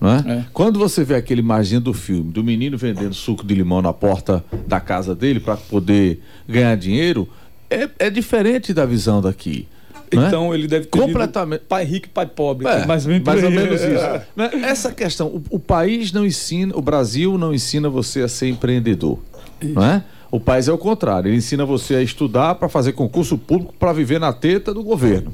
É? 0.08 0.30
É. 0.30 0.44
Quando 0.52 0.78
você 0.78 1.04
vê 1.04 1.14
aquele 1.14 1.40
imagem 1.40 1.80
do 1.80 1.92
filme, 1.92 2.32
do 2.32 2.42
menino 2.42 2.76
vendendo 2.76 3.14
suco 3.14 3.44
de 3.44 3.54
limão 3.54 3.80
na 3.80 3.92
porta 3.92 4.44
da 4.66 4.80
casa 4.80 5.14
dele 5.14 5.40
para 5.40 5.56
poder 5.56 6.20
ganhar 6.48 6.76
dinheiro, 6.76 7.28
é, 7.70 7.88
é 7.98 8.10
diferente 8.10 8.72
da 8.72 8.84
visão 8.84 9.20
daqui. 9.20 9.66
é? 10.10 10.16
Então 10.16 10.54
ele 10.54 10.66
deve 10.66 10.86
ter 10.86 10.98
Completamente. 10.98 11.62
pai 11.68 11.84
rico 11.84 12.06
e 12.06 12.10
pai 12.10 12.26
pobre. 12.26 12.66
É, 12.66 12.86
mais, 12.86 13.06
bem 13.06 13.20
mais 13.20 13.42
ou 13.42 13.50
menos 13.50 13.80
isso. 13.80 14.20
Né? 14.36 14.50
Essa 14.62 14.92
questão, 14.92 15.28
o, 15.28 15.42
o 15.50 15.58
país 15.58 16.12
não 16.12 16.24
ensina, 16.24 16.76
o 16.76 16.82
Brasil 16.82 17.36
não 17.38 17.54
ensina 17.54 17.88
você 17.88 18.22
a 18.22 18.28
ser 18.28 18.48
empreendedor, 18.48 19.18
não 19.62 19.84
é? 19.84 20.04
O 20.30 20.40
país 20.40 20.66
é 20.66 20.72
o 20.72 20.78
contrário, 20.78 21.28
ele 21.28 21.36
ensina 21.36 21.64
você 21.64 21.94
a 21.94 22.02
estudar 22.02 22.56
para 22.56 22.68
fazer 22.68 22.92
concurso 22.92 23.38
público 23.38 23.72
para 23.78 23.92
viver 23.92 24.18
na 24.18 24.32
teta 24.32 24.74
do 24.74 24.82
governo. 24.82 25.32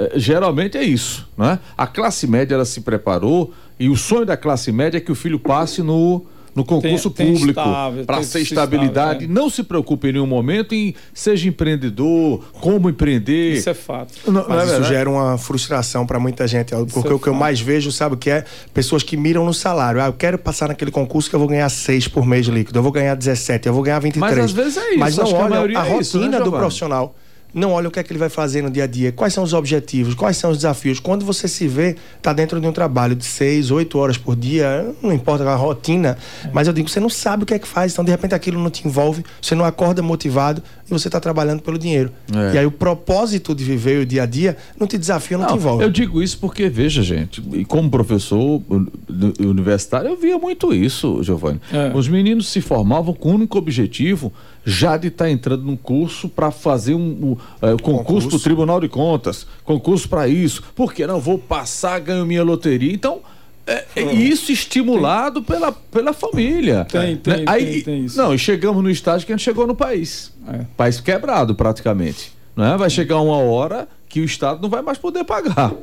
É, 0.00 0.12
geralmente 0.14 0.78
é 0.78 0.82
isso, 0.84 1.28
né? 1.36 1.58
A 1.76 1.86
classe 1.86 2.26
média 2.26 2.54
ela 2.54 2.64
se 2.64 2.80
preparou 2.82 3.52
e 3.80 3.88
o 3.88 3.96
sonho 3.96 4.24
da 4.24 4.36
classe 4.36 4.70
média 4.70 4.98
é 4.98 5.00
que 5.00 5.10
o 5.10 5.14
filho 5.14 5.38
passe 5.40 5.82
no 5.82 6.24
no 6.54 6.64
concurso 6.64 7.08
Tem- 7.10 7.26
tem 7.26 7.34
público 7.36 7.60
para 8.04 8.20
ser 8.24 8.40
estável, 8.40 8.42
estabilidade. 8.80 9.24
é. 9.26 9.28
Não 9.28 9.48
se 9.48 9.62
preocupe 9.62 10.08
em 10.08 10.12
nenhum 10.14 10.26
momento 10.26 10.74
em 10.74 10.92
seja 11.14 11.46
empreendedor, 11.48 12.42
como 12.60 12.88
empreender. 12.90 13.52
Isso 13.54 13.70
é 13.70 13.74
fato. 13.74 14.12
Não- 14.26 14.32
não 14.32 14.42
é 14.42 14.48
Mas 14.48 14.58
isso 14.64 14.70
verdade? 14.72 14.88
gera 14.92 15.10
uma 15.10 15.38
frustração 15.38 16.04
para 16.04 16.18
muita 16.18 16.48
gente, 16.48 16.70
porque 16.74 16.98
Isso 16.98 17.06
é 17.08 17.14
o 17.14 17.18
que 17.18 17.28
eu 17.28 17.34
mais 17.34 17.60
vejo, 17.60 17.92
sabe 17.92 18.16
que 18.16 18.28
é? 18.30 18.44
Pessoas 18.74 19.04
que 19.04 19.16
miram 19.16 19.44
no 19.44 19.54
salário. 19.54 20.00
Ah, 20.02 20.06
eu 20.06 20.12
quero 20.12 20.36
passar 20.36 20.66
naquele 20.66 20.90
concurso 20.90 21.30
que 21.30 21.36
eu 21.36 21.40
vou 21.40 21.48
ganhar 21.48 21.68
6 21.68 22.08
por 22.08 22.26
mês 22.26 22.46
líquido, 22.46 22.76
eu 22.78 22.82
vou 22.82 22.90
ganhar 22.90 23.14
17, 23.14 23.68
eu 23.68 23.74
vou 23.74 23.82
ganhar 23.82 24.00
23. 24.00 24.34
Mas 24.36 24.44
às 24.44 24.50
vezes 24.52 24.76
é 24.78 24.90
isso, 24.90 24.98
Mas 24.98 25.16
não 25.16 25.26
que 25.26 25.34
a 25.34 25.38
a, 25.80 25.86
é 25.86 25.90
rotina 25.90 26.00
isso, 26.00 26.18
né, 26.28 26.40
do 26.40 26.50
profissional. 26.50 27.14
Não 27.54 27.72
olha 27.72 27.88
o 27.88 27.90
que 27.90 27.98
é 27.98 28.02
que 28.02 28.12
ele 28.12 28.18
vai 28.18 28.28
fazer 28.28 28.62
no 28.62 28.70
dia 28.70 28.84
a 28.84 28.86
dia, 28.86 29.10
quais 29.10 29.32
são 29.32 29.42
os 29.42 29.52
objetivos, 29.54 30.14
quais 30.14 30.36
são 30.36 30.50
os 30.50 30.58
desafios. 30.58 31.00
Quando 31.00 31.24
você 31.24 31.48
se 31.48 31.66
vê, 31.66 31.96
tá 32.20 32.32
dentro 32.32 32.60
de 32.60 32.66
um 32.66 32.72
trabalho 32.72 33.16
de 33.16 33.24
6, 33.24 33.70
8 33.70 33.98
horas 33.98 34.18
por 34.18 34.36
dia, 34.36 34.94
não 35.02 35.12
importa 35.12 35.44
a 35.48 35.56
rotina, 35.56 36.18
mas 36.52 36.66
eu 36.66 36.74
digo, 36.74 36.88
você 36.88 37.00
não 37.00 37.08
sabe 37.08 37.44
o 37.44 37.46
que 37.46 37.54
é 37.54 37.58
que 37.58 37.66
faz, 37.66 37.92
então 37.92 38.04
de 38.04 38.10
repente 38.10 38.34
aquilo 38.34 38.60
não 38.62 38.68
te 38.70 38.86
envolve, 38.86 39.24
você 39.40 39.54
não 39.54 39.64
acorda 39.64 40.02
motivado 40.02 40.62
e 40.86 40.90
você 40.90 41.08
está 41.08 41.18
trabalhando 41.18 41.62
pelo 41.62 41.78
dinheiro. 41.78 42.12
É. 42.34 42.54
E 42.54 42.58
aí 42.58 42.66
o 42.66 42.70
propósito 42.70 43.54
de 43.54 43.64
viver 43.64 44.00
o 44.02 44.06
dia 44.06 44.24
a 44.24 44.26
dia 44.26 44.56
não 44.78 44.86
te 44.86 44.98
desafia, 44.98 45.38
não, 45.38 45.46
te 45.46 45.54
envolve. 45.54 45.82
Eu 45.82 45.90
digo 45.90 46.22
isso 46.22 46.38
porque, 46.38 46.68
veja, 46.68 47.02
gente, 47.02 47.42
e 47.52 47.64
como 47.64 47.90
professor 47.90 48.62
uni- 48.68 48.90
universitário, 49.40 50.10
eu 50.10 50.16
via 50.16 50.38
muito 50.38 50.72
isso, 50.74 51.22
Giovanni. 51.22 51.60
É. 51.72 51.92
Os 51.94 52.08
meninos 52.08 52.48
se 52.48 52.60
formavam 52.60 53.14
com 53.14 53.30
o 53.30 53.34
único 53.34 53.56
objetivo 53.58 54.32
já 54.68 54.98
de 54.98 55.08
estar 55.08 55.30
entrando 55.30 55.62
num 55.62 55.76
curso 55.76 56.28
para 56.28 56.50
fazer 56.50 56.94
um, 56.94 57.00
um, 57.00 57.36
eh, 57.62 57.70
concurso 57.70 57.82
Concurso. 57.82 58.28
para 58.28 58.36
o 58.36 58.40
Tribunal 58.40 58.80
de 58.80 58.88
Contas, 58.88 59.46
concurso 59.64 60.06
para 60.08 60.28
isso, 60.28 60.62
porque 60.76 61.06
não 61.06 61.18
vou 61.18 61.38
passar, 61.38 61.98
ganho 62.00 62.26
minha 62.26 62.42
loteria. 62.42 62.92
Então. 62.92 63.20
É, 63.66 63.84
é 63.96 64.14
isso 64.14 64.50
estimulado 64.50 65.42
pela, 65.42 65.70
pela 65.70 66.14
família. 66.14 66.86
Tem, 66.90 67.16
tem, 67.18 67.36
Né? 67.38 67.44
Aí, 67.46 67.72
tem, 67.72 67.82
tem 67.82 68.04
isso. 68.06 68.16
Não, 68.16 68.32
e 68.32 68.38
chegamos 68.38 68.82
no 68.82 68.90
estágio 68.90 69.26
que 69.26 69.32
a 69.32 69.36
gente 69.36 69.44
chegou 69.44 69.66
no 69.66 69.74
país. 69.74 70.32
É. 70.48 70.64
País 70.74 71.00
quebrado, 71.00 71.54
praticamente. 71.54 72.32
Né? 72.56 72.76
Vai 72.78 72.88
chegar 72.88 73.20
uma 73.20 73.36
hora 73.36 73.86
que 74.08 74.20
o 74.20 74.24
Estado 74.24 74.62
não 74.62 74.70
vai 74.70 74.80
mais 74.80 74.96
poder 74.96 75.22
pagar. 75.24 75.74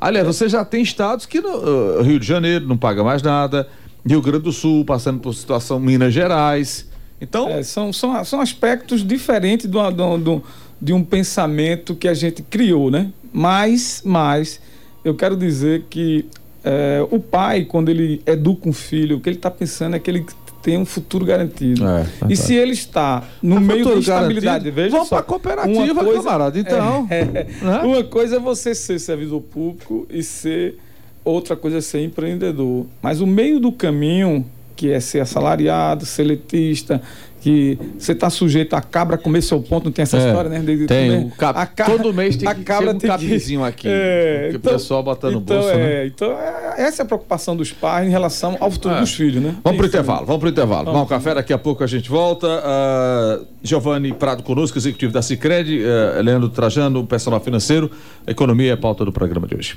Aliás, 0.00 0.26
você 0.26 0.48
já 0.48 0.64
tem 0.64 0.80
estados 0.80 1.26
que 1.26 1.40
no 1.40 1.48
uh, 1.48 2.02
Rio 2.02 2.20
de 2.20 2.26
Janeiro 2.26 2.68
não 2.68 2.76
paga 2.76 3.02
mais 3.02 3.20
nada, 3.20 3.68
Rio 4.06 4.22
Grande 4.22 4.44
do 4.44 4.52
Sul 4.52 4.84
passando 4.84 5.18
por 5.18 5.34
situação 5.34 5.80
Minas 5.80 6.14
Gerais. 6.14 6.88
Então. 7.20 7.48
É, 7.48 7.62
são, 7.62 7.92
são, 7.92 8.24
são 8.24 8.40
aspectos 8.40 9.06
diferentes 9.06 9.66
do, 9.66 9.90
do, 9.90 10.18
do, 10.18 10.42
de 10.80 10.92
um 10.92 11.04
pensamento 11.04 11.94
que 11.94 12.08
a 12.08 12.14
gente 12.14 12.42
criou, 12.42 12.90
né? 12.90 13.10
Mas, 13.32 14.02
mas 14.04 14.60
eu 15.04 15.14
quero 15.14 15.36
dizer 15.36 15.84
que 15.90 16.26
é, 16.62 17.06
o 17.10 17.18
pai, 17.20 17.64
quando 17.64 17.88
ele 17.88 18.22
educa 18.26 18.68
um 18.68 18.72
filho, 18.72 19.16
o 19.16 19.20
que 19.20 19.28
ele 19.28 19.36
está 19.36 19.50
pensando 19.50 19.96
é 19.96 19.98
que 19.98 20.10
ele 20.10 20.24
tem 20.62 20.78
um 20.78 20.86
futuro 20.86 21.26
garantido. 21.26 21.86
É, 21.86 22.06
e 22.30 22.34
se 22.34 22.54
ele 22.54 22.72
está 22.72 23.22
no 23.42 23.60
meio 23.60 23.84
da 23.84 23.94
instabilidade, 23.96 24.70
veja 24.70 24.92
vamos 24.92 25.10
para 25.10 25.18
a 25.18 25.22
cooperativa, 25.22 26.02
coisa, 26.02 26.22
camarada. 26.22 26.58
Então, 26.58 27.06
é, 27.10 27.20
é, 27.20 27.24
né? 27.24 27.46
uma 27.84 28.02
coisa 28.02 28.36
é 28.36 28.38
você 28.40 28.74
ser 28.74 28.98
servidor 28.98 29.42
público 29.42 30.06
e 30.08 30.22
ser 30.22 30.78
outra 31.22 31.54
coisa 31.54 31.78
é 31.78 31.80
ser 31.82 32.02
empreendedor. 32.02 32.86
Mas 33.02 33.20
o 33.20 33.26
meio 33.26 33.60
do 33.60 33.70
caminho, 33.70 34.46
que 34.76 34.90
é 34.90 35.00
ser 35.00 35.20
assalariado, 35.20 36.04
seletista, 36.04 37.00
que 37.44 37.78
você 37.98 38.12
está 38.12 38.30
sujeito 38.30 38.74
a 38.74 38.80
cabra 38.80 39.18
comer 39.18 39.42
seu 39.42 39.60
ponto, 39.60 39.84
não 39.84 39.92
tem 39.92 40.02
essa 40.02 40.16
é, 40.16 40.26
história, 40.26 40.48
né? 40.48 40.60
De, 40.60 40.86
tem. 40.86 41.10
Né? 41.10 41.32
Cap... 41.36 41.58
A 41.58 41.66
cabra, 41.66 41.98
Todo 41.98 42.14
mês 42.14 42.38
tem 42.38 42.48
que 42.48 42.62
cabra 42.62 42.94
ter 42.94 43.06
um 43.06 43.10
capzinho 43.10 43.60
que... 43.60 43.66
aqui. 43.66 43.88
É, 43.90 44.46
então, 44.48 44.72
o 44.72 44.74
pessoal 44.74 45.02
botando 45.02 45.36
então, 45.36 45.56
no 45.56 45.62
bolso. 45.62 45.78
É, 45.78 46.04
né? 46.04 46.06
Então, 46.06 46.32
é, 46.32 46.74
essa 46.78 47.02
é 47.02 47.04
a 47.04 47.06
preocupação 47.06 47.54
dos 47.54 47.70
pais 47.70 48.08
em 48.08 48.10
relação 48.10 48.56
ao 48.58 48.70
futuro 48.70 48.94
é. 48.94 49.00
dos 49.00 49.12
filhos, 49.12 49.42
né? 49.42 49.54
Vamos 49.62 49.76
para 49.76 49.84
o 49.84 49.88
intervalo, 49.88 50.24
vamos 50.24 50.40
para 50.40 50.46
o 50.46 50.50
intervalo. 50.50 50.84
Vamos. 50.86 50.94
vamos 50.94 51.08
café, 51.10 51.34
daqui 51.34 51.52
a 51.52 51.58
pouco 51.58 51.84
a 51.84 51.86
gente 51.86 52.08
volta. 52.08 52.46
Uh, 52.48 53.46
Giovanni 53.62 54.14
Prado 54.14 54.42
conosco, 54.42 54.78
executivo 54.78 55.12
da 55.12 55.20
Cicred, 55.20 55.82
uh, 55.82 56.22
Leandro 56.22 56.48
Trajano, 56.48 57.06
personal 57.06 57.40
financeiro. 57.40 57.90
Economia 58.26 58.70
é 58.70 58.72
a 58.72 58.78
pauta 58.78 59.04
do 59.04 59.12
programa 59.12 59.46
de 59.46 59.54
hoje. 59.54 59.76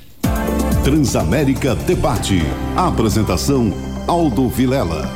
Transamérica 0.85 1.75
Debate. 1.75 2.41
Apresentação 2.77 3.96
Aldo 4.07 4.47
Vilela. 4.47 5.11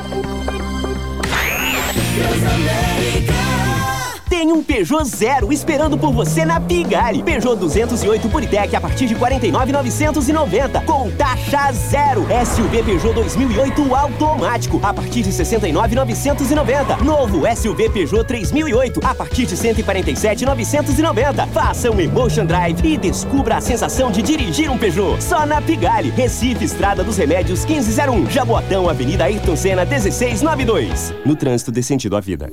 Um 4.52 4.62
Peugeot 4.62 5.06
Zero 5.06 5.54
esperando 5.54 5.98
por 5.98 6.12
você 6.12 6.44
na 6.44 6.60
Pigari. 6.60 7.24
Peugeot 7.24 7.56
208 7.56 8.28
Buritec 8.28 8.76
a 8.76 8.82
partir 8.82 9.08
de 9.08 9.16
49,990 9.16 10.82
com 10.82 11.10
taxa 11.12 11.72
zero. 11.72 12.28
SUV 12.46 12.84
Peugeot 12.84 13.14
2008 13.14 13.96
automático 13.96 14.78
a 14.84 14.94
partir 14.94 15.22
de 15.22 15.32
69,990. 15.32 16.98
Novo 16.98 17.44
SUV 17.56 17.90
Peugeot 17.92 18.26
3008 18.26 19.00
a 19.02 19.16
partir 19.16 19.46
de 19.46 19.56
147,990. 19.56 21.48
Faça 21.48 21.90
um 21.90 22.02
Emotion 22.02 22.46
Drive 22.46 22.84
e 22.84 22.98
descubra 22.98 23.56
a 23.56 23.62
sensação 23.62 24.12
de 24.12 24.22
dirigir 24.22 24.70
um 24.70 24.78
Peugeot. 24.78 25.24
Só 25.24 25.46
na 25.46 25.62
Pigari, 25.62 26.10
Recife, 26.10 26.66
Estrada 26.66 27.06
dos 27.06 27.16
Remédios 27.16 27.64
1501, 27.64 28.30
Jaboatão, 28.30 28.90
Avenida 28.90 29.24
Ayrton 29.24 29.56
Senna 29.56 29.86
1692. 29.86 31.14
No 31.26 31.38
trânsito 31.38 31.72
dê 31.72 31.82
sentido 31.82 32.18
à 32.18 32.20
vida. 32.20 32.50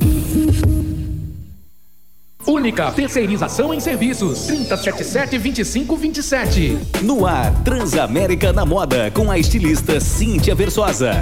Única 2.48 2.90
terceirização 2.90 3.72
em 3.74 3.80
serviços. 3.80 4.48
3077-2527. 4.48 7.02
No 7.02 7.26
ar, 7.26 7.52
Transamérica 7.62 8.54
na 8.54 8.64
Moda, 8.64 9.10
com 9.10 9.30
a 9.30 9.38
estilista 9.38 10.00
Cíntia 10.00 10.54
Versosa. 10.54 11.12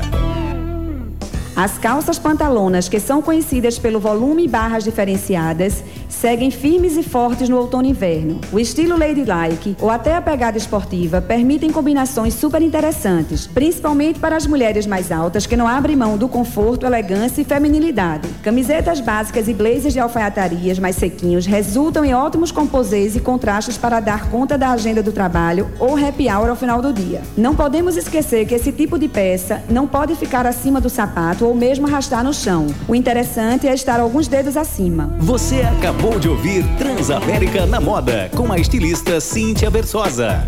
As 1.56 1.78
calças 1.78 2.16
pantalonas, 2.16 2.88
que 2.88 3.00
são 3.00 3.20
conhecidas 3.20 3.76
pelo 3.76 3.98
volume 3.98 4.44
e 4.44 4.48
barras 4.48 4.84
diferenciadas, 4.84 5.82
seguem 6.08 6.50
firmes 6.50 6.96
e 6.96 7.02
fortes 7.02 7.48
no 7.48 7.56
outono 7.56 7.86
e 7.86 7.90
inverno. 7.90 8.40
O 8.52 8.58
estilo 8.58 8.98
ladylike 8.98 9.76
ou 9.80 9.90
até 9.90 10.14
a 10.14 10.20
pegada 10.20 10.58
esportiva 10.58 11.20
permitem 11.20 11.70
combinações 11.70 12.34
super 12.34 12.62
interessantes, 12.62 13.46
principalmente 13.46 14.18
para 14.18 14.36
as 14.36 14.46
mulheres 14.46 14.86
mais 14.86 15.10
altas 15.10 15.46
que 15.46 15.56
não 15.56 15.66
abrem 15.66 15.96
mão 15.96 16.16
do 16.16 16.28
conforto, 16.28 16.86
elegância 16.86 17.40
e 17.40 17.44
feminilidade. 17.44 18.28
Camisetas 18.42 19.00
básicas 19.00 19.48
e 19.48 19.54
blazers 19.54 19.92
de 19.92 20.00
alfaiatarias 20.00 20.78
mais 20.78 20.96
sequinhos 20.96 21.46
resultam 21.46 22.04
em 22.04 22.14
ótimos 22.14 22.52
composês 22.52 23.16
e 23.16 23.20
contrastes 23.20 23.76
para 23.76 24.00
dar 24.00 24.30
conta 24.30 24.56
da 24.56 24.70
agenda 24.70 25.02
do 25.02 25.12
trabalho 25.12 25.68
ou 25.78 25.96
happy 25.96 26.28
hour 26.28 26.48
ao 26.48 26.56
final 26.56 26.80
do 26.80 26.92
dia. 26.92 27.22
Não 27.36 27.54
podemos 27.54 27.96
esquecer 27.96 28.46
que 28.46 28.54
esse 28.54 28.72
tipo 28.72 28.98
de 28.98 29.08
peça 29.08 29.62
não 29.68 29.86
pode 29.86 30.14
ficar 30.14 30.46
acima 30.46 30.80
do 30.80 30.90
sapato 30.90 31.46
ou 31.46 31.54
mesmo 31.54 31.86
arrastar 31.86 32.22
no 32.22 32.32
chão. 32.32 32.66
O 32.86 32.94
interessante 32.94 33.66
é 33.66 33.74
estar 33.74 33.98
alguns 34.00 34.28
dedos 34.28 34.56
acima. 34.56 35.14
Você 35.18 35.62
acabou 35.62 35.95
Acabou 35.96 36.20
de 36.20 36.28
ouvir 36.28 36.62
Transamérica 36.76 37.64
na 37.64 37.80
Moda 37.80 38.30
com 38.36 38.52
a 38.52 38.58
estilista 38.58 39.18
Cíntia 39.18 39.70
Versosa. 39.70 40.46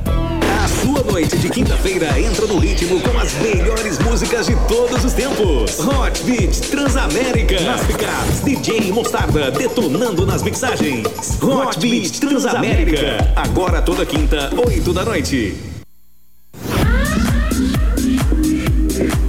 A 0.63 0.69
sua 0.69 1.03
noite 1.03 1.39
de 1.39 1.49
quinta-feira 1.49 2.21
entra 2.21 2.47
no 2.47 2.59
ritmo 2.59 3.01
com 3.01 3.19
as 3.19 3.33
melhores 3.37 3.99
músicas 3.99 4.47
de 4.47 4.55
todos 4.69 5.03
os 5.03 5.15
tempos. 5.15 5.81
Hot 5.81 6.23
Beat 6.25 6.69
Transamérica. 6.69 7.61
Nas 7.63 7.81
picapes, 7.87 8.41
DJ 8.45 8.93
Mostarda 8.93 9.51
detonando 9.51 10.27
nas 10.27 10.43
mixagens. 10.43 11.07
Hot 11.43 11.81
Beat 11.81 12.21
Transamérica. 12.21 13.33
Agora 13.35 13.81
toda 13.81 14.05
quinta, 14.05 14.51
8 14.55 14.93
da 14.93 15.05
noite. 15.07 15.78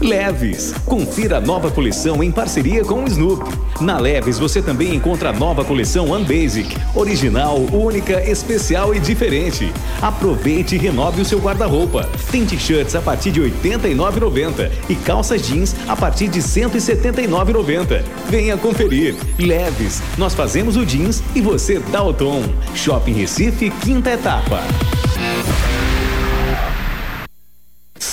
Leves. 0.10 0.74
Confira 0.86 1.38
a 1.38 1.40
nova 1.40 1.70
coleção 1.70 2.24
em 2.24 2.32
parceria 2.32 2.84
com 2.84 3.04
o 3.04 3.08
Snoop. 3.08 3.48
Na 3.80 4.00
Leves 4.00 4.40
você 4.40 4.60
também 4.60 4.96
encontra 4.96 5.30
a 5.30 5.34
nova 5.34 5.64
coleção 5.64 6.12
Unbasic, 6.12 6.76
original, 6.96 7.60
única, 7.72 8.20
especial 8.28 8.96
e 8.96 9.00
diferente. 9.00 9.72
Aproveite 10.02 10.74
e 10.74 10.80
renove 10.80 11.22
o 11.22 11.26
seu 11.26 11.38
guarda-roupa. 11.38 12.10
Tem 12.32 12.44
t-shirts 12.44 12.96
a 12.96 13.02
partir 13.02 13.30
de 13.30 13.40
R$ 13.40 13.54
89,90 13.64 14.72
e 14.90 14.96
calças 14.96 15.44
jeans 15.44 15.76
a 15.88 15.96
partir 15.96 16.28
de 16.28 16.40
R$ 16.40 16.46
179,90. 16.46 18.02
Venha 18.28 18.58
conferir. 18.58 19.16
Leves. 19.38 20.02
Nós 20.18 20.34
fazemos 20.34 20.76
o 20.76 20.84
jeans 20.84 21.22
e 21.36 21.42
você 21.42 21.78
dá 21.92 22.02
o 22.02 22.12
tom. 22.12 22.42
Shopping 22.74 23.14
Recife, 23.14 23.70
quinta 23.70 24.10
etapa. 24.10 24.64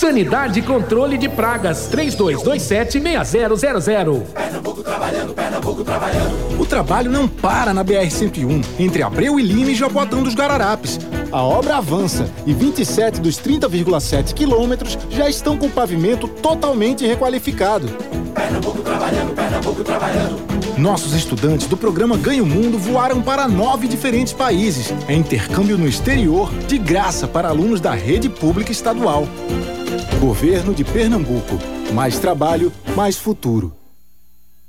Sanidade 0.06 0.60
e 0.60 0.62
Controle 0.62 1.18
de 1.18 1.28
Pragas 1.28 1.90
3227-6000. 1.90 4.22
Pernambuco 4.26 4.80
trabalhando, 4.80 5.34
Pernambuco 5.34 5.82
trabalhando. 5.82 6.60
O 6.60 6.64
trabalho 6.64 7.10
não 7.10 7.26
para 7.26 7.74
na 7.74 7.84
BR-101, 7.84 8.64
entre 8.78 9.02
Abreu 9.02 9.40
e 9.40 9.42
Lima 9.42 9.72
e 9.72 9.74
Jaboatão 9.74 10.22
dos 10.22 10.32
Guararapes. 10.32 11.00
A 11.32 11.42
obra 11.42 11.78
avança 11.78 12.30
e 12.46 12.54
27 12.54 13.20
dos 13.20 13.40
30,7 13.40 14.32
quilômetros 14.32 14.96
já 15.10 15.28
estão 15.28 15.58
com 15.58 15.66
o 15.66 15.70
pavimento 15.70 16.28
totalmente 16.28 17.04
requalificado. 17.04 17.88
Pernambuco 18.32 18.82
trabalhando, 18.82 19.34
Pernambuco 19.34 19.82
trabalhando. 19.82 20.36
Nossos 20.78 21.14
estudantes 21.14 21.66
do 21.66 21.76
programa 21.76 22.16
Ganho 22.16 22.46
Mundo 22.46 22.78
voaram 22.78 23.20
para 23.22 23.48
nove 23.48 23.88
diferentes 23.88 24.32
países. 24.32 24.94
É 25.08 25.14
intercâmbio 25.14 25.76
no 25.76 25.88
exterior, 25.88 26.48
de 26.68 26.78
graça 26.78 27.26
para 27.26 27.48
alunos 27.48 27.80
da 27.80 27.92
rede 27.92 28.28
pública 28.28 28.70
estadual. 28.70 29.26
Governo 30.20 30.72
de 30.74 30.82
Pernambuco. 30.82 31.58
Mais 31.92 32.18
trabalho, 32.18 32.72
mais 32.94 33.16
futuro. 33.16 33.72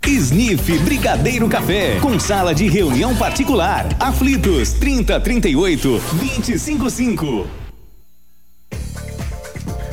Sniff 0.06 0.78
Brigadeiro 0.80 1.50
Café, 1.50 2.00
com 2.00 2.18
sala 2.20 2.54
de 2.56 2.68
reunião 2.70 3.16
particular. 3.16 3.86
Aflitos 4.00 4.74
3038 4.74 6.02
255. 6.14 7.67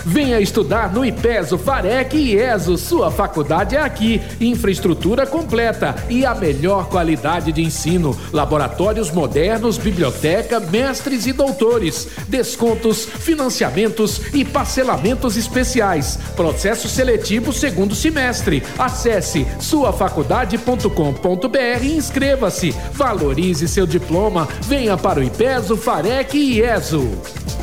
Venha 0.06 0.38
estudar 0.38 0.92
no 0.92 1.04
IPESO, 1.04 1.56
FAREC 1.56 2.16
e 2.16 2.36
ESO. 2.36 2.76
Sua 2.76 3.10
faculdade 3.10 3.74
é 3.74 3.80
aqui. 3.80 4.20
Infraestrutura 4.40 5.26
completa 5.26 5.94
e 6.10 6.26
a 6.26 6.34
melhor 6.34 6.88
qualidade 6.88 7.52
de 7.52 7.62
ensino. 7.62 8.18
Laboratórios 8.32 9.10
modernos, 9.10 9.78
biblioteca, 9.78 10.60
mestres 10.60 11.26
e 11.26 11.32
doutores. 11.32 12.08
Descontos, 12.28 13.06
financiamentos 13.06 14.20
e 14.34 14.44
parcelamentos 14.44 15.36
especiais. 15.36 16.18
Processo 16.36 16.88
seletivo 16.88 17.52
segundo 17.52 17.94
semestre. 17.94 18.62
Acesse 18.78 19.46
suafaculdade.com.br 19.58 21.82
e 21.82 21.96
inscreva-se. 21.96 22.74
Valorize 22.92 23.66
seu 23.68 23.86
diploma. 23.86 24.46
Venha 24.62 24.98
para 24.98 25.20
o 25.20 25.22
IPESO, 25.22 25.76
FAREC 25.76 26.36
e 26.36 26.60
ESO. 26.60 27.53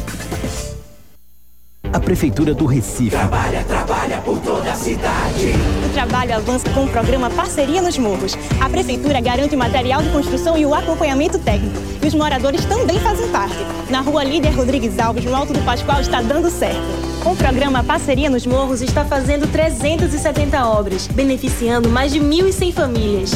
A 1.93 1.99
Prefeitura 1.99 2.53
do 2.53 2.65
Recife. 2.65 3.09
Trabalha, 3.09 3.65
trabalha 3.65 4.17
por 4.19 4.39
toda 4.39 4.71
a 4.71 4.75
cidade. 4.75 5.53
O 5.85 5.89
trabalho 5.93 6.35
avança 6.37 6.69
com 6.69 6.85
o 6.85 6.87
programa 6.87 7.29
Parceria 7.29 7.81
nos 7.81 7.97
Morros. 7.97 8.37
A 8.61 8.69
Prefeitura 8.69 9.19
garante 9.19 9.57
material 9.57 10.01
de 10.01 10.09
construção 10.09 10.57
e 10.57 10.65
o 10.65 10.73
acompanhamento 10.73 11.37
técnico. 11.37 11.75
E 12.01 12.07
os 12.07 12.13
moradores 12.13 12.63
também 12.63 12.97
fazem 12.99 13.27
parte. 13.27 13.57
Na 13.89 13.99
rua 13.99 14.23
Líder 14.23 14.51
Rodrigues 14.51 14.97
Alves, 14.99 15.25
no 15.25 15.35
Alto 15.35 15.51
do 15.51 15.59
Pascoal, 15.65 15.99
está 15.99 16.21
dando 16.21 16.49
certo. 16.49 16.79
O 17.25 17.35
programa 17.35 17.83
Parceria 17.83 18.29
nos 18.29 18.45
Morros 18.45 18.81
está 18.81 19.03
fazendo 19.03 19.45
370 19.51 20.65
obras, 20.65 21.07
beneficiando 21.07 21.89
mais 21.89 22.13
de 22.13 22.21
1.100 22.21 22.71
famílias. 22.73 23.31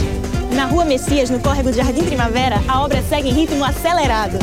Na 0.53 0.63
Rua 0.63 0.85
Messias, 0.85 1.29
no 1.29 1.41
córrego 1.41 1.71
do 1.71 1.75
Jardim 1.75 2.03
Primavera, 2.03 2.61
a 2.69 2.81
obra 2.81 3.03
segue 3.03 3.29
em 3.29 3.33
ritmo 3.33 3.65
acelerado. 3.65 4.39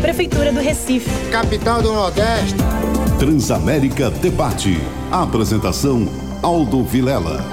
Prefeitura 0.00 0.52
do 0.52 0.60
Recife. 0.60 1.08
Capital 1.30 1.80
do 1.80 1.92
Nordeste. 1.92 2.56
Transamérica 3.18 4.10
Debate. 4.10 4.78
Apresentação 5.10 6.06
Aldo 6.40 6.84
Vilela. 6.84 7.44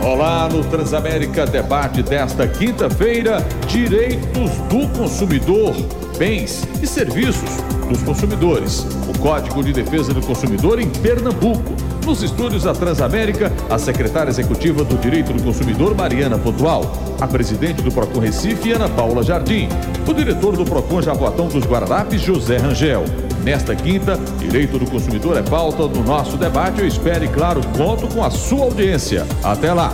Olá, 0.00 0.48
no 0.48 0.62
Transamérica 0.62 1.44
Debate 1.44 2.04
desta 2.04 2.46
quinta-feira, 2.46 3.44
direitos 3.66 4.52
do 4.68 4.86
consumidor, 4.96 5.74
bens 6.16 6.62
e 6.80 6.86
serviços 6.86 7.50
dos 7.88 8.00
consumidores. 8.04 8.86
O 9.08 9.18
Código 9.18 9.60
de 9.60 9.72
Defesa 9.72 10.14
do 10.14 10.20
Consumidor 10.24 10.80
em 10.80 10.88
Pernambuco. 10.88 11.74
Nos 12.06 12.22
estúdios 12.22 12.62
da 12.62 12.72
Transamérica, 12.72 13.52
a 13.68 13.76
secretária 13.76 14.30
executiva 14.30 14.84
do 14.84 14.96
Direito 14.98 15.32
do 15.32 15.42
Consumidor, 15.42 15.96
Mariana 15.96 16.38
Pontual, 16.38 16.92
a 17.20 17.26
presidente 17.26 17.82
do 17.82 17.90
Procon 17.90 18.20
Recife, 18.20 18.70
Ana 18.70 18.88
Paula 18.88 19.24
Jardim, 19.24 19.68
o 20.06 20.14
diretor 20.14 20.56
do 20.56 20.64
Procon 20.64 21.02
Jaboatão 21.02 21.48
dos 21.48 21.64
Guararapes, 21.64 22.20
José 22.20 22.56
Rangel. 22.58 23.02
Nesta 23.48 23.74
quinta, 23.74 24.20
Direito 24.38 24.78
do 24.78 24.84
Consumidor 24.90 25.38
é 25.38 25.42
pauta 25.42 25.88
do 25.88 26.04
nosso 26.04 26.36
debate. 26.36 26.82
Eu 26.82 26.86
espero 26.86 27.24
e, 27.24 27.28
claro, 27.28 27.62
conto 27.78 28.06
com 28.08 28.22
a 28.22 28.30
sua 28.30 28.64
audiência. 28.64 29.26
Até 29.42 29.72
lá! 29.72 29.90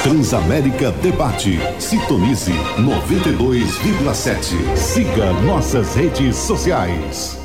Transamérica 0.00 0.92
Debate. 1.02 1.58
Sintonize 1.80 2.52
92,7. 2.78 4.76
Siga 4.76 5.32
nossas 5.42 5.96
redes 5.96 6.36
sociais. 6.36 7.36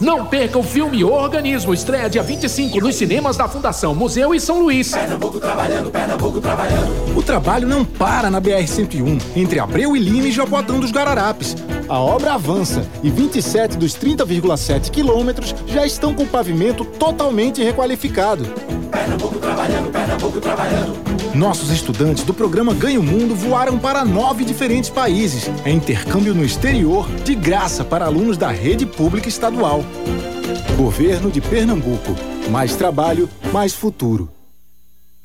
Não 0.00 0.26
perca 0.26 0.56
o 0.58 0.62
filme 0.62 1.02
Organismo, 1.02 1.74
estreia 1.74 2.08
dia 2.08 2.22
25 2.22 2.80
nos 2.80 2.94
cinemas 2.94 3.36
da 3.36 3.48
Fundação 3.48 3.92
Museu 3.92 4.32
e 4.34 4.40
São 4.40 4.60
Luís. 4.60 4.92
Pernambuco 4.92 5.40
trabalhando, 5.40 5.90
Pernambuco 5.90 6.40
trabalhando. 6.40 7.16
O 7.16 7.22
trabalho 7.22 7.66
não 7.66 7.84
para 7.84 8.30
na 8.30 8.40
BR-101, 8.40 9.20
entre 9.34 9.58
Abreu 9.58 9.96
e 9.96 10.00
Lima 10.00 10.28
e 10.28 10.32
Jaboatão 10.32 10.78
dos 10.78 10.92
Guararapes. 10.92 11.56
A 11.88 11.98
obra 11.98 12.32
avança 12.32 12.86
e 13.02 13.10
27 13.10 13.76
dos 13.76 13.92
30,7 13.94 14.90
quilômetros 14.90 15.54
já 15.66 15.84
estão 15.84 16.14
com 16.14 16.22
o 16.22 16.28
pavimento 16.28 16.84
totalmente 16.84 17.62
requalificado. 17.62 18.44
Pernambuco 18.90 19.38
trabalhando, 19.38 19.90
Pernambuco 19.90 20.40
trabalhando. 20.40 21.04
Nossos 21.34 21.70
estudantes 21.70 22.24
do 22.24 22.32
programa 22.32 22.72
Ganho 22.72 23.02
Mundo 23.02 23.34
voaram 23.34 23.78
para 23.78 24.04
nove 24.04 24.44
diferentes 24.44 24.88
países. 24.88 25.50
É 25.64 25.70
intercâmbio 25.70 26.34
no 26.34 26.44
exterior, 26.44 27.06
de 27.24 27.34
graça 27.34 27.84
para 27.84 28.06
alunos 28.06 28.38
da 28.38 28.48
rede 28.48 28.86
pública 28.86 29.28
estadual. 29.28 29.84
Governo 30.76 31.30
de 31.30 31.40
Pernambuco. 31.40 32.14
Mais 32.50 32.76
trabalho, 32.76 33.28
mais 33.52 33.74
futuro. 33.74 34.30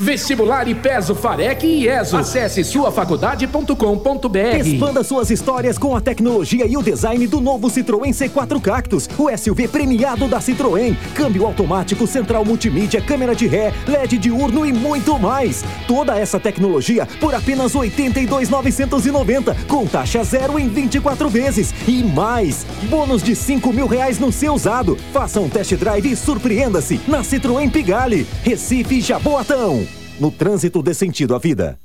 Vestibular 0.01 0.65
IPESO, 0.65 1.13
FAREC 1.13 1.67
e 1.67 1.83
IESO. 1.83 2.15
Acesse 2.15 2.63
suafaculdade.com.br. 2.63 4.65
Expanda 4.65 5.03
suas 5.03 5.29
histórias 5.29 5.77
com 5.77 5.93
a 5.93 5.99
tecnologia 5.99 6.65
e 6.65 6.77
o 6.77 6.81
design 6.81 7.27
do 7.27 7.41
novo 7.41 7.67
Citroën 7.67 8.11
C4 8.11 8.61
Cactus, 8.61 9.09
o 9.17 9.29
SUV 9.37 9.67
premiado 9.67 10.29
da 10.29 10.39
Citroën. 10.39 10.95
Câmbio 11.13 11.45
automático, 11.45 12.07
central 12.07 12.45
multimídia, 12.45 13.01
câmera 13.01 13.35
de 13.35 13.45
ré, 13.45 13.73
LED 13.85 14.17
diurno 14.17 14.65
e 14.65 14.71
muito 14.71 15.19
mais. 15.19 15.65
Toda 15.85 16.17
essa 16.17 16.39
tecnologia 16.39 17.05
por 17.19 17.35
apenas 17.35 17.73
R$ 17.73 17.81
82,990, 17.81 19.53
com 19.67 19.85
taxa 19.85 20.23
zero 20.23 20.57
em 20.57 20.69
24 20.69 21.27
vezes. 21.27 21.73
E 21.85 22.05
mais, 22.05 22.65
bônus 22.83 23.21
de 23.21 23.35
5 23.35 23.73
mil 23.73 23.85
reais 23.85 24.17
no 24.17 24.31
seu 24.31 24.53
usado. 24.53 24.97
Faça 25.11 25.41
um 25.41 25.49
test 25.49 25.75
drive 25.75 26.09
e 26.09 26.15
surpreenda-se 26.15 27.01
na 27.05 27.19
Citroën 27.19 27.69
Pigali, 27.69 28.25
Recife 28.43 29.01
Jaboatão. 29.01 29.88
No 30.19 30.29
trânsito 30.29 30.83
dê 30.83 30.93
sentido 30.93 31.33
à 31.33 31.39
vida. 31.39 31.79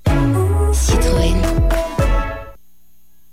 Citroën. 0.72 1.37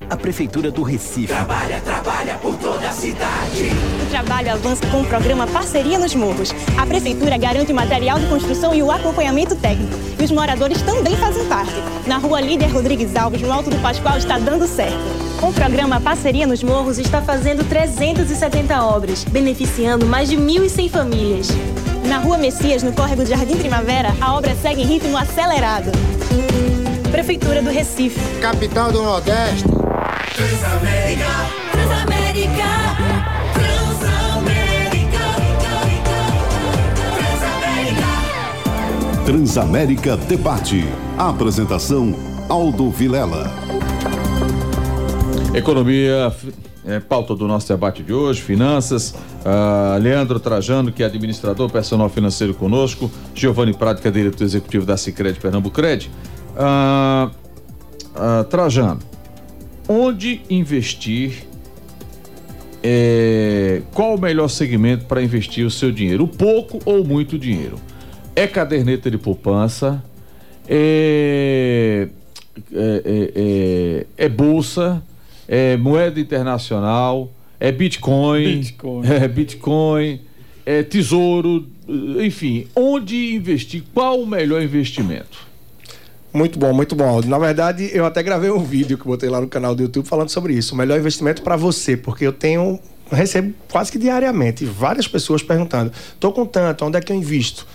A 0.08 0.16
Prefeitura 0.16 0.70
do 0.70 0.84
Recife. 0.84 1.28
Trabalha, 1.28 1.82
trabalha 1.82 2.36
por 2.36 2.56
toda 2.58 2.88
a 2.88 2.92
cidade. 2.92 3.72
O 4.06 4.10
trabalho 4.12 4.52
avança 4.52 4.86
com 4.88 5.02
o 5.02 5.06
programa 5.06 5.48
Parceria 5.48 5.98
nos 5.98 6.14
Morros. 6.14 6.54
A 6.78 6.86
Prefeitura 6.86 7.36
garante 7.38 7.72
o 7.72 7.76
material 7.76 8.20
de 8.20 8.28
construção 8.28 8.76
e 8.76 8.84
o 8.84 8.92
acompanhamento 8.92 9.56
técnico. 9.56 9.94
E 10.20 10.24
os 10.24 10.30
moradores 10.30 10.84
também 10.84 11.16
fazem 11.16 11.46
parte. 11.46 11.74
Na 12.06 12.18
rua 12.18 12.40
Líder 12.40 12.68
Rodrigues 12.68 13.16
Alves, 13.16 13.42
no 13.42 13.52
Alto 13.52 13.72
do 13.72 13.82
Pascoal, 13.82 14.18
está 14.18 14.38
dando 14.38 14.68
certo. 14.68 15.00
O 15.42 15.52
programa 15.52 16.00
Parceria 16.00 16.46
nos 16.46 16.62
Morros 16.62 17.00
está 17.00 17.24
fazendo 17.24 17.68
370 17.68 18.84
obras, 18.84 19.24
beneficiando 19.24 20.06
mais 20.06 20.30
de 20.30 20.38
1.100 20.38 20.90
famílias. 20.90 21.48
Na 22.12 22.18
Rua 22.18 22.38
Messias, 22.38 22.84
no 22.84 22.92
córrego 22.92 23.24
do 23.24 23.30
Jardim 23.30 23.56
Primavera, 23.56 24.14
a 24.20 24.34
obra 24.34 24.54
segue 24.54 24.82
em 24.82 24.86
ritmo 24.86 25.16
acelerado. 25.16 25.94
Prefeitura 27.10 27.62
do 27.62 27.70
Recife. 27.70 28.20
Capital 28.42 28.92
do 28.92 29.02
Nordeste. 29.02 29.64
Transamérica. 30.36 31.26
Transamérica. 31.72 32.68
Transamérica. 39.24 39.24
Transamérica 39.24 40.18
Debate. 40.18 40.86
Apresentação 41.18 42.14
Aldo 42.50 42.92
Vilela. 42.92 43.50
Economia 45.54 46.36
é 46.86 47.00
pauta 47.00 47.36
do 47.36 47.48
nosso 47.48 47.68
debate 47.68 48.02
de 48.02 48.12
hoje, 48.12 48.42
finanças. 48.42 49.12
Uh, 49.12 50.00
Leandro 50.02 50.40
Trajano, 50.40 50.92
que 50.92 51.04
é 51.04 51.06
administrador 51.06 51.70
personal 51.70 52.10
financeiro 52.10 52.54
conosco. 52.54 53.12
Giovanni 53.36 53.74
Prado, 53.74 54.02
que 54.02 54.08
é 54.08 54.12
diretor 54.12 54.44
executivo 54.44 54.86
da 54.86 54.98
Cicred 54.98 55.40
Pernambucred. 55.40 56.10
Uh, 56.56 57.30
uh, 58.16 58.44
Trajano, 58.46 59.00
onde 59.88 60.42
investir? 60.50 61.44
É, 62.84 63.84
qual 63.94 64.16
o 64.16 64.20
melhor 64.20 64.48
segmento 64.48 65.06
para 65.06 65.22
investir 65.22 65.64
o 65.64 65.70
seu 65.70 65.92
dinheiro? 65.92 66.28
Pouco 66.28 66.80
ou 66.84 67.06
muito 67.06 67.38
dinheiro? 67.38 67.78
É 68.36 68.48
caderneta 68.48 69.12
de 69.12 69.20
poupança? 69.20 70.04
É, 70.68 72.08
é, 72.74 73.02
é, 73.06 73.32
é, 73.36 74.26
é 74.26 74.30
bolsa? 74.30 75.04
É 75.52 75.76
moeda 75.76 76.18
internacional, 76.18 77.30
é 77.60 77.74
Bitcoin, 77.74 78.60
Bitcoin. 78.62 79.02
é 79.12 79.28
Bitcoin, 79.28 80.22
é 80.66 80.82
tesouro, 80.82 81.68
enfim, 82.24 82.68
onde 82.74 83.36
investir? 83.36 83.84
Qual 83.94 84.22
o 84.22 84.26
melhor 84.26 84.62
investimento? 84.62 85.52
Muito 86.34 86.58
bom, 86.58 86.72
muito 86.72 86.96
bom. 86.96 87.20
Na 87.24 87.38
verdade, 87.38 87.90
eu 87.92 88.06
até 88.06 88.24
gravei 88.24 88.50
um 88.50 88.64
vídeo 88.64 88.98
que 88.98 89.04
botei 89.04 89.28
lá 89.28 89.42
no 89.42 89.48
canal 89.50 89.76
do 89.76 89.84
YouTube 89.84 90.08
falando 90.08 90.30
sobre 90.30 90.54
isso. 90.54 90.74
O 90.74 90.78
melhor 90.78 90.98
investimento 90.98 91.42
para 91.42 91.58
você, 91.58 91.98
porque 91.98 92.26
eu 92.26 92.32
tenho 92.32 92.80
recebo 93.12 93.54
quase 93.70 93.92
que 93.92 94.00
diariamente 94.00 94.64
várias 94.64 95.06
pessoas 95.06 95.44
perguntando: 95.44 95.92
"Tô 96.18 96.32
com 96.32 96.46
tanto, 96.46 96.86
onde 96.86 96.98
é 96.98 97.02
que 97.02 97.12
eu 97.12 97.16
invisto?" 97.18 97.68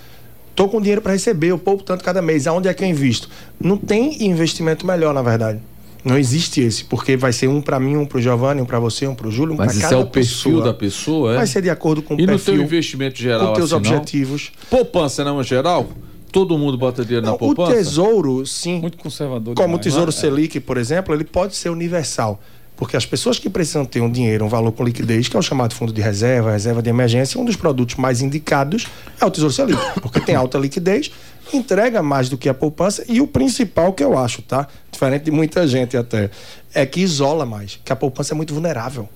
Tô 0.54 0.66
com 0.66 0.80
dinheiro 0.80 1.02
para 1.02 1.12
receber, 1.12 1.48
eu 1.48 1.58
poupo 1.58 1.82
tanto 1.82 2.02
cada 2.02 2.22
mês, 2.22 2.46
aonde 2.46 2.68
é 2.68 2.72
que 2.72 2.82
eu 2.82 2.88
invisto? 2.88 3.28
Não 3.60 3.76
tem 3.76 4.24
investimento 4.24 4.86
melhor, 4.86 5.12
na 5.12 5.20
verdade. 5.20 5.60
Não 6.06 6.16
existe 6.16 6.60
esse, 6.60 6.84
porque 6.84 7.16
vai 7.16 7.32
ser 7.32 7.48
um 7.48 7.60
para 7.60 7.80
mim, 7.80 7.96
um 7.96 8.06
para 8.06 8.18
o 8.18 8.22
Giovanni, 8.22 8.62
um 8.62 8.64
para 8.64 8.78
você, 8.78 9.06
um 9.08 9.14
para 9.14 9.26
o 9.26 9.30
Júlio, 9.30 9.54
um 9.54 9.56
para 9.56 9.66
Mas 9.66 9.74
cada 9.78 9.86
isso 9.86 9.94
é 9.94 9.96
o 9.98 10.06
perfil 10.06 10.52
pessoa. 10.52 10.64
da 10.64 10.72
pessoa, 10.74 11.32
é? 11.32 11.36
Vai 11.38 11.46
ser 11.48 11.62
de 11.62 11.68
acordo 11.68 12.00
com 12.00 12.14
o 12.14 12.16
E 12.18 12.22
no 12.22 12.28
perfil. 12.28 12.54
teu 12.54 12.62
investimento 12.62 13.18
geral, 13.18 13.48
com 13.48 13.54
teus 13.54 13.72
assim, 13.72 13.82
não? 13.82 13.90
objetivos. 13.96 14.52
Poupança 14.70 15.24
não 15.24 15.40
é 15.40 15.42
geral? 15.42 15.88
Todo 16.30 16.56
mundo 16.56 16.78
bota 16.78 17.04
dinheiro 17.04 17.26
na 17.26 17.32
O 17.34 17.38
poupança? 17.38 17.74
tesouro, 17.74 18.46
sim. 18.46 18.78
Muito 18.80 18.98
conservador. 18.98 19.54
Como 19.54 19.64
o 19.74 19.78
demais. 19.80 19.84
Tesouro 19.84 20.10
É. 20.10 20.12
Selic, 20.12 20.60
por 20.60 20.76
exemplo, 20.76 21.12
ele 21.14 21.24
pode 21.24 21.56
ser 21.56 21.70
universal. 21.70 22.40
Porque 22.76 22.94
as 22.94 23.06
pessoas 23.06 23.38
que 23.38 23.48
precisam 23.48 23.86
ter 23.86 24.02
um 24.02 24.10
dinheiro, 24.12 24.44
um 24.44 24.48
valor 24.48 24.70
com 24.70 24.84
liquidez, 24.84 25.28
que 25.28 25.34
é 25.36 25.38
o 25.40 25.42
chamado 25.42 25.74
fundo 25.74 25.94
de 25.94 26.00
reserva, 26.02 26.52
reserva 26.52 26.82
de 26.82 26.90
emergência, 26.90 27.40
um 27.40 27.44
dos 27.44 27.56
produtos 27.56 27.96
mais 27.96 28.20
indicados 28.20 28.86
é 29.18 29.24
o 29.24 29.30
Tesouro 29.30 29.52
Selic. 29.52 29.80
Porque 30.02 30.20
tem 30.20 30.34
alta 30.34 30.58
liquidez, 30.58 31.10
entrega 31.52 32.02
mais 32.02 32.28
do 32.28 32.36
que 32.36 32.48
a 32.48 32.54
poupança 32.54 33.04
e 33.08 33.20
o 33.20 33.26
principal 33.26 33.92
que 33.92 34.02
eu 34.02 34.16
acho, 34.18 34.42
tá? 34.42 34.66
Diferente 34.90 35.24
de 35.24 35.30
muita 35.30 35.66
gente 35.66 35.96
até, 35.96 36.30
é 36.74 36.84
que 36.86 37.00
isola 37.00 37.44
mais, 37.46 37.78
que 37.84 37.92
a 37.92 37.96
poupança 37.96 38.34
é 38.34 38.36
muito 38.36 38.52
vulnerável. 38.52 39.08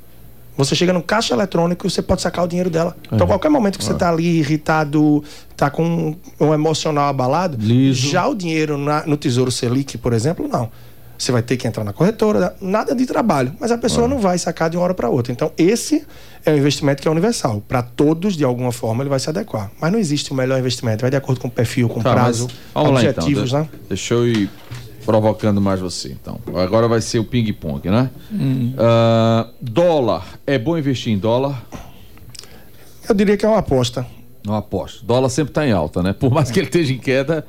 Você 0.57 0.75
chega 0.75 0.93
no 0.93 1.03
caixa 1.03 1.33
eletrônico 1.33 1.87
e 1.87 1.91
você 1.91 2.03
pode 2.03 2.21
sacar 2.21 2.45
o 2.45 2.49
dinheiro 2.49 2.69
dela. 2.69 2.95
Então, 3.07 3.25
É. 3.25 3.27
qualquer 3.27 3.49
momento 3.49 3.79
que 3.79 3.85
você 3.85 3.95
tá 3.95 4.11
ali 4.11 4.41
irritado, 4.41 5.25
tá 5.57 5.71
com 5.71 6.15
um 6.39 6.53
emocional 6.53 7.09
abalado, 7.09 7.57
já 7.93 8.27
o 8.27 8.35
dinheiro 8.35 8.77
na- 8.77 9.07
no 9.07 9.17
Tesouro 9.17 9.51
Selic, 9.51 9.97
por 9.97 10.13
exemplo, 10.13 10.47
não. 10.49 10.71
Você 11.21 11.33
vai 11.33 11.43
ter 11.43 11.59
que 11.59 11.69
entrar 11.69 11.85
na 11.85 11.93
corretora, 11.93 12.57
nada 12.63 12.95
de 12.95 13.05
trabalho, 13.05 13.53
mas 13.61 13.71
a 13.71 13.77
pessoa 13.77 14.09
não 14.09 14.19
vai 14.19 14.39
sacar 14.39 14.71
de 14.71 14.79
uma 14.79 14.85
hora 14.85 14.95
para 14.95 15.11
outra. 15.11 15.31
Então, 15.31 15.53
esse 15.59 16.07
é 16.47 16.51
um 16.51 16.57
investimento 16.57 17.03
que 17.03 17.07
é 17.09 17.11
universal. 17.11 17.63
Para 17.69 17.83
todos, 17.83 18.35
de 18.39 18.43
alguma 18.43 18.73
forma, 18.73 19.03
ele 19.03 19.11
vai 19.11 19.21
se 19.21 19.29
adequar. 19.29 19.71
Mas 19.79 19.93
não 19.93 19.99
existe 19.99 20.33
o 20.33 20.35
melhor 20.35 20.59
investimento. 20.59 21.03
Vai 21.03 21.11
de 21.11 21.19
acordo 21.19 21.39
com 21.39 21.49
o 21.49 21.51
perfil, 21.51 21.91
com 21.91 22.01
Tá, 22.01 22.13
prazo, 22.15 22.47
mas 22.47 22.57
vamos 22.73 22.93
lá, 22.95 23.01
então. 23.11 23.23
objetivos, 23.23 23.53
né? 23.53 23.69
Deixa 23.87 24.15
eu 24.15 24.27
ir 24.27 24.49
provocando 25.05 25.61
mais 25.61 25.79
você, 25.79 26.09
então. 26.09 26.41
Agora 26.57 26.89
vai 26.89 27.03
ser 27.03 27.19
o 27.19 27.25
ping-pong, 27.25 27.91
né? 27.91 28.09
Hum. 28.33 28.73
Ah, 28.79 29.47
dólar. 29.61 30.25
É 30.47 30.59
bom 30.59 30.79
investir 30.79 31.13
em 31.13 31.19
dólar? 31.19 31.63
Eu 33.07 33.15
diria 33.15 33.37
que 33.37 33.45
é 33.45 33.49
uma 33.49 33.59
aposta. 33.59 34.07
Não 34.47 34.55
aposto. 34.55 35.05
Dólar 35.05 35.29
sempre 35.29 35.51
está 35.51 35.67
em 35.67 35.73
alta, 35.73 36.03
né? 36.03 36.15
Por 36.15 36.31
mais 36.33 36.51
que 36.51 36.59
ele 36.59 36.67
esteja 36.69 36.95
em 36.95 36.99
queda, 36.99 37.47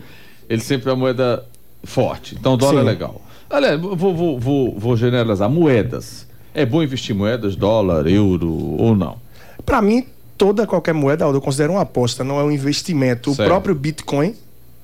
ele 0.50 0.62
sempre 0.62 0.90
é 0.90 0.94
a 0.94 0.96
moeda 0.98 1.46
Forte. 1.84 2.36
Então 2.38 2.58
dólar 2.58 2.82
é 2.82 2.84
Sim. 2.84 2.90
legal. 2.90 3.22
Olha, 3.52 3.78
vou, 3.78 4.16
vou, 4.16 4.40
vou, 4.40 4.80
vou 4.80 4.96
generalizar. 4.96 5.50
Moedas. 5.50 6.26
É 6.54 6.66
bom 6.66 6.82
investir 6.82 7.16
em 7.16 7.18
moedas, 7.18 7.56
dólar, 7.56 8.08
euro 8.08 8.52
ou 8.78 8.96
não? 8.96 9.18
Para 9.66 9.82
mim, 9.82 10.06
toda 10.38 10.66
qualquer 10.66 10.94
moeda, 10.94 11.26
eu 11.26 11.42
considero 11.42 11.74
uma 11.74 11.82
aposta, 11.82 12.24
não 12.24 12.40
é 12.40 12.44
um 12.44 12.52
investimento. 12.52 13.34
Certo. 13.34 13.48
O 13.48 13.52
próprio 13.52 13.76
Bitcoin, 13.76 14.36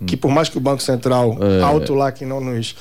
que 0.05 0.15
por 0.15 0.29
mais 0.31 0.47
que 0.49 0.57
o 0.57 0.61
Banco 0.61 0.81
Central, 0.81 1.37
É. 1.41 1.63
alto 1.63 1.93
lá 1.95 2.11
que 2.11 2.25
não 2.25 2.39
nos. 2.39 2.75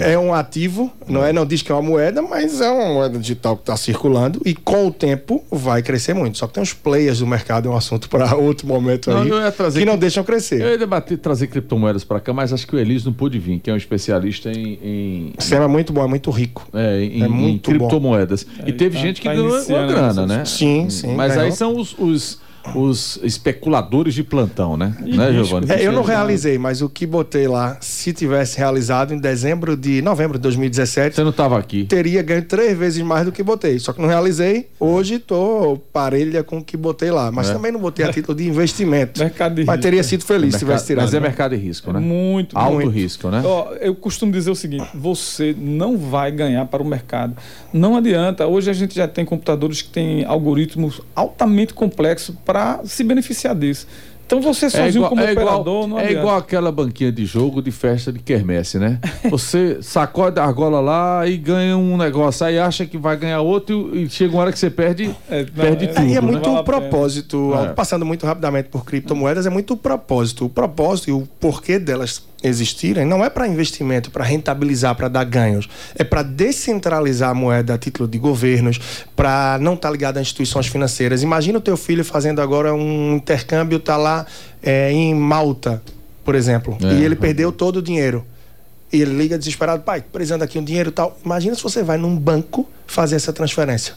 É 0.00 0.18
um 0.18 0.34
ativo, 0.34 0.92
não 1.08 1.24
é? 1.24 1.32
Não 1.32 1.46
diz 1.46 1.62
que 1.62 1.70
é 1.70 1.74
uma 1.74 1.82
moeda, 1.82 2.20
mas 2.22 2.60
é 2.60 2.68
uma 2.68 2.92
moeda 2.94 3.18
digital 3.18 3.56
que 3.56 3.62
está 3.62 3.76
circulando 3.76 4.40
e 4.44 4.54
com 4.54 4.86
o 4.88 4.90
tempo 4.90 5.44
vai 5.50 5.82
crescer 5.82 6.14
muito. 6.14 6.38
Só 6.38 6.46
que 6.46 6.54
tem 6.54 6.62
os 6.62 6.72
players 6.72 7.20
do 7.20 7.26
mercado, 7.26 7.68
é 7.68 7.70
um 7.72 7.76
assunto 7.76 8.08
para 8.08 8.34
outro 8.36 8.66
momento 8.66 9.10
Não, 9.10 9.22
aí, 9.22 9.28
eu 9.28 9.38
ia 9.40 9.52
trazer 9.52 9.78
que 9.80 9.84
não 9.86 9.96
deixam 9.96 10.24
crescer. 10.24 10.60
Eu 10.60 10.70
ia 10.70 10.78
debater, 10.78 11.18
trazer 11.18 11.46
criptomoedas 11.46 12.02
para 12.04 12.18
cá, 12.20 12.32
mas 12.32 12.52
acho 12.52 12.66
que 12.66 12.74
o 12.74 12.78
Elis 12.78 13.04
não 13.04 13.12
pôde 13.12 13.38
vir, 13.38 13.58
que 13.60 13.70
é 13.70 13.72
um 13.72 13.76
especialista 13.76 14.50
em. 14.50 14.78
em 14.82 15.32
é 15.52 15.66
muito 15.68 15.92
bom, 15.92 16.04
é 16.04 16.08
muito 16.08 16.30
rico. 16.30 16.66
É, 16.74 17.00
em, 17.02 17.22
É 17.22 17.26
em 17.26 17.28
muito 17.28 17.70
criptomoedas. 17.70 18.46
e 18.66 18.72
teve 18.72 18.96
tá- 18.96 19.02
gente 19.02 19.20
que 19.20 19.28
tá 19.28 19.34
ganhou 19.34 19.48
uma 19.68 19.86
grana, 19.86 20.26
né? 20.26 20.44
Sim, 20.44 20.88
sim, 20.90 21.14
Mas 21.14 21.32
ganhou. 21.32 21.44
aí 21.46 21.52
são 21.52 21.76
os, 21.76 21.94
os, 21.98 22.38
os 22.74 23.18
especuladores 23.22 24.14
de 24.14 24.22
plantão, 24.22 24.76
né? 24.76 24.94
né, 25.00 25.32
Giovanni? 25.32 25.70
É, 25.70 25.86
eu 25.86 25.92
não 25.92 26.02
realizei, 26.02 26.58
mas 26.58 26.82
o 26.82 26.88
que 26.88 27.06
botei 27.06 27.46
lá, 27.48 27.76
se 27.80 28.12
tivesse 28.12 28.58
realizado 28.58 29.14
em 29.14 29.18
dezembro 29.18 29.76
de 29.76 30.02
novembro 30.02 30.38
de 30.38 30.42
2017, 30.42 31.14
Você 31.16 31.22
não 31.22 31.30
estava 31.30 31.58
aqui. 31.58 31.84
teria 31.84 32.22
ganho 32.22 32.44
três 32.44 32.76
vezes 32.76 33.02
mais 33.02 33.24
do 33.24 33.32
que 33.32 33.42
botei. 33.42 33.78
Só 33.78 33.92
que 33.92 34.00
não 34.00 34.08
realizei. 34.08 34.68
Hoje 34.80 35.18
tô 35.18 35.78
parelha 35.92 36.42
com 36.42 36.58
o 36.58 36.64
que 36.64 36.76
botei 36.76 37.10
lá. 37.10 37.30
Mas 37.30 37.48
É. 37.50 37.52
também 37.52 37.70
não 37.72 37.80
botei 37.80 38.04
a 38.04 38.12
título 38.12 38.36
de 38.36 38.46
investimento. 38.48 39.20
Mercado 39.20 39.54
de 39.54 39.64
Mas 39.64 39.76
risco. 39.76 39.82
teria 39.82 40.02
sido 40.02 40.24
feliz 40.24 40.54
se 40.54 40.64
Mercado- 40.64 40.68
tivesse 40.68 40.86
tirado. 40.86 41.04
Mas 41.04 41.14
é 41.14 41.20
mercado 41.20 41.56
de 41.56 41.62
risco, 41.62 41.92
né? 41.92 42.00
Muito, 42.00 42.56
Alto 42.58 42.74
muito. 42.74 42.90
risco, 42.90 43.28
né? 43.28 43.42
Ó, 43.44 43.72
eu 43.80 43.94
costumo 43.94 44.32
dizer 44.32 44.50
o 44.50 44.54
seguinte: 44.56 44.86
você 44.94 45.54
não 45.58 45.96
vai 45.96 46.30
ganhar 46.32 46.64
para 46.66 46.82
o 46.82 46.86
mercado. 46.86 47.36
Não 47.72 47.96
adianta. 47.96 48.46
Hoje 48.46 48.70
a 48.70 48.72
gente 48.72 48.94
já 48.94 49.06
tem 49.08 49.24
computadores 49.24 49.82
que 49.82 49.88
têm 49.90 50.24
algoritmos 50.24 51.00
altamente 51.14 51.74
complexos 51.74 52.34
para 52.44 52.55
se 52.84 53.02
beneficiar 53.04 53.54
disso. 53.54 53.86
Então 54.26 54.40
você 54.40 54.68
sozinho 54.68 55.08
como 55.08 55.20
é 55.20 55.30
operador 55.30 55.60
igual, 55.60 55.86
não 55.86 55.98
é 56.00 56.06
adianta. 56.06 56.20
igual 56.20 56.36
aquela 56.36 56.72
banquinha 56.72 57.12
de 57.12 57.24
jogo 57.24 57.62
de 57.62 57.70
festa 57.70 58.12
de 58.12 58.18
quermesse, 58.18 58.76
né? 58.76 58.98
Você 59.30 59.78
sacode 59.80 60.40
a 60.40 60.44
argola 60.44 60.80
lá 60.80 61.24
e 61.28 61.36
ganha 61.36 61.76
um 61.76 61.96
negócio, 61.96 62.44
aí 62.44 62.58
acha 62.58 62.84
que 62.84 62.98
vai 62.98 63.16
ganhar 63.16 63.40
outro 63.40 63.96
e 63.96 64.08
chega 64.10 64.32
uma 64.34 64.42
hora 64.42 64.50
que 64.52 64.58
você 64.58 64.68
perde, 64.68 65.14
perde 65.54 65.86
tudo. 65.86 65.98
Aí 66.00 66.10
é 66.10 66.14
né? 66.14 66.20
muito 66.20 66.48
Vale 66.50 66.58
o 66.60 66.64
propósito, 66.64 67.52
É. 67.54 67.68
passando 67.68 68.04
muito 68.04 68.26
rapidamente 68.26 68.68
por 68.68 68.84
criptomoedas, 68.84 69.46
é 69.46 69.50
muito 69.50 69.74
o 69.74 69.76
propósito. 69.76 70.46
O 70.46 70.48
propósito 70.48 71.08
e 71.08 71.12
o 71.12 71.20
porquê 71.38 71.78
delas 71.78 72.20
existirem 72.42 73.04
não 73.04 73.24
é 73.24 73.30
para 73.30 73.46
investimento, 73.48 74.10
para 74.10 74.24
rentabilizar, 74.24 74.94
para 74.94 75.08
dar 75.08 75.24
ganhos. 75.24 75.68
É 75.94 76.04
para 76.04 76.22
descentralizar 76.22 77.30
a 77.30 77.34
moeda 77.34 77.74
a 77.74 77.78
título 77.78 78.08
de 78.08 78.18
governos, 78.18 78.78
para 79.14 79.58
não 79.60 79.74
estar 79.74 79.90
ligado 79.90 80.18
a 80.18 80.20
instituições 80.20 80.66
financeiras. 80.66 81.22
Imagina 81.22 81.58
o 81.58 81.60
teu 81.60 81.76
filho 81.76 82.04
fazendo 82.04 82.40
agora 82.40 82.74
um 82.74 83.16
intercâmbio, 83.16 83.78
tá 83.80 83.96
lá 83.96 84.26
é, 84.62 84.92
em 84.92 85.14
Malta, 85.14 85.82
por 86.24 86.34
exemplo, 86.34 86.76
É. 86.82 86.94
e 86.94 87.04
ele 87.04 87.16
perdeu 87.16 87.50
todo 87.52 87.76
o 87.76 87.82
dinheiro. 87.82 88.24
E 88.92 89.02
ele 89.02 89.16
liga 89.16 89.36
desesperado, 89.36 89.82
pai, 89.82 90.00
precisando 90.12 90.42
aqui 90.42 90.58
um 90.58 90.64
dinheiro 90.64 90.90
e 90.90 90.92
tal. 90.92 91.18
Imagina 91.24 91.54
se 91.56 91.62
você 91.62 91.82
vai 91.82 91.98
num 91.98 92.16
banco 92.16 92.68
fazer 92.86 93.16
essa 93.16 93.32
transferência. 93.32 93.94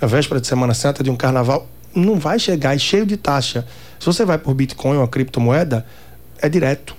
A 0.00 0.06
véspera 0.06 0.40
de 0.40 0.46
Semana 0.46 0.74
Santa, 0.74 1.02
de 1.02 1.10
um 1.10 1.16
carnaval, 1.16 1.66
não 1.94 2.18
vai 2.18 2.38
chegar 2.38 2.76
e 2.76 2.78
cheio 2.78 3.06
de 3.06 3.16
taxa. 3.16 3.66
Se 3.98 4.04
você 4.04 4.26
vai 4.26 4.36
por 4.36 4.52
Bitcoin 4.52 4.98
ou 4.98 5.08
criptomoeda, 5.08 5.86
é 6.42 6.50
direto. 6.50 6.94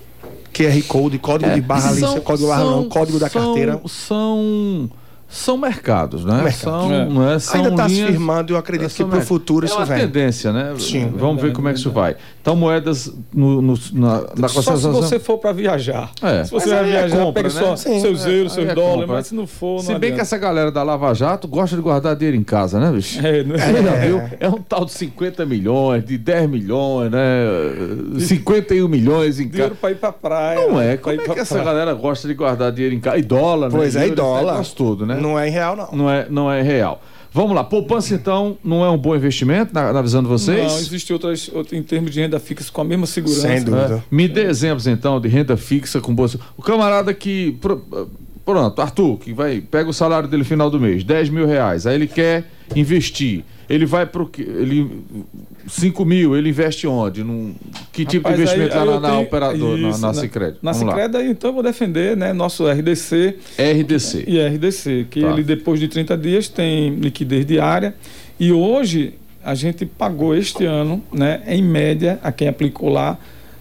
QR 0.58 0.82
Code, 0.86 1.18
código 1.18 1.52
de 1.54 1.60
barra 1.60 1.90
ali, 1.90 2.00
São- 2.00 2.20
código, 2.20 2.48
barra 2.48 2.64
não, 2.64 2.88
código 2.88 3.18
da 3.18 3.28
são- 3.28 3.44
carteira. 3.44 3.80
São, 3.86 4.90
são 5.30 5.58
mercados, 5.58 6.24
né? 6.24 6.42
Mercado. 6.42 6.54
São, 6.54 6.92
É. 6.92 7.04
não 7.04 7.28
é? 7.30 7.38
São 7.38 7.56
Ainda 7.56 7.68
está 7.70 7.88
se 7.88 7.94
linhas- 7.96 8.10
firmando 8.10 8.50
e 8.50 8.54
eu 8.54 8.58
acredito 8.58 8.90
É, 8.90 8.94
que 8.94 9.04
para 9.04 9.18
o 9.18 9.22
futuro 9.22 9.66
é 9.66 9.68
isso 9.68 9.76
uma 9.76 9.84
vem. 9.84 9.98
tendência, 9.98 10.52
né? 10.52 10.74
Sim. 10.78 11.12
Vamos 11.14 11.42
ver 11.42 11.52
como 11.52 11.68
é 11.68 11.72
que 11.72 11.78
isso 11.78 11.90
vai. 11.90 12.16
Então, 12.40 12.56
moedas 12.56 13.12
no, 13.34 13.60
no- 13.60 13.78
na, 13.92 14.22
na 14.36 14.48
Só 14.48 14.62
se 14.76 14.86
você 14.88 15.18
for 15.18 15.36
para 15.36 15.52
viajar. 15.52 16.10
É. 16.22 16.44
Se 16.44 16.50
você 16.50 16.70
Mas 16.70 16.78
vai 16.80 16.88
é 16.88 16.92
viajar, 17.00 17.16
compra, 17.24 17.42
pega 17.42 17.54
né? 17.54 17.60
só 17.60 17.76
Sim. 17.76 18.00
seus 18.00 18.24
É, 18.26 18.30
euros, 18.38 18.52
aí 18.52 18.54
seus 18.64 18.70
é 18.70 18.74
dólares, 18.74 19.00
compra. 19.02 19.16
mas 19.16 19.26
se 19.26 19.34
não 19.34 19.46
for, 19.46 19.74
não 19.76 19.80
Se 19.82 19.88
bem 19.92 19.98
que 20.00 20.06
adianta. 20.06 20.22
essa 20.22 20.38
galera 20.38 20.72
da 20.72 20.82
Lava 20.82 21.12
Jato 21.14 21.46
gosta 21.46 21.76
de 21.76 21.82
guardar 21.82 22.16
dinheiro 22.16 22.36
em 22.38 22.42
casa, 22.42 22.80
né, 22.80 22.90
bicho? 22.90 23.18
É, 23.24 23.44
não 23.44 23.54
é? 23.54 23.58
Já 23.58 23.92
viu? 24.06 24.22
É 24.40 24.48
um 24.48 24.62
tal 24.62 24.86
de 24.86 24.92
50 24.92 25.44
milhões, 25.44 26.04
de 26.06 26.16
10 26.16 26.48
milhões, 26.48 27.10
né? 27.10 27.18
51 28.18 28.88
milhões 28.88 29.38
em 29.38 29.44
casa. 29.44 29.52
Dinheiro 29.52 29.74
para 29.76 29.90
ir 29.90 29.96
para 29.96 30.12
praia. 30.12 30.68
Não 30.68 30.80
é. 30.80 30.96
Como 30.96 31.20
é 31.20 31.24
que 31.34 31.40
essa 31.40 31.62
galera 31.62 31.92
gosta 31.94 32.26
de 32.26 32.34
guardar 32.34 32.72
dinheiro 32.72 32.94
em 32.94 33.00
casa? 33.00 33.18
E 33.18 33.22
dólar, 33.22 33.70
Pois 33.70 33.94
né? 33.94 34.04
é, 34.04 34.08
e 34.08 34.10
dólar. 34.14 34.64
todo, 34.74 35.04
né? 35.06 35.17
Não 35.20 35.38
é 35.38 35.48
em 35.48 35.50
real, 35.50 35.76
não. 35.76 35.88
Não 35.92 36.10
é, 36.10 36.26
não 36.30 36.50
é 36.52 36.62
real. 36.62 37.02
Vamos 37.30 37.54
lá, 37.54 37.62
poupança 37.62 38.14
então 38.14 38.56
não 38.64 38.82
é 38.84 38.90
um 38.90 38.96
bom 38.96 39.14
investimento 39.14 39.72
na, 39.74 39.92
na 39.92 40.00
visão 40.02 40.22
de 40.22 40.28
vocês? 40.28 40.72
Não, 40.72 40.78
existe 40.78 41.12
outras, 41.12 41.50
outro, 41.52 41.76
em 41.76 41.82
termos 41.82 42.10
de 42.10 42.20
renda 42.20 42.40
fixa 42.40 42.72
com 42.72 42.80
a 42.80 42.84
mesma 42.84 43.06
segurança. 43.06 43.42
Sem 43.46 43.62
dúvida. 43.62 43.96
É. 44.10 44.14
Me 44.14 44.26
dê 44.26 44.44
exemplos 44.44 44.86
então 44.86 45.20
de 45.20 45.28
renda 45.28 45.56
fixa 45.56 46.00
com 46.00 46.14
bolsa. 46.14 46.40
O 46.56 46.62
camarada 46.62 47.12
que. 47.12 47.52
pro- 47.60 48.08
Pronto, 48.44 48.80
Arthur, 48.80 49.18
que 49.18 49.34
vai, 49.34 49.60
pega 49.60 49.90
o 49.90 49.92
salário 49.92 50.26
dele 50.26 50.42
no 50.42 50.48
final 50.48 50.70
do 50.70 50.80
mês, 50.80 51.04
10 51.04 51.28
mil 51.28 51.46
reais, 51.46 51.86
aí 51.86 51.94
ele 51.96 52.06
quer 52.06 52.46
investir. 52.74 53.44
Ele 53.68 53.84
vai 53.86 54.06
pro 54.06 54.26
que? 54.26 54.42
Ele. 54.42 54.90
5 55.68 56.04
mil, 56.04 56.34
ele 56.36 56.48
investe 56.48 56.86
onde? 56.86 57.22
Num, 57.22 57.54
que 57.92 58.04
tipo 58.06 58.28
Rapaz, 58.28 58.36
de 58.36 58.42
investimento 58.42 58.74
aí- 58.74 58.80
aí 58.80 58.86
na, 58.94 59.00
na 59.00 59.08
tenho- 59.10 59.20
operadora, 59.22 59.76
na, 59.76 59.88
isso, 59.90 60.00
na 60.00 60.08
né? 60.08 60.14
Cicred? 60.14 60.56
Na. 60.62 60.72
Cicred, 60.72 61.16
então 61.30 61.50
eu 61.50 61.54
vou 61.54 61.62
defender 61.62 62.16
né, 62.16 62.32
nosso 62.32 62.66
RDC 62.66 63.36
RDC. 63.58 64.24
e 64.26 64.38
RDC, 64.40 65.06
que 65.10 65.20
Tá. 65.20 65.30
ele 65.30 65.42
depois 65.42 65.78
de 65.78 65.88
30 65.88 66.16
dias 66.16 66.48
tem 66.48 66.94
liquidez 66.94 67.44
diária. 67.44 67.94
E 68.40 68.50
hoje 68.52 69.14
a 69.44 69.54
gente 69.54 69.84
pagou 69.84 70.34
este 70.34 70.64
ano, 70.64 71.02
né, 71.12 71.42
em 71.46 71.62
média, 71.62 72.18
a 72.22 72.32
quem 72.32 72.48
aplicou 72.48 72.88
lá, 72.88 73.18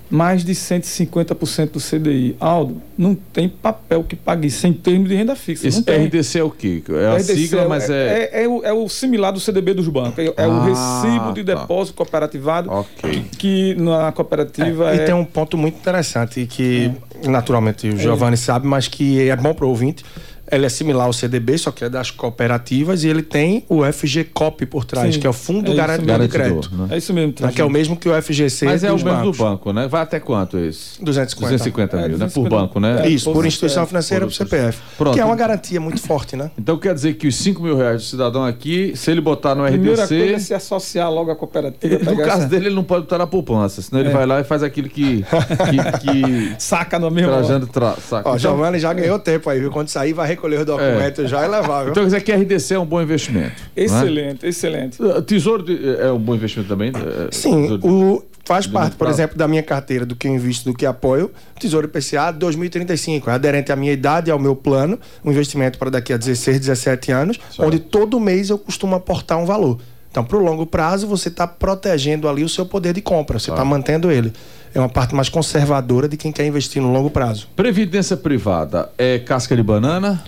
mais 0.10 0.43
de 0.43 0.53
150% 0.53 1.72
do 1.72 1.80
CDI. 1.80 2.36
Aldo, 2.39 2.82
não 2.97 3.16
tem 3.16 3.49
papel 3.49 4.03
que 4.03 4.16
pague 4.16 4.47
isso 4.47 4.66
em 4.66 4.74
termos 4.74 5.10
de 5.10 5.16
renda 5.16 5.36
fixa. 5.36 5.68
Esse. 5.68 5.82
RDC 5.82 6.39
é 6.39 6.43
o 6.43 6.49
quê? 6.49 6.82
É 6.89 7.08
a 7.08 7.16
RDC 7.16 7.36
sigla, 7.36 7.68
mas 7.68 7.89
é. 7.89 8.30
é, 8.32 8.43
é 8.43 8.47
o, 8.47 8.64
é 8.64 8.74
o 8.74 8.88
similar 8.88 9.32
do 9.34 9.39
CDB 9.39 9.74
dos 9.74 9.88
bancos. 9.88 10.20
É, 10.20 10.34
é 10.38 10.47
o 10.47 10.51
Ah, 10.51 10.66
recibo 10.66 11.34
de 11.34 11.43
tá. 11.43 11.55
depósito 11.55 11.95
cooperativado 11.97 12.70
Ok. 12.72 13.26
que 13.38 13.76
na 13.76 14.12
cooperativa 14.12 14.95
E 14.95 14.99
é, 14.99 15.05
tem 15.05 15.14
um 15.16 15.26
ponto 15.26 15.58
muito 15.58 15.76
interessante 15.76 16.45
que, 16.45 16.91
naturalmente, 17.26 17.89
o 17.89 17.97
Giovanni 17.97 18.38
sabe, 18.38 18.66
mas 18.68 18.88
que 18.88 19.28
é 19.30 19.36
bom 19.36 19.53
para 19.53 19.66
o 19.66 19.70
ouvinte. 19.70 20.03
Ele 20.51 20.65
é 20.65 20.69
similar 20.69 21.05
ao 21.07 21.13
CDB, 21.13 21.57
só 21.57 21.71
que 21.71 21.83
é 21.83 21.89
das 21.89 22.09
cooperativas, 22.11 23.03
e 23.03 23.07
ele 23.09 23.21
tem 23.21 23.65
o 23.67 23.83
FGCOP 23.83 24.65
por 24.65 24.85
trás, 24.85 25.15
Sim. 25.15 25.19
que 25.19 25.27
é 25.27 25.29
o 25.29 25.33
Fundo 25.33 25.67
É 25.67 25.69
isso 25.69 25.77
Garantidor 25.77 26.19
de 26.19 26.27
Garantidor, 26.27 26.61
Crédito. 26.69 26.75
né? 26.75 26.87
É 26.91 26.97
isso 26.97 27.13
mesmo. 27.13 27.33
Que 27.33 27.61
é 27.61 27.65
o 27.65 27.69
mesmo 27.69 27.97
que 27.97 28.07
o 28.07 28.21
FGC 28.21 28.65
Mas 28.65 28.83
é 28.83 28.89
o 28.91 28.93
mesmo 28.95 29.09
bancos. 29.09 29.37
do 29.37 29.43
banco, 29.43 29.73
né? 29.73 29.87
Vai 29.87 30.01
até 30.01 30.19
quanto 30.19 30.57
esse? 30.57 31.03
250. 31.03 31.51
250 31.51 31.97
É, 31.97 32.07
mil, 32.07 32.17
né? 32.17 32.25
Por 32.25 32.47
250. 32.47 32.55
banco, 32.55 32.79
né? 32.79 33.05
É, 33.05 33.09
Isso, 33.09 33.31
por 33.31 33.45
instituição 33.45 33.85
financeira, 33.85 34.25
Por 34.25 34.31
por 34.31 34.35
CPF. 34.37 34.79
Pronto. 34.97 35.13
Que 35.15 35.19
é 35.19 35.25
uma 35.25 35.35
garantia 35.35 35.79
muito 35.81 35.99
forte, 36.01 36.35
né? 36.35 36.49
Então 36.57 36.77
quer 36.77 36.93
dizer 36.93 37.15
que 37.15 37.27
os 37.27 37.35
5 37.35 37.61
mil 37.61 37.75
reais 37.75 38.01
do 38.03 38.07
cidadão 38.07 38.43
aqui, 38.45 38.93
se 38.95 39.11
ele 39.11 39.21
botar 39.21 39.53
no 39.55 39.63
A 39.65 39.67
primeira 39.69 40.03
RDC. 40.03 40.17
coisa 40.17 40.35
é 40.35 40.39
se 40.39 40.53
associar 40.53 41.11
logo 41.11 41.29
à 41.31 41.35
cooperativa. 41.35 41.97
No 42.11 42.17
caso 42.17 42.39
essa- 42.41 42.45
dele, 42.47 42.67
ele 42.67 42.75
não 42.75 42.83
pode 42.83 43.01
botar 43.03 43.17
na 43.17 43.27
poupança, 43.27 43.81
senão 43.81 43.99
ele 44.01 44.09
É. 44.09 44.13
vai 44.13 44.25
lá 44.25 44.39
e 44.39 44.43
faz 44.43 44.63
aquilo 44.63 44.87
que. 44.89 45.23
que, 45.23 45.99
que 46.01 46.55
Saca 46.59 46.97
no 46.99 47.09
mesmo. 47.11 47.31
Trajano 47.31 47.67
tra, 47.67 47.95
saca. 47.95 48.29
Ó, 48.29 48.35
Então, 48.35 48.39
Giovanni 48.39 48.79
já 48.79 48.93
ganhou 48.93 49.19
tempo 49.19 49.49
aí, 49.49 49.59
viu? 49.59 49.71
Quando 49.71 49.89
sair, 49.89 50.13
vai 50.13 50.27
recolher 50.38 50.59
os 50.59 50.65
documentos 50.65 51.29
já 51.29 51.45
e 51.45 51.49
levar, 51.49 51.81
viu? 51.83 51.91
então 51.91 52.03
quer 52.03 52.05
dizer 52.05 52.21
que 52.21 52.31
RDC 52.31 52.73
é 52.75 52.79
um 52.79 52.85
bom 52.85 53.01
investimento. 53.01 53.51
não 53.75 53.81
é? 53.83 53.83
Excelente, 53.83 54.45
excelente. 54.45 55.01
Uh, 55.01 55.21
Tesouro 55.21 55.63
de- 55.63 55.97
é 55.99 56.11
um 56.11 56.19
bom 56.19 56.35
investimento 56.35 56.69
também? 56.69 56.91
Uh, 56.91 57.27
Sim, 57.31 57.79
o, 57.83 58.23
faz 58.45 58.65
de 58.65 58.71
parte, 58.71 58.95
por 58.95 59.09
exemplo, 59.09 59.38
da 59.38 59.47
minha 59.47 59.61
carteira, 59.63 60.05
do 60.05 60.15
que 60.15 60.27
eu 60.27 60.33
invisto, 60.33 60.71
do 60.71 60.77
que 60.77 60.85
apoio. 60.85 61.29
Tesouro 61.59 61.88
IPCA 61.88 62.31
2035, 62.31 63.29
é 63.29 63.33
aderente 63.33 63.71
à 63.71 63.75
minha 63.75 63.91
idade, 63.91 64.31
ao 64.31 64.39
meu 64.39 64.55
plano, 64.55 64.97
um 65.25 65.31
investimento 65.31 65.77
para 65.77 65.89
daqui 65.89 66.13
a 66.13 66.17
16, 66.17 66.59
17 66.59 67.11
anos, 67.11 67.39
onde 67.59 67.79
todo 67.79 68.19
mês 68.19 68.49
eu 68.49 68.57
costumo 68.57 68.95
aportar 68.95 69.38
um 69.38 69.45
valor. 69.45 69.79
Então, 70.12 70.24
para 70.24 70.38
o 70.38 70.43
longo 70.43 70.66
prazo, 70.66 71.05
você 71.08 71.28
está 71.30 71.45
protegendo 71.45 72.28
ali 72.28 72.43
o 72.43 72.49
seu 72.49 72.66
poder 72.66 72.93
de 72.93 73.01
compra, 73.01 73.38
você 73.39 73.51
está 73.51 73.64
mantendo 73.64 74.12
ele. 74.12 74.32
É 74.74 74.80
uma 74.80 74.89
parte 74.89 75.14
mais 75.14 75.30
conservadora 75.30 76.08
de 76.08 76.18
quem 76.18 76.32
quer 76.32 76.45
investir 76.45 76.82
no 76.82 76.91
longo 76.91 77.10
prazo. 77.10 77.47
Previdência 77.55 78.18
privada 78.18 78.89
é 78.97 79.20
casca 79.20 79.55
de 79.55 79.64
banana? 79.64 80.24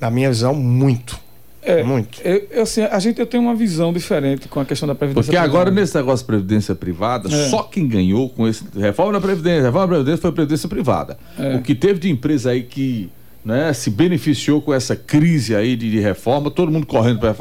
Na 0.00 0.10
minha 0.10 0.28
visão, 0.28 0.54
muito. 0.54 1.18
É, 1.60 1.82
Muito. 1.82 2.20
Eu, 2.22 2.46
eu, 2.50 2.62
assim, 2.62 2.82
a 2.82 2.98
gente 2.98 3.20
eu 3.20 3.26
tenho 3.26 3.42
uma 3.42 3.54
visão 3.54 3.92
diferente 3.92 4.48
com 4.48 4.58
a 4.60 4.64
questão 4.64 4.86
da 4.88 4.94
previdência. 4.94 5.24
Porque 5.26 5.36
agora, 5.36 5.64
privada. 5.66 5.80
nesse 5.82 5.94
negócio 5.96 6.24
de 6.24 6.26
previdência 6.26 6.74
privada, 6.74 7.28
É. 7.28 7.48
só 7.50 7.62
quem 7.64 7.86
ganhou 7.86 8.30
com 8.30 8.48
esse 8.48 8.64
reforma 8.78 9.12
da 9.14 9.20
Previdência, 9.20 9.64
reforma 9.64 9.86
da 9.88 9.92
Previdência 9.94 10.20
foi 10.22 10.30
a 10.30 10.32
Previdência 10.32 10.68
privada. 10.68 11.18
É. 11.38 11.56
O 11.56 11.62
que 11.62 11.74
teve 11.74 11.98
de 11.98 12.08
empresa 12.08 12.50
aí 12.52 12.62
que 12.62 13.10
né, 13.44 13.72
se 13.72 13.90
beneficiou 13.90 14.60
com 14.60 14.74
essa 14.74 14.94
crise 14.96 15.54
aí 15.54 15.76
de, 15.76 15.90
de 15.90 16.00
reforma, 16.00 16.50
todo 16.50 16.70
mundo 16.70 16.86
correndo 16.86 17.18
para 17.20 17.32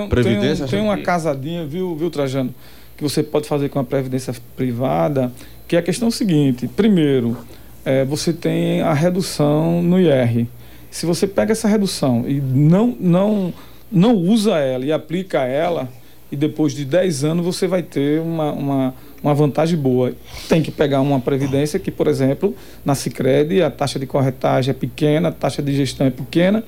um- 0.00 0.08
Previdência. 0.08 0.66
tem, 0.66 0.78
um- 0.78 0.82
tem 0.82 0.88
uma 0.90 0.96
que- 0.96 1.02
casadinha, 1.02 1.64
viu, 1.64 1.96
viu, 1.96 2.10
Trajano, 2.10 2.54
que 2.96 3.02
você 3.02 3.22
pode 3.22 3.48
fazer 3.48 3.68
com 3.68 3.78
a 3.78 3.84
previdência 3.84 4.34
privada, 4.56 5.32
que 5.66 5.74
é 5.74 5.78
a 5.78 5.82
questão 5.82 6.10
seguinte: 6.10 6.68
primeiro, 6.68 7.36
é, 7.84 8.04
você 8.04 8.32
tem 8.32 8.82
a 8.82 8.92
redução 8.92 9.82
no 9.82 9.98
IR. 9.98 10.46
Se 10.90 11.06
você 11.06 11.26
pega 11.26 11.52
essa 11.52 11.66
redução 11.66 12.24
e 12.28 12.34
não, 12.40 12.94
não, 13.00 13.52
não 13.90 14.14
usa 14.14 14.58
ela 14.58 14.84
e 14.84 14.92
aplica 14.92 15.40
ela, 15.44 15.88
e 16.32 16.36
depois 16.36 16.72
de 16.72 16.86
10 16.86 17.24
anos 17.24 17.44
você 17.44 17.66
vai 17.66 17.82
ter 17.82 18.18
uma, 18.20 18.52
uma, 18.52 18.94
uma 19.22 19.34
vantagem 19.34 19.78
boa. 19.78 20.14
Tem 20.48 20.62
que 20.62 20.70
pegar 20.70 21.02
uma 21.02 21.20
previdência 21.20 21.78
que, 21.78 21.90
por 21.90 22.06
exemplo, 22.06 22.56
na 22.82 22.94
Cicred 22.94 23.62
a 23.62 23.70
taxa 23.70 23.98
de 23.98 24.06
corretagem 24.06 24.70
é 24.70 24.74
pequena, 24.74 25.28
a 25.28 25.32
taxa 25.32 25.62
de 25.62 25.76
gestão 25.76 26.06
é 26.06 26.10
pequena. 26.10 26.64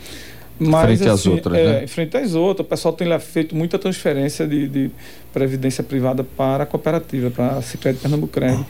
Mas, 0.59 0.85
Frente 0.99 1.09
às 1.09 1.21
assim, 1.21 1.31
outras, 1.31 1.59
é, 1.59 1.65
né? 1.65 1.85
em 1.85 1.87
frente 1.87 2.17
às 2.17 2.35
outras. 2.35 2.65
O 2.67 2.69
pessoal 2.69 2.95
tem 2.95 3.19
feito 3.19 3.57
muita 3.57 3.79
transferência 3.79 4.47
de, 4.47 4.69
de 4.69 4.91
previdência 5.33 5.83
privada 5.83 6.23
para 6.23 6.63
a 6.63 6.67
cooperativa, 6.67 7.31
para 7.31 7.59
a 7.59 7.63
Cicred 7.63 7.99
Pernambucred. 7.99 8.65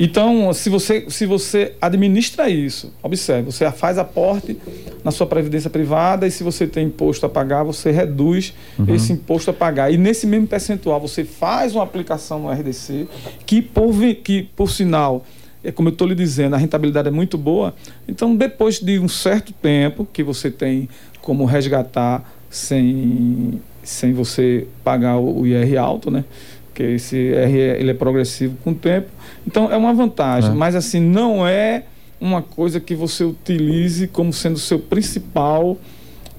Então, 0.00 0.52
se 0.52 0.70
você, 0.70 1.06
se 1.08 1.26
você 1.26 1.72
administra 1.80 2.48
isso, 2.48 2.92
observe, 3.02 3.50
você 3.50 3.68
faz 3.72 3.98
aporte 3.98 4.56
na 5.02 5.10
sua 5.10 5.26
previdência 5.26 5.68
privada 5.68 6.24
e 6.26 6.30
se 6.30 6.44
você 6.44 6.68
tem 6.68 6.86
imposto 6.86 7.26
a 7.26 7.28
pagar, 7.28 7.64
você 7.64 7.90
reduz 7.90 8.54
Uhum. 8.78 8.94
esse 8.94 9.12
imposto 9.12 9.50
a 9.50 9.54
pagar. 9.54 9.92
E 9.92 9.96
nesse 9.96 10.24
mesmo 10.26 10.46
percentual, 10.46 11.00
você 11.00 11.24
faz 11.24 11.74
uma 11.74 11.82
aplicação 11.82 12.38
no 12.38 12.50
RDC, 12.50 13.08
que 13.44 13.60
por, 13.60 13.92
que, 14.22 14.44
por 14.54 14.70
sinal, 14.70 15.24
é 15.62 15.72
como 15.72 15.88
eu 15.88 15.92
estou 15.92 16.06
lhe 16.06 16.14
dizendo, 16.14 16.54
a 16.54 16.58
rentabilidade 16.58 17.08
é 17.08 17.10
muito 17.10 17.36
boa. 17.36 17.74
Então, 18.06 18.34
depois 18.36 18.78
de 18.80 18.98
um 18.98 19.08
certo 19.08 19.52
tempo 19.52 20.06
que 20.12 20.22
você 20.22 20.50
tem 20.50 20.88
como 21.20 21.44
resgatar 21.44 22.22
sem, 22.48 23.60
sem 23.82 24.12
você 24.12 24.66
pagar 24.84 25.18
o, 25.18 25.46
IR 25.46 25.76
alto, 25.78 26.10
né? 26.10 26.24
Porque 26.66 26.82
esse 26.82 27.16
IR 27.16 27.34
é- 27.56 27.80
ele 27.80 27.90
é 27.90 27.94
progressivo 27.94 28.56
com 28.62 28.70
o 28.70 28.74
tempo. 28.74 29.08
Então, 29.46 29.70
é 29.70 29.76
uma 29.76 29.92
vantagem. 29.92 30.50
É. 30.50 30.54
Mas, 30.54 30.74
assim, 30.74 31.00
não 31.00 31.46
é 31.46 31.84
uma 32.20 32.42
coisa 32.42 32.80
que 32.80 32.94
você 32.94 33.24
utilize 33.24 34.06
como 34.08 34.32
sendo 34.32 34.56
o 34.56 34.60
seu 34.60 34.78
principal 34.78 35.76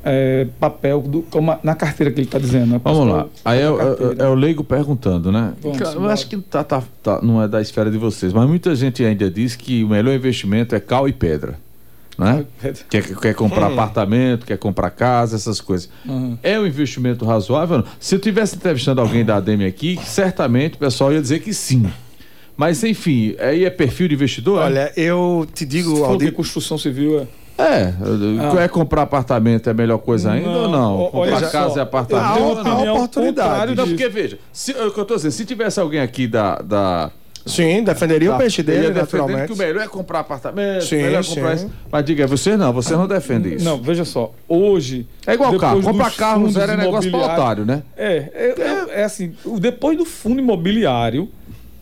eh, 0.03 0.47
papel 0.59 1.01
do, 1.01 1.21
como 1.23 1.51
a- 1.51 1.59
na 1.63 1.75
carteira 1.75 2.11
que 2.11 2.19
ele 2.19 2.27
está 2.27 2.39
dizendo. 2.39 2.67
né? 2.73 2.81
Vamos 2.83 3.07
lá. 3.07 3.23
Pastor, 3.23 3.31
Aí 3.45 3.59
é, 3.59 3.63
é- 3.63 4.25
é 4.25 4.27
o 4.27 4.33
leigo 4.35 4.63
perguntando, 4.63 5.31
né? 5.31 5.53
Vamos 5.61 5.79
eu 5.79 5.91
embora. 5.93 6.13
acho 6.13 6.27
que 6.27 6.37
tá, 6.37 6.63
tá- 6.63 6.83
tá- 7.03 7.19
não 7.21 7.41
é 7.41 7.47
da 7.47 7.61
esfera 7.61 7.89
de 7.91 7.97
vocês, 7.97 8.31
mas 8.33 8.47
muita 8.47 8.73
gente 8.75 9.03
ainda 9.03 9.29
diz 9.29 9.55
que 9.55 9.83
o 9.83 9.89
melhor 9.89 10.13
investimento 10.15 10.73
é 10.75 10.79
cal 10.79 11.07
e 11.07 11.13
pedra. 11.13 11.55
Né? 12.17 12.43
Quer, 12.89 13.15
quer 13.15 13.33
comprar 13.33 13.69
Hum. 13.69 13.73
apartamento, 13.73 14.45
quer 14.45 14.57
comprar 14.57 14.89
casa, 14.89 15.37
essas 15.37 15.61
coisas. 15.61 15.89
Uhum. 16.05 16.37
É 16.43 16.59
um 16.59 16.67
investimento 16.67 17.23
razoável? 17.23 17.77
ou 17.77 17.83
não? 17.83 17.89
Se 17.97 18.13
eu 18.13 18.19
tivesse 18.19 18.57
entrevistando 18.57 18.99
alguém 18.99 19.23
da 19.23 19.37
ADEME 19.37 19.65
aqui, 19.65 19.97
certamente 20.03 20.75
o 20.75 20.79
pessoal 20.79 21.13
ia 21.13 21.21
dizer 21.21 21.39
que 21.39 21.53
sim. 21.53 21.89
Mas, 22.57 22.83
enfim, 22.83 23.35
aí 23.39 23.63
é 23.63 23.69
perfil 23.69 24.09
de 24.09 24.15
investidor? 24.15 24.59
Olha, 24.59 24.91
eu 24.97 25.47
te 25.53 25.65
digo, 25.65 25.91
Se 25.91 25.97
for 25.99 26.05
Aldir, 26.09 26.29
que 26.31 26.35
construção 26.35 26.77
civil 26.77 27.21
é. 27.21 27.27
É, 27.59 27.93
Ah. 28.57 28.63
é 28.63 28.67
comprar 28.67 29.01
apartamento 29.01 29.67
é 29.67 29.71
a 29.71 29.73
melhor 29.73 29.97
coisa 29.97 30.31
ainda 30.31 30.49
ou 30.49 30.69
não? 30.69 30.97
Não, 30.97 31.05
comprar 31.09 31.19
olha 31.35 31.47
casa 31.49 31.73
só, 31.73 31.77
e 31.79 31.81
apartamento. 31.81 32.33
tenho 32.33 32.45
uma 32.45 32.55
ou 32.57 32.63
não? 32.63 33.75
Não, 33.75 33.87
porque 33.87 34.07
veja, 34.09 34.39
se, 34.53 34.71
é 34.71 34.81
eu 34.81 34.91
tô 35.05 35.15
dizendo, 35.15 35.31
se 35.31 35.45
tivesse 35.45 35.79
alguém 35.79 35.99
aqui 35.99 36.27
da. 36.27 36.55
da 36.61 37.11
Sim, 37.45 37.83
defenderia 37.83 38.33
o 38.33 38.37
peixe 38.37 38.61
dele, 38.61 38.91
naturalmente. 38.91 39.47
que 39.47 39.53
o 39.53 39.55
melhor 39.57 39.81
é 39.83 39.87
comprar 39.87 40.19
apartamento, 40.19 40.83
Sim, 40.83 40.97
melhor 40.97 41.21
é 41.21 41.23
comprar 41.27 41.57
sim. 41.57 41.65
isso. 41.65 41.73
Mas 41.91 42.05
diga, 42.05 42.27
você 42.27 42.55
não, 42.57 42.71
você 42.71 42.93
não 42.95 43.07
defende 43.07 43.55
isso. 43.55 43.65
Não, 43.65 43.81
veja 43.81 44.05
só. 44.05 44.31
Hoje. 44.47 45.07
É 45.25 45.33
igual 45.33 45.51
depois 45.51 45.71
carro, 45.71 45.81
comprar 45.81 46.11
carro 46.15 46.49
zero 46.49 46.73
é 46.73 46.77
negócio 46.77 47.07
imobiliários- 47.09 47.39
otário, 47.41 47.65
né? 47.65 47.81
É, 47.97 48.07
é, 48.33 48.55
é, 48.95 49.01
é 49.01 49.03
assim, 49.03 49.33
o- 49.45 49.59
depois 49.59 49.97
do 49.97 50.05
fundo 50.05 50.39
imobiliário, 50.39 51.29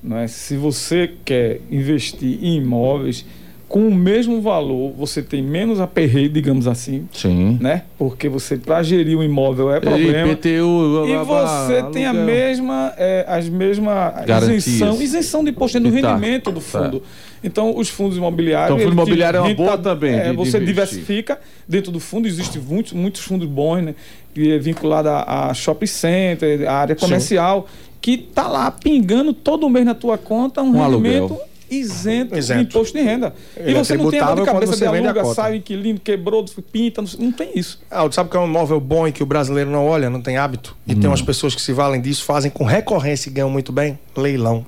né, 0.01 0.27
se 0.27 0.55
você 0.55 1.11
quer 1.25 1.59
investir 1.69 2.39
em 2.41 2.57
imóveis, 2.57 3.25
com 3.67 3.85
o 3.87 3.93
mesmo 3.93 4.41
valor, 4.41 4.93
você 4.97 5.21
tem 5.21 5.41
menos 5.41 5.81
aperreio, 5.81 6.29
digamos 6.29 6.67
assim, 6.67 7.07
Sim. 7.11 7.57
né? 7.59 7.83
Porque 7.97 8.29
você, 8.29 8.55
para 8.57 8.81
gerir 8.81 9.17
o 9.17 9.23
imóvel 9.23 9.71
é 9.73 9.79
problema. 9.81 10.31
IPTU, 10.31 11.05
E 11.07 11.17
você 11.25 11.83
tem 11.91 12.05
a 12.05 12.13
mesma, 12.13 12.93
é, 12.97 13.25
as 13.27 13.49
Garantias. 13.49 14.67
isenção, 14.67 15.01
isenção 15.01 15.43
de 15.43 15.49
imposto 15.51 15.79
no 15.81 15.89
E 15.89 16.01
tá. 16.01 16.09
rendimento 16.15 16.49
do 16.51 16.61
fundo. 16.61 17.03
Então, 17.43 17.75
os 17.77 17.89
fundos 17.89 18.17
imobiliários. 18.17 18.67
Então, 18.69 18.77
o 18.77 18.89
fundo 18.89 18.93
imobiliário 18.93 19.37
é 19.39 19.41
uma 19.41 19.53
boa 19.53 19.77
também 19.77 20.13
é, 20.15 20.23
de- 20.23 20.29
de 20.31 20.35
você 20.37 20.57
investir. 20.57 20.65
diversifica 20.65 21.39
dentro 21.67 21.91
do 21.91 21.99
fundo, 21.99 22.25
existem 22.27 22.61
muitos, 22.61 22.93
muitos 22.93 23.21
fundos 23.21 23.47
bons, 23.47 23.81
né? 23.83 23.95
É 24.37 24.57
vinculado 24.57 25.09
a, 25.09 25.49
a 25.49 25.53
shopping 25.53 25.85
center, 25.87 26.67
a 26.69 26.73
área 26.73 26.95
Sim. 26.95 27.01
comercial, 27.01 27.67
que 27.99 28.17
tá 28.17 28.47
lá 28.47 28.71
pingando 28.71 29.33
todo 29.33 29.69
mês 29.69 29.85
na 29.85 29.93
tua 29.93 30.17
conta 30.17 30.61
um, 30.61 30.67
Um 30.69 30.71
rendimento. 30.83 31.23
aluguel. 31.33 31.41
Isento, 31.69 32.33
de 32.33 32.39
Isento. 32.39 32.61
imposto 32.61 32.97
de 32.97 33.03
renda. 33.03 33.33
Ele 33.55 33.71
e 33.71 33.75
é 33.75 33.83
você 33.83 33.97
não 33.97 34.09
tem 34.09 34.19
a 34.19 34.25
dor 34.33 34.45
de 34.45 34.51
cabeça 34.51 34.71
de 34.73 34.77
você 34.79 34.85
a 34.85 34.89
aluga, 34.89 35.25
sai 35.33 35.51
o 35.53 35.55
inquilino, 35.55 35.99
quebrou, 35.99 36.45
pinta, 36.71 37.01
não, 37.01 37.09
não 37.19 37.31
tem 37.31 37.51
isso. 37.55 37.79
Ah, 37.91 38.07
sabe 38.11 38.29
que 38.29 38.37
é 38.37 38.39
um 38.39 38.45
imóvel 38.47 38.79
bom 38.79 39.07
e 39.07 39.11
que 39.11 39.21
o 39.21 39.25
brasileiro 39.25 39.69
não 39.69 39.85
olha, 39.85 40.09
não 40.09 40.21
tem 40.21 40.37
hábito? 40.37 40.75
E 40.87 40.93
Hum. 40.93 40.99
tem 40.99 41.09
umas 41.09 41.21
pessoas 41.21 41.53
que 41.53 41.61
se 41.61 41.73
valem 41.73 41.99
disso, 42.01 42.23
fazem 42.23 42.49
com 42.49 42.63
recorrência 42.63 43.29
e 43.29 43.33
ganham 43.33 43.49
muito 43.49 43.71
bem? 43.71 43.97
Leilão. 44.15 44.65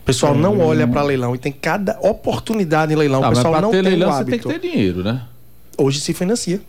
O 0.00 0.04
pessoal 0.04 0.34
É, 0.34 0.36
não 0.38 0.60
olha 0.60 0.86
para 0.86 1.02
leilão 1.02 1.34
e 1.34 1.38
tem 1.38 1.50
cada 1.52 1.98
oportunidade 2.02 2.92
em 2.92 2.96
leilão. 2.96 3.22
Ah, 3.22 3.26
o 3.26 3.28
mas 3.30 3.38
pessoal 3.38 3.52
pra 3.54 3.62
não 3.62 3.70
ter 3.70 3.82
tem 3.82 3.92
leilão 3.92 4.12
você 4.12 4.24
tem 4.24 4.38
que 4.38 4.46
ter 4.48 4.58
dinheiro, 4.60 5.02
né? 5.02 5.22
Hoje 5.78 6.00
se 6.00 6.12
financia. 6.12 6.60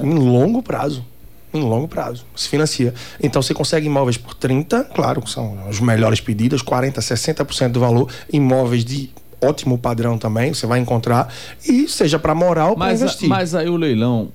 Em 0.00 0.12
longo 0.14 0.62
prazo. 0.62 1.04
Em 1.52 1.60
longo 1.60 1.88
prazo. 1.88 2.24
Se 2.36 2.48
financia. 2.48 2.92
Então 3.22 3.40
você 3.40 3.54
consegue 3.54 3.86
imóveis 3.86 4.16
por 4.16 4.34
30, 4.34 4.84
claro, 4.84 5.22
que 5.22 5.30
são 5.30 5.68
os 5.68 5.80
melhores 5.80 6.20
pedidos, 6.20 6.62
40, 6.62 7.00
60% 7.00 7.68
do 7.70 7.80
valor. 7.80 8.10
Imóveis 8.32 8.84
de 8.84 9.10
ótimo 9.40 9.78
padrão 9.78 10.18
também, 10.18 10.52
você 10.52 10.66
vai 10.66 10.78
encontrar. 10.78 11.32
E 11.66 11.88
seja 11.88 12.18
para 12.18 12.34
moral 12.34 12.76
para 12.76 12.92
investir. 12.92 13.28
mas 13.28 13.54
aí 13.54 13.68
o 13.68 13.76
leilão. 13.76 14.30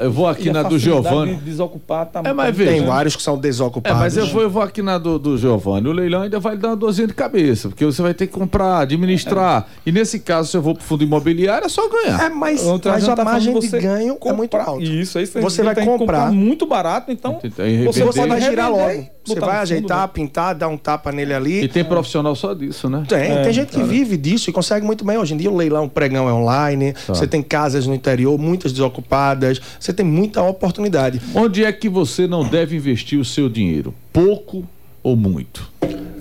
Eu 0.00 0.10
vou 0.12 0.26
aqui 0.28 0.46
E 0.46 0.50
a 0.50 0.52
na 0.52 0.62
do 0.62 0.78
Giovanni. 0.78 1.36
de 1.36 1.42
desocupar 1.42 2.06
tá 2.06 2.22
É, 2.24 2.32
mas 2.32 2.56
veja. 2.56 2.70
Tem 2.72 2.84
vários 2.84 3.14
que 3.16 3.22
são 3.22 3.34
É, 3.36 3.40
desocupados. 3.40 3.98
mas 3.98 4.16
eu 4.16 4.26
vou, 4.26 4.42
eu 4.42 4.50
vou 4.50 4.62
aqui 4.62 4.82
na 4.82 4.98
do, 4.98 5.18
do 5.18 5.36
Giovanni. 5.38 5.88
O 5.88 5.92
leilão 5.92 6.22
ainda 6.22 6.38
vai 6.40 6.56
dar 6.56 6.68
uma 6.68 6.76
dorzinha 6.76 7.06
de 7.06 7.14
cabeça, 7.14 7.68
porque 7.68 7.84
você 7.84 8.00
vai 8.02 8.14
ter 8.14 8.26
que 8.26 8.32
comprar, 8.32 8.80
administrar. 8.80 9.66
E 9.84 9.92
nesse 9.92 10.20
caso, 10.20 10.50
se 10.50 10.56
eu 10.56 10.62
vou 10.62 10.74
pro 10.74 10.82
fundo 10.82 11.04
imobiliário, 11.04 11.66
é 11.66 11.68
só 11.68 11.88
ganhar. 11.88 12.24
É, 12.24 12.28
mas, 12.28 12.64
mas 12.64 13.08
a 13.08 13.14
tá 13.16 13.24
margem 13.24 13.58
de 13.58 13.68
ganho 13.68 14.18
é 14.24 14.32
muito 14.32 14.50
comprar- 14.50 14.64
alta. 14.66 14.82
Isso, 14.82 15.18
aí 15.18 15.26
você, 15.26 15.40
Você 15.40 15.62
vai 15.62 15.74
que 15.74 15.84
comprar. 15.84 16.30
muito 16.32 16.66
barato, 16.66 17.10
então 17.12 17.38
você 17.40 18.04
Você 18.04 18.26
vai 18.26 18.40
girar 18.40 18.70
logo. 18.70 19.06
Você 19.34 19.40
vai 19.40 19.50
fundo, 19.50 19.60
ajeitar, 19.62 20.00
né? 20.02 20.10
pintar, 20.12 20.54
dar 20.54 20.68
um 20.68 20.76
tapa 20.76 21.10
nele 21.12 21.32
ali. 21.34 21.64
E 21.64 21.68
tem 21.68 21.84
profissional 21.84 22.34
só 22.36 22.54
disso, 22.54 22.88
né? 22.88 23.04
Tem, 23.08 23.18
É, 23.18 23.42
tem 23.42 23.52
gente 23.52 23.68
que 23.68 23.76
cara. 23.76 23.86
vive 23.86 24.16
disso 24.16 24.50
e 24.50 24.52
consegue 24.52 24.84
muito 24.84 25.04
bem. 25.04 25.16
Hoje 25.18 25.34
em 25.34 25.36
dia 25.36 25.50
o 25.50 25.56
leilão, 25.56 25.84
o 25.84 25.88
pregão 25.90 26.28
é 26.28 26.32
online, 26.32 26.92
Tá. 26.92 27.14
você 27.14 27.26
tem 27.26 27.42
casas 27.42 27.86
no 27.86 27.94
interior, 27.94 28.38
muitas 28.38 28.72
desocupadas, 28.72 29.60
você 29.78 29.92
tem 29.92 30.04
muita 30.04 30.42
oportunidade. 30.42 31.20
Onde 31.34 31.64
é 31.64 31.72
que 31.72 31.88
você 31.88 32.26
não 32.26 32.44
deve 32.44 32.76
investir 32.76 33.18
o 33.18 33.24
seu 33.24 33.48
dinheiro? 33.48 33.94
Pouco 34.12 34.64
ou 35.02 35.16
muito? 35.16 35.70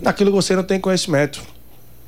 Naquilo 0.02 0.30
que 0.32 0.36
você 0.36 0.56
não 0.56 0.64
tem 0.64 0.80
conhecimento. 0.80 1.42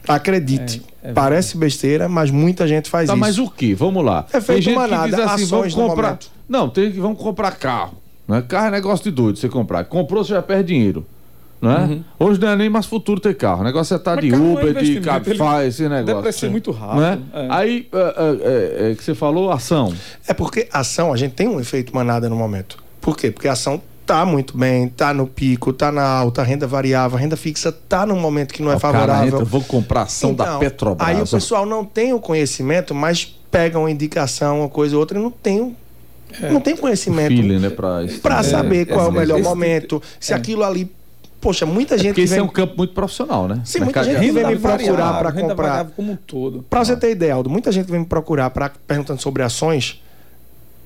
Acredite. 0.08 0.82
É, 1.04 1.10
é 1.10 1.14
Parece 1.14 1.58
besteira, 1.58 2.08
mas 2.10 2.32
muita 2.32 2.68
gente 2.68 2.90
faz 2.90 3.08
Tá, 3.08 3.14
isso. 3.14 3.20
mas 3.20 3.38
o 3.38 3.50
que? 3.50 3.74
Vamos 3.74 4.04
lá. 4.04 4.26
É 4.34 4.42
feito 4.42 4.62
gente 4.64 4.76
manada, 4.76 5.04
que 5.10 5.16
diz 5.16 5.20
assim, 5.26 5.44
ações 5.44 5.74
vamos 5.74 5.90
comprar. 5.92 6.08
momento. 6.10 6.32
Não, 6.50 6.70
tem 6.70 6.92
que 6.92 7.00
vamos 7.00 7.20
comprar 7.20 7.52
carro. 7.52 8.01
Né? 8.32 8.42
Carro 8.48 8.68
é 8.68 8.72
negócio 8.72 9.04
de 9.04 9.12
doido 9.12 9.38
você 9.38 9.50
comprar. 9.50 9.84
Comprou, 9.86 10.24
você 10.24 10.34
já 10.34 10.42
perde 10.42 10.74
dinheiro. 10.74 11.06
Né? 11.62 12.00
Hoje 12.18 12.40
não 12.40 12.48
é 12.48 12.56
nem 12.56 12.70
mais 12.70 12.88
futuro 12.88 13.20
ter 13.20 13.36
carro. 13.36 13.62
O 13.62 13.64
negócio 13.64 13.94
é 13.94 13.98
estar 13.98 14.16
Mas 14.16 14.26
de 14.26 14.34
é 14.34 14.36
Uber, 14.36 14.64
de 14.64 14.70
investimento, 14.72 15.06
Cabify, 15.06 15.68
esse 15.68 15.84
negócio. 15.88 16.16
deprecia 16.16 16.50
muito 16.50 16.72
rápido, 16.72 17.02
Né? 17.02 17.20
é. 17.34 17.48
Aí, 17.52 17.88
é, 17.94 17.98
é, 17.98 18.86
é, 18.88 18.92
é, 18.92 18.96
que 18.96 19.04
você 19.04 19.14
falou, 19.14 19.52
ação. 19.52 19.94
É 20.28 20.34
porque 20.34 20.68
a 20.74 20.80
ação, 20.80 21.14
a 21.14 21.18
gente 21.18 21.34
tem 21.34 21.48
um 21.48 21.60
efeito 21.60 21.94
manada 21.94 22.28
no 22.28 22.36
momento. 22.36 22.78
Por 23.00 23.16
quê? 23.16 23.30
Porque 23.30 23.48
a 23.48 23.52
ação 23.52 23.80
tá 24.08 24.26
muito 24.26 24.58
bem, 24.58 24.90
tá 24.90 25.14
no 25.14 25.28
pico, 25.28 25.72
tá 25.72 25.92
na 25.92 26.04
alta, 26.04 26.42
renda 26.42 26.66
variável, 26.66 27.16
renda 27.18 27.38
fixa 27.38 27.72
tá 27.72 28.08
num 28.08 28.20
momento 28.20 28.54
que 28.56 28.64
não 28.64 28.72
é 28.72 28.76
O 28.76 28.80
cara 28.80 28.94
favorável. 28.94 29.28
entra, 29.28 29.46
vou 29.46 29.62
comprar 29.62 30.02
ação 30.04 30.34
da 30.34 30.44
Então, 30.46 30.60
Petrobras. 30.60 31.08
Aí 31.08 31.22
o 31.22 31.28
pessoal 31.28 31.66
não 31.66 31.86
tem 31.86 32.12
o 32.12 32.20
conhecimento, 32.20 32.96
mas 32.96 33.26
pega 33.52 33.78
uma 33.78 33.92
indicação, 33.92 34.62
uma 34.62 34.70
coisa 34.70 34.96
ou 34.96 35.00
outra, 35.00 35.20
e 35.20 35.22
não 35.22 35.30
tem, 35.30 35.78
o- 36.50 36.54
não 36.54 36.62
tem 36.62 36.76
conhecimento 36.76 37.30
Feeling, 37.30 37.60
né? 37.60 37.70
Pra, 37.70 38.00
para 38.22 38.40
é, 38.40 38.44
saber 38.44 38.86
qual 38.86 39.06
é 39.06 39.10
o 39.10 39.12
melhor 39.12 39.42
momento, 39.42 40.02
se 40.20 40.34
aquilo 40.34 40.64
ali. 40.64 40.92
Poxa, 41.40 41.66
muita 41.66 41.98
gente 41.98 42.10
Porque 42.10 42.22
que 42.22 42.26
esse 42.26 42.34
vem. 42.36 42.40
é 42.42 42.44
um 42.44 42.48
campo 42.48 42.76
muito 42.78 42.94
profissional, 42.94 43.48
né? 43.48 43.62
Sim, 43.66 43.80
muita 43.80 44.04
gente 44.04 44.20
que 44.20 44.32
vem 44.32 44.46
me 44.46 44.58
procurar 44.60 45.18
para 45.20 45.32
comprar. 45.32 45.86
como 45.96 46.12
um 46.12 46.16
todo. 46.16 46.64
Para 46.70 46.86
você 46.86 46.96
ter 46.96 47.10
ideia, 47.12 47.34
Aldo, 47.34 47.50
muita 47.50 47.72
gente 47.72 47.90
vem 47.90 48.02
me 48.02 48.06
procurar 48.06 48.52
para 48.52 48.70
perguntando 48.86 49.20
sobre 49.20 49.42
ações. 49.42 50.00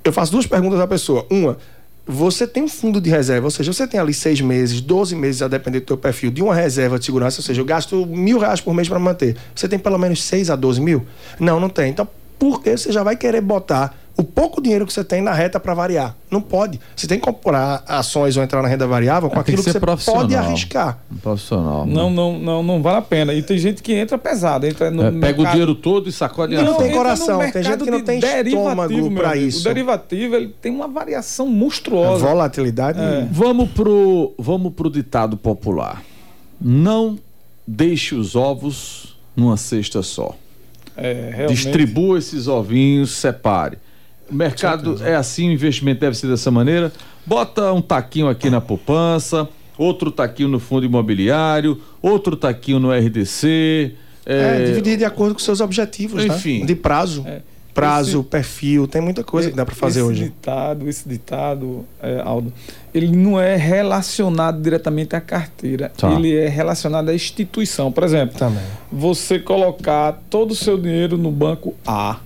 Eu 0.04 0.14
faço 0.14 0.32
duas 0.32 0.46
perguntas 0.48 0.80
à 0.80 0.88
pessoa. 0.88 1.26
Uma, 1.30 1.58
você 2.08 2.46
tem 2.48 2.64
um 2.64 2.68
fundo 2.70 3.02
de 3.02 3.10
reserva, 3.10 3.48
ou 3.48 3.52
seja, 3.52 3.74
você 3.74 3.86
tem 3.88 4.00
ali 4.00 4.14
seis 4.14 4.40
meses, 4.40 4.80
12 4.80 5.16
meses, 5.16 5.42
a 5.42 5.48
depender 5.50 5.80
do 5.82 5.88
teu 5.88 5.98
perfil, 5.98 6.30
de 6.32 6.42
uma 6.42 6.54
reserva 6.56 6.98
de 7.00 7.04
segurança, 7.06 7.40
ou 7.42 7.44
seja, 7.44 7.60
eu 7.60 7.66
gasto 7.66 8.06
mil 8.06 8.38
reais 8.40 8.62
por 8.62 8.74
mês 8.74 8.88
para 8.88 9.00
manter. 9.00 9.36
Você 9.54 9.68
tem 9.68 9.78
pelo 9.80 9.98
menos 9.98 10.24
6 10.24 10.50
a 10.50 10.56
12 10.56 10.80
mil? 10.80 11.06
Não, 11.40 11.60
não 11.60 11.68
tem. 11.68 11.90
Então, 11.90 12.08
por 12.40 12.62
que 12.62 12.78
você 12.78 12.92
já 12.92 13.02
vai 13.04 13.16
querer 13.18 13.42
botar 13.42 13.94
o 14.18 14.24
pouco 14.24 14.62
dinheiro 14.62 14.86
que 14.86 14.94
você 14.94 15.04
tem 15.04 15.22
na 15.22 15.34
reta 15.34 15.60
para 15.60 15.74
variar. 15.74 16.16
Não 16.32 16.40
pode. 16.40 16.80
Você 16.96 17.06
tem 17.06 17.20
que 17.20 17.26
comprar 17.26 17.84
ações 17.88 18.38
ou 18.38 18.44
entrar 18.44 18.62
na 18.62 18.68
renda 18.68 18.88
variável 18.88 19.30
com 19.30 19.38
É, 19.38 19.40
aquilo 19.42 19.58
que 19.58 19.74
que, 19.74 19.80
você 19.80 20.12
pode 20.12 20.36
arriscar. 20.36 21.00
Um 21.12 21.18
profissional. 21.18 21.86
Não, 21.86 22.10
não, 22.10 22.40
não, 22.40 22.64
não 22.64 22.82
vale 22.82 22.98
a 22.98 23.02
pena. 23.02 23.34
E 23.34 23.42
tem 23.42 23.58
gente 23.58 23.84
que 23.84 23.94
entra 23.94 24.18
pesado, 24.18 24.66
entra 24.66 24.90
no 24.90 25.06
É, 25.06 25.12
pega 25.12 25.42
o 25.42 25.46
dinheiro 25.46 25.76
todo 25.76 26.08
e 26.08 26.12
sacode 26.12 26.56
Não, 26.56 26.62
a 26.62 26.66
não 26.66 26.78
tem 26.78 26.92
coração, 26.94 27.40
tem 27.52 27.64
gente 27.64 27.84
que 27.84 27.92
não 27.92 28.02
tem 28.02 28.20
estômago 28.20 28.94
amigo. 28.94 29.36
isso. 29.38 29.62
O 29.62 29.64
derivativo 29.64 30.36
ele 30.36 30.56
tem 30.62 30.72
uma 30.72 30.88
variação 30.88 31.48
monstruosa. 31.48 32.26
Volatilidade. 32.26 33.00
É. 33.00 33.28
Vamos 33.32 33.70
pro, 33.72 34.34
vamos 34.38 34.74
pro 34.74 34.90
ditado 34.90 35.36
popular. 35.36 36.02
Não 36.60 37.20
deixe 37.68 38.16
os 38.16 38.36
ovos 38.36 39.18
numa 39.36 39.58
cesta 39.58 40.02
só. 40.02 40.36
É, 40.96 41.32
realmente. 41.36 41.64
Distribua 41.64 42.18
esses 42.18 42.48
ovinhos, 42.48 43.12
separe. 43.12 43.78
O 44.30 44.34
mercado 44.36 44.98
é 45.04 45.16
assim, 45.16 45.50
o 45.50 45.52
investimento 45.52 46.00
deve 46.02 46.18
ser 46.18 46.28
dessa 46.28 46.50
maneira. 46.50 46.92
Bota 47.26 47.72
um 47.74 47.82
taquinho 47.82 48.28
aqui 48.28 48.50
na 48.50 48.60
poupança, 48.62 49.48
outro 49.78 50.12
taquinho 50.12 50.50
no 50.50 50.60
fundo 50.60 50.86
imobiliário, 50.86 51.80
outro 52.02 52.36
taquinho 52.36 52.80
no 52.80 52.92
RDC. 52.92 53.94
É, 54.26 54.64
é, 54.64 54.66
dividir 54.66 54.98
de 54.98 55.06
acordo 55.06 55.34
com 55.36 55.40
seus 55.40 55.62
objetivos, 55.62 56.24
Enfim. 56.26 56.62
né? 56.62 56.66
De 56.66 56.76
prazo. 56.76 57.24
É. 57.28 57.42
Prazo, 57.76 58.20
Esse- 58.22 58.30
perfil, 58.30 58.88
tem 58.88 59.02
muita 59.02 59.22
coisa 59.22 59.50
que 59.52 59.56
dá 59.56 59.66
para 59.66 59.76
fazer 59.76 60.00
esse 60.00 60.08
hoje. 60.10 60.24
Ditado, 60.24 60.88
esse 60.88 61.08
ditado, 61.10 61.86
é, 62.02 62.22
Aldo, 62.24 62.54
ele 62.94 63.08
não 63.14 63.38
é 63.40 63.58
relacionado 63.58 64.62
diretamente 64.62 65.14
à 65.14 65.20
carteira. 65.20 65.92
Tá. 65.98 66.10
Ele 66.14 66.34
é 66.34 66.48
relacionado 66.48 67.10
à 67.10 67.14
instituição. 67.14 67.92
Por 67.92 68.06
exemplo, 68.06 68.38
Também. 68.40 68.64
você 68.90 69.38
colocar 69.40 70.22
todo 70.30 70.52
o 70.52 70.56
seu 70.56 70.78
dinheiro 70.78 71.18
no 71.18 71.30
banco 71.32 71.76
A. 71.86 72.20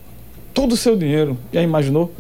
Todo 0.54 0.74
o 0.74 0.78
seu 0.78 0.96
dinheiro. 0.96 1.38
Já 1.54 1.62
imaginou? 1.62 2.12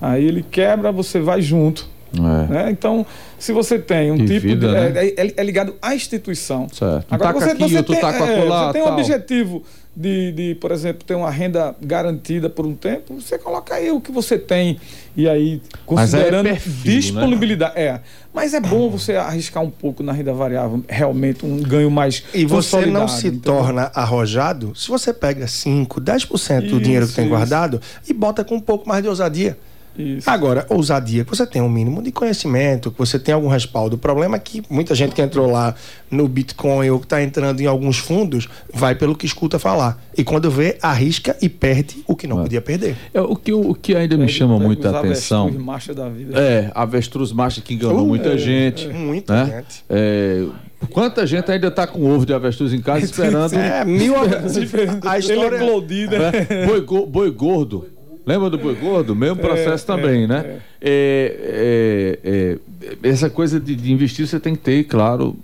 Aí 0.00 0.24
ele 0.24 0.44
quebra, 0.48 0.92
você 0.92 1.20
vai 1.20 1.42
junto. 1.42 1.88
é, 2.14 2.52
né? 2.52 2.70
Então, 2.70 3.04
se 3.38 3.52
você 3.52 3.78
tem 3.78 4.10
um 4.10 4.18
tipo 4.18 4.40
vida, 4.40 4.68
de. 4.68 4.72
né? 4.74 4.92
é, 5.06 5.26
é- 5.26 5.34
é 5.36 5.42
ligado 5.42 5.74
à 5.82 5.94
instituição. 5.94 6.68
certo. 6.72 7.06
Agora, 7.10 7.32
taca 7.34 7.44
você, 7.44 7.50
aqui, 7.52 7.62
você 7.74 7.82
tem, 7.82 8.00
taca 8.00 8.24
é, 8.24 8.46
você 8.46 8.72
tem 8.72 8.82
um 8.82 8.92
objetivo 8.92 9.62
de, 9.98 10.30
de, 10.30 10.54
por 10.54 10.70
exemplo, 10.70 11.04
ter 11.04 11.16
uma 11.16 11.28
renda 11.30 11.74
garantida 11.82 12.48
por 12.48 12.64
um 12.64 12.72
tempo, 12.72 13.20
você 13.20 13.36
coloca 13.36 13.74
aí 13.74 13.90
o 13.90 14.00
que 14.00 14.12
você 14.12 14.38
tem. 14.38 14.78
E 15.16 15.28
aí, 15.28 15.60
Mas 15.90 16.14
é 16.14 16.18
considerando 16.18 16.44
perfil, 16.44 16.92
né? 16.92 17.00
disponibilidade. 17.00 17.72
É. 17.80 18.00
Mas 18.32 18.54
é 18.54 18.60
bom 18.60 18.88
você 18.88 19.16
arriscar 19.16 19.60
um 19.60 19.70
pouco 19.70 20.04
na 20.04 20.12
renda 20.12 20.32
variável, 20.32 20.84
realmente 20.88 21.44
um 21.44 21.60
ganho 21.60 21.90
mais 21.90 22.22
E 22.32 22.46
você 22.46 22.86
não 22.86 23.08
se 23.08 23.26
entendeu? 23.26 23.54
torna 23.54 23.90
arrojado 23.92 24.72
se 24.76 24.86
você 24.88 25.12
pega 25.12 25.48
5, 25.48 26.00
10% 26.00 26.70
do 26.70 26.80
dinheiro 26.80 27.04
que 27.06 27.10
Isso, 27.10 27.16
tem 27.16 27.24
isso. 27.24 27.34
guardado 27.34 27.80
e 28.08 28.12
bota 28.12 28.44
com 28.44 28.54
um 28.54 28.60
pouco 28.60 28.88
mais 28.88 29.02
de 29.02 29.08
ousadia. 29.08 29.58
Isso. 29.98 30.30
Agora, 30.30 30.64
ousadia, 30.68 31.24
que 31.24 31.30
você 31.36 31.44
tem 31.46 31.60
um 31.60 31.68
mínimo 31.68 32.00
de 32.02 32.12
conhecimento, 32.12 32.90
que 32.92 32.98
você 32.98 33.18
tem 33.18 33.34
algum 33.34 33.48
respaldo. 33.48 33.96
O 33.96 33.98
problema 33.98 34.36
é 34.36 34.38
que 34.38 34.62
muita 34.70 34.94
gente 34.94 35.14
que 35.14 35.20
entrou 35.20 35.50
lá 35.50 35.74
no 36.10 36.28
Bitcoin 36.28 36.88
ou 36.90 36.98
que 37.00 37.06
está 37.06 37.22
entrando 37.22 37.60
em 37.60 37.66
alguns 37.66 37.98
fundos 37.98 38.48
vai 38.72 38.94
pelo 38.94 39.16
que 39.16 39.26
escuta 39.26 39.58
falar. 39.58 40.00
E 40.16 40.22
quando 40.22 40.50
vê, 40.50 40.78
arrisca 40.80 41.36
e 41.42 41.48
perde 41.48 42.02
o 42.06 42.14
que 42.14 42.26
não 42.26 42.42
podia 42.42 42.60
perder. 42.60 42.96
É, 43.12 43.20
o, 43.20 43.34
que, 43.34 43.52
o 43.52 43.74
que 43.74 43.94
ainda 43.96 44.16
me 44.16 44.28
chama 44.28 44.54
Pega 44.54 44.66
muita 44.66 44.88
os 44.90 44.94
atenção. 44.94 45.42
avestruz 45.42 45.64
macho 45.66 45.94
da 45.94 46.08
vida. 46.08 46.38
É, 46.38 46.70
avestruz 46.74 47.32
macho 47.32 47.60
que 47.62 47.74
enganou 47.74 48.04
Uh, 48.04 48.06
muita 48.06 48.30
é, 48.34 48.38
gente. 48.38 48.86
é, 48.88 48.92
muita 48.92 49.44
né? 49.44 49.56
gente. 49.68 49.84
É, 49.88 50.44
quanta 50.90 51.26
gente 51.26 51.50
ainda 51.50 51.70
tá 51.70 51.86
com 51.86 52.08
ovo 52.08 52.24
de 52.24 52.32
avestruz 52.32 52.72
em 52.72 52.80
casa 52.80 53.02
esperando. 53.04 53.54
É, 53.54 53.84
mil. 53.84 54.14
a 55.04 55.18
Ele 55.18 55.18
história. 55.18 55.56
é 55.56 55.58
Glody, 55.58 56.06
né? 56.06 56.18
né? 56.48 56.66
boi, 56.66 56.80
go- 56.82 57.06
boi 57.06 57.30
gordo. 57.30 57.86
Lembra 58.28 58.50
do 58.50 58.58
boi 58.58 58.74
gordo? 58.74 59.16
Mesmo 59.16 59.36
processo 59.36 59.86
também, 59.86 60.26
né? 60.26 60.60
É, 60.78 62.18
é, 62.22 62.58
é, 63.02 63.08
essa 63.08 63.30
coisa 63.30 63.58
de, 63.58 63.74
de 63.74 63.90
investir 63.90 64.26
você 64.26 64.38
tem 64.38 64.54
que 64.54 64.60
ter, 64.60 64.84
claro, 64.84 65.34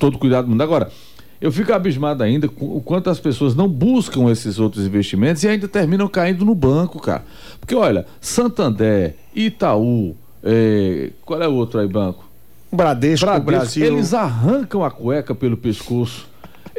todo 0.00 0.18
cuidado 0.18 0.46
do 0.46 0.50
mundo. 0.50 0.60
Agora, 0.60 0.90
eu 1.40 1.52
fico 1.52 1.72
abismado 1.72 2.24
ainda 2.24 2.48
com 2.48 2.76
o 2.76 2.80
quanto 2.80 3.08
as 3.08 3.20
pessoas 3.20 3.54
não 3.54 3.68
buscam 3.68 4.28
esses 4.32 4.58
outros 4.58 4.84
investimentos 4.84 5.44
e 5.44 5.48
ainda 5.48 5.68
terminam 5.68 6.08
caindo 6.08 6.44
no 6.44 6.56
banco, 6.56 7.00
cara. 7.00 7.24
Porque, 7.60 7.76
olha, 7.76 8.04
Santander, 8.20 9.14
Itaú, 9.32 10.16
é, 10.42 11.10
qual 11.24 11.40
é 11.40 11.46
o 11.46 11.52
outro 11.52 11.78
aí, 11.78 11.86
banco? 11.86 12.28
Bradesco, 12.72 13.26
Bradesco, 13.26 13.46
Brasil. 13.46 13.86
eles 13.86 14.12
arrancam 14.12 14.84
a 14.84 14.90
cueca 14.90 15.36
pelo 15.36 15.56
pescoço. 15.56 16.26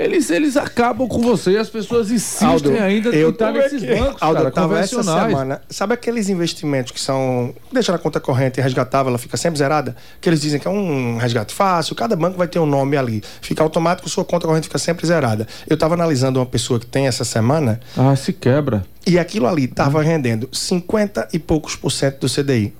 Eles, 0.02 0.30
eles 0.30 0.56
acabam 0.56 1.10
com 1.10 1.20
você 1.22 1.52
e 1.52 1.58
as 1.58 1.70
pessoas 1.70 2.10
insistem 2.10 2.48
Aldo, 2.48 2.70
ainda 2.72 3.10
em 3.14 3.30
estar 3.30 3.52
nesses 3.52 3.84
aqui. 3.84 3.96
bancos, 4.00 4.22
Aldo, 4.22 4.38
cara, 4.38 4.52
tava 4.52 4.80
essa 4.80 5.04
semana. 5.04 5.62
Sabe 5.70 5.94
aqueles 5.94 6.30
investimentos 6.30 6.94
que 6.94 7.02
são. 7.02 7.54
Deixa 7.70 7.92
na 7.92 7.98
conta 7.98 8.18
corrente 8.18 8.62
e 8.62 8.64
resgatável, 8.64 9.10
ela 9.10 9.18
fica 9.18 9.36
sempre 9.36 9.58
zerada? 9.60 9.94
Que 10.22 10.30
eles 10.30 10.40
dizem 10.40 10.58
que 10.58 10.66
é 10.66 10.72
um 10.72 11.18
resgate 11.18 11.54
fácil, 11.54 11.96
cada 11.98 12.16
banco 12.16 12.38
vai 12.38 12.48
ter 12.48 12.60
um 12.60 12.66
nome 12.66 12.96
ali. 12.96 13.22
Fica 13.42 13.62
automático, 13.62 14.08
sua 14.08 14.24
conta 14.24 14.48
corrente 14.48 14.68
fica 14.68 14.80
sempre 14.80 15.06
zerada. 15.06 15.46
Eu 15.68 15.76
tava 15.76 15.96
analisando 15.96 16.40
uma 16.40 16.46
pessoa 16.46 16.80
que 16.80 16.86
tem 16.86 17.06
essa 17.06 17.26
semana 17.26 17.82
Ah, 17.98 18.16
se 18.16 18.32
quebra. 18.32 18.86
e 19.06 19.20
aquilo 19.20 19.48
ali 19.48 19.68
tava 19.68 20.02
rendendo 20.02 20.48
50 20.50 21.28
e 21.34 21.40
poucos 21.40 21.76
por 21.76 21.92
cento 21.92 22.20
do 22.22 22.30
CDI. 22.30 22.74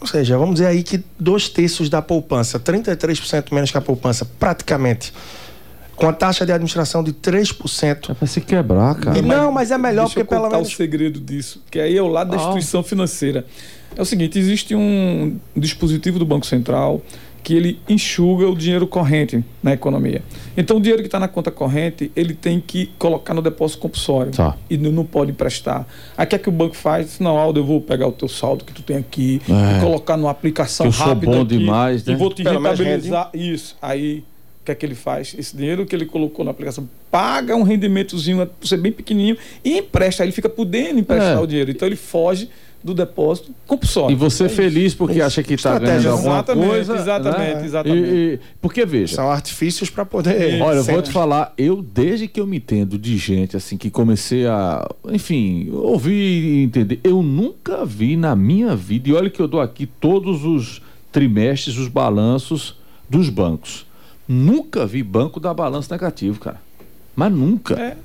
Ou 0.00 0.06
seja, 0.06 0.38
vamos 0.38 0.54
dizer 0.54 0.66
aí 0.68 0.84
que 0.84 1.02
dois 1.18 1.48
terços 1.48 1.90
da 1.90 2.00
poupança, 2.00 2.60
33% 2.60 3.52
menos 3.52 3.72
que 3.72 3.76
a 3.76 3.80
poupança, 3.82 4.24
praticamente. 4.24 5.12
Com 6.00 6.08
a 6.08 6.12
taxa 6.12 6.44
de 6.46 6.52
administração 6.52 7.02
de 7.04 7.12
3%. 7.12 8.10
É 8.10 8.14
pra 8.14 8.26
se 8.26 8.40
quebrar, 8.40 8.94
cara. 8.96 9.18
E 9.18 9.22
não, 9.22 9.52
mas 9.52 9.70
é 9.70 9.78
melhor 9.78 10.04
Deixa 10.06 10.20
porque 10.20 10.34
eu 10.34 10.40
pelo 10.40 10.50
menos. 10.50 10.68
o 10.72 10.76
segredo 10.76 11.20
disso, 11.20 11.62
que 11.70 11.78
aí 11.78 11.96
é 11.96 12.02
o 12.02 12.08
lado 12.08 12.30
da 12.30 12.36
Ah. 12.36 12.40
instituição 12.40 12.82
financeira. 12.82 13.44
É 13.96 14.00
o 14.00 14.04
seguinte, 14.04 14.38
existe 14.38 14.74
um 14.74 15.36
dispositivo 15.56 16.18
do 16.18 16.24
Banco 16.24 16.46
Central 16.46 17.02
que 17.42 17.54
ele 17.54 17.80
enxuga 17.88 18.46
o 18.46 18.54
dinheiro 18.54 18.86
corrente 18.86 19.42
na 19.62 19.72
economia. 19.72 20.22
Então 20.56 20.76
o 20.76 20.80
dinheiro 20.80 21.00
que 21.02 21.08
está 21.08 21.18
na 21.18 21.26
conta 21.26 21.50
corrente, 21.50 22.12
ele 22.14 22.34
tem 22.34 22.60
que 22.60 22.90
colocar 22.98 23.32
no 23.32 23.40
depósito 23.40 23.80
compulsório. 23.80 24.30
Tá. 24.30 24.56
E 24.68 24.76
não, 24.76 25.04
pode 25.06 25.30
emprestar. 25.30 25.86
Aí 26.18 26.26
o 26.26 26.28
que 26.28 26.34
é 26.36 26.38
que 26.38 26.48
o 26.50 26.52
banco 26.52 26.76
faz? 26.76 27.18
Não, 27.18 27.38
Aldo, 27.38 27.60
eu 27.60 27.64
vou 27.64 27.80
pegar 27.80 28.06
o 28.06 28.12
teu 28.12 28.28
saldo 28.28 28.62
que 28.64 28.72
tu 28.74 28.82
tem 28.82 28.98
aqui 28.98 29.40
É. 29.48 29.78
e 29.78 29.80
colocar 29.80 30.18
numa 30.18 30.30
aplicação 30.30 30.84
eu 30.86 30.92
sou 30.92 31.06
rápida 31.06 31.32
bom 31.32 31.40
aqui, 31.42 31.56
demais, 31.58 32.04
né? 32.04 32.12
E 32.12 32.16
vou 32.16 32.30
te 32.32 32.42
Pelo 32.44 32.60
rentabilizar 32.60 33.30
isso. 33.32 33.74
Aí 33.80 34.22
que 34.70 34.76
é 34.76 34.78
que 34.80 34.86
ele 34.86 34.94
faz? 34.94 35.34
Esse 35.38 35.56
dinheiro 35.56 35.84
que 35.86 35.94
ele 35.94 36.06
colocou 36.06 36.44
na 36.44 36.50
aplicação 36.50 36.88
paga 37.10 37.54
um 37.56 37.62
rendimentozinho, 37.62 38.46
por 38.46 38.66
ser 38.66 38.76
bem 38.78 38.92
pequenininho, 38.92 39.36
e 39.64 39.78
empresta. 39.78 40.22
Aí 40.22 40.26
ele 40.28 40.32
fica 40.34 40.48
podendo 40.48 40.98
emprestar 40.98 41.36
É. 41.36 41.40
o 41.40 41.46
dinheiro. 41.46 41.70
Então 41.70 41.86
ele 41.86 41.96
foge 41.96 42.48
do 42.82 42.94
depósito 42.94 43.52
compulsório. 43.66 44.14
E 44.14 44.16
você 44.16 44.44
É 44.44 44.46
isso. 44.46 44.54
feliz 44.56 44.94
porque 44.94 45.20
acha 45.20 45.42
que 45.42 45.52
está 45.52 45.78
ganhando 45.78 46.08
alguma 46.08 46.36
Exatamente, 46.36 46.68
coisa. 46.70 46.96
exatamente, 46.96 47.54
né? 47.56 47.64
exatamente. 47.66 48.08
E- 48.08 48.34
e- 48.34 48.40
porque 48.58 48.86
veja, 48.86 49.16
São 49.16 49.30
artifícios 49.30 49.90
para 49.90 50.06
poder. 50.06 50.62
Olha, 50.62 50.78
eu 50.78 50.84
vou 50.84 51.02
te 51.02 51.10
falar, 51.12 51.52
eu 51.58 51.82
desde 51.82 52.26
que 52.26 52.40
eu 52.40 52.46
me 52.46 52.56
entendo 52.56 52.96
de 52.96 53.18
gente 53.18 53.54
assim 53.54 53.76
que 53.76 53.90
comecei 53.90 54.46
a, 54.46 54.88
enfim, 55.10 55.68
ouvir 55.72 56.12
e 56.14 56.62
entender, 56.62 57.00
eu 57.04 57.22
nunca 57.22 57.84
vi 57.84 58.16
na 58.16 58.34
minha 58.34 58.74
vida, 58.74 59.10
e 59.10 59.12
olha 59.12 59.28
que 59.28 59.40
eu 59.40 59.46
dou 59.48 59.60
aqui 59.60 59.84
todos 59.84 60.46
os 60.46 60.80
trimestres 61.12 61.76
os 61.76 61.88
balanços 61.88 62.76
dos 63.10 63.28
bancos. 63.28 63.84
Nunca 64.32 64.86
vi 64.86 65.02
banco 65.02 65.40
dar 65.40 65.52
balanço 65.52 65.90
negativo, 65.90 66.38
cara. 66.38 66.60
Mas 67.16 67.32
nunca. 67.32 67.74
É, 67.74 67.96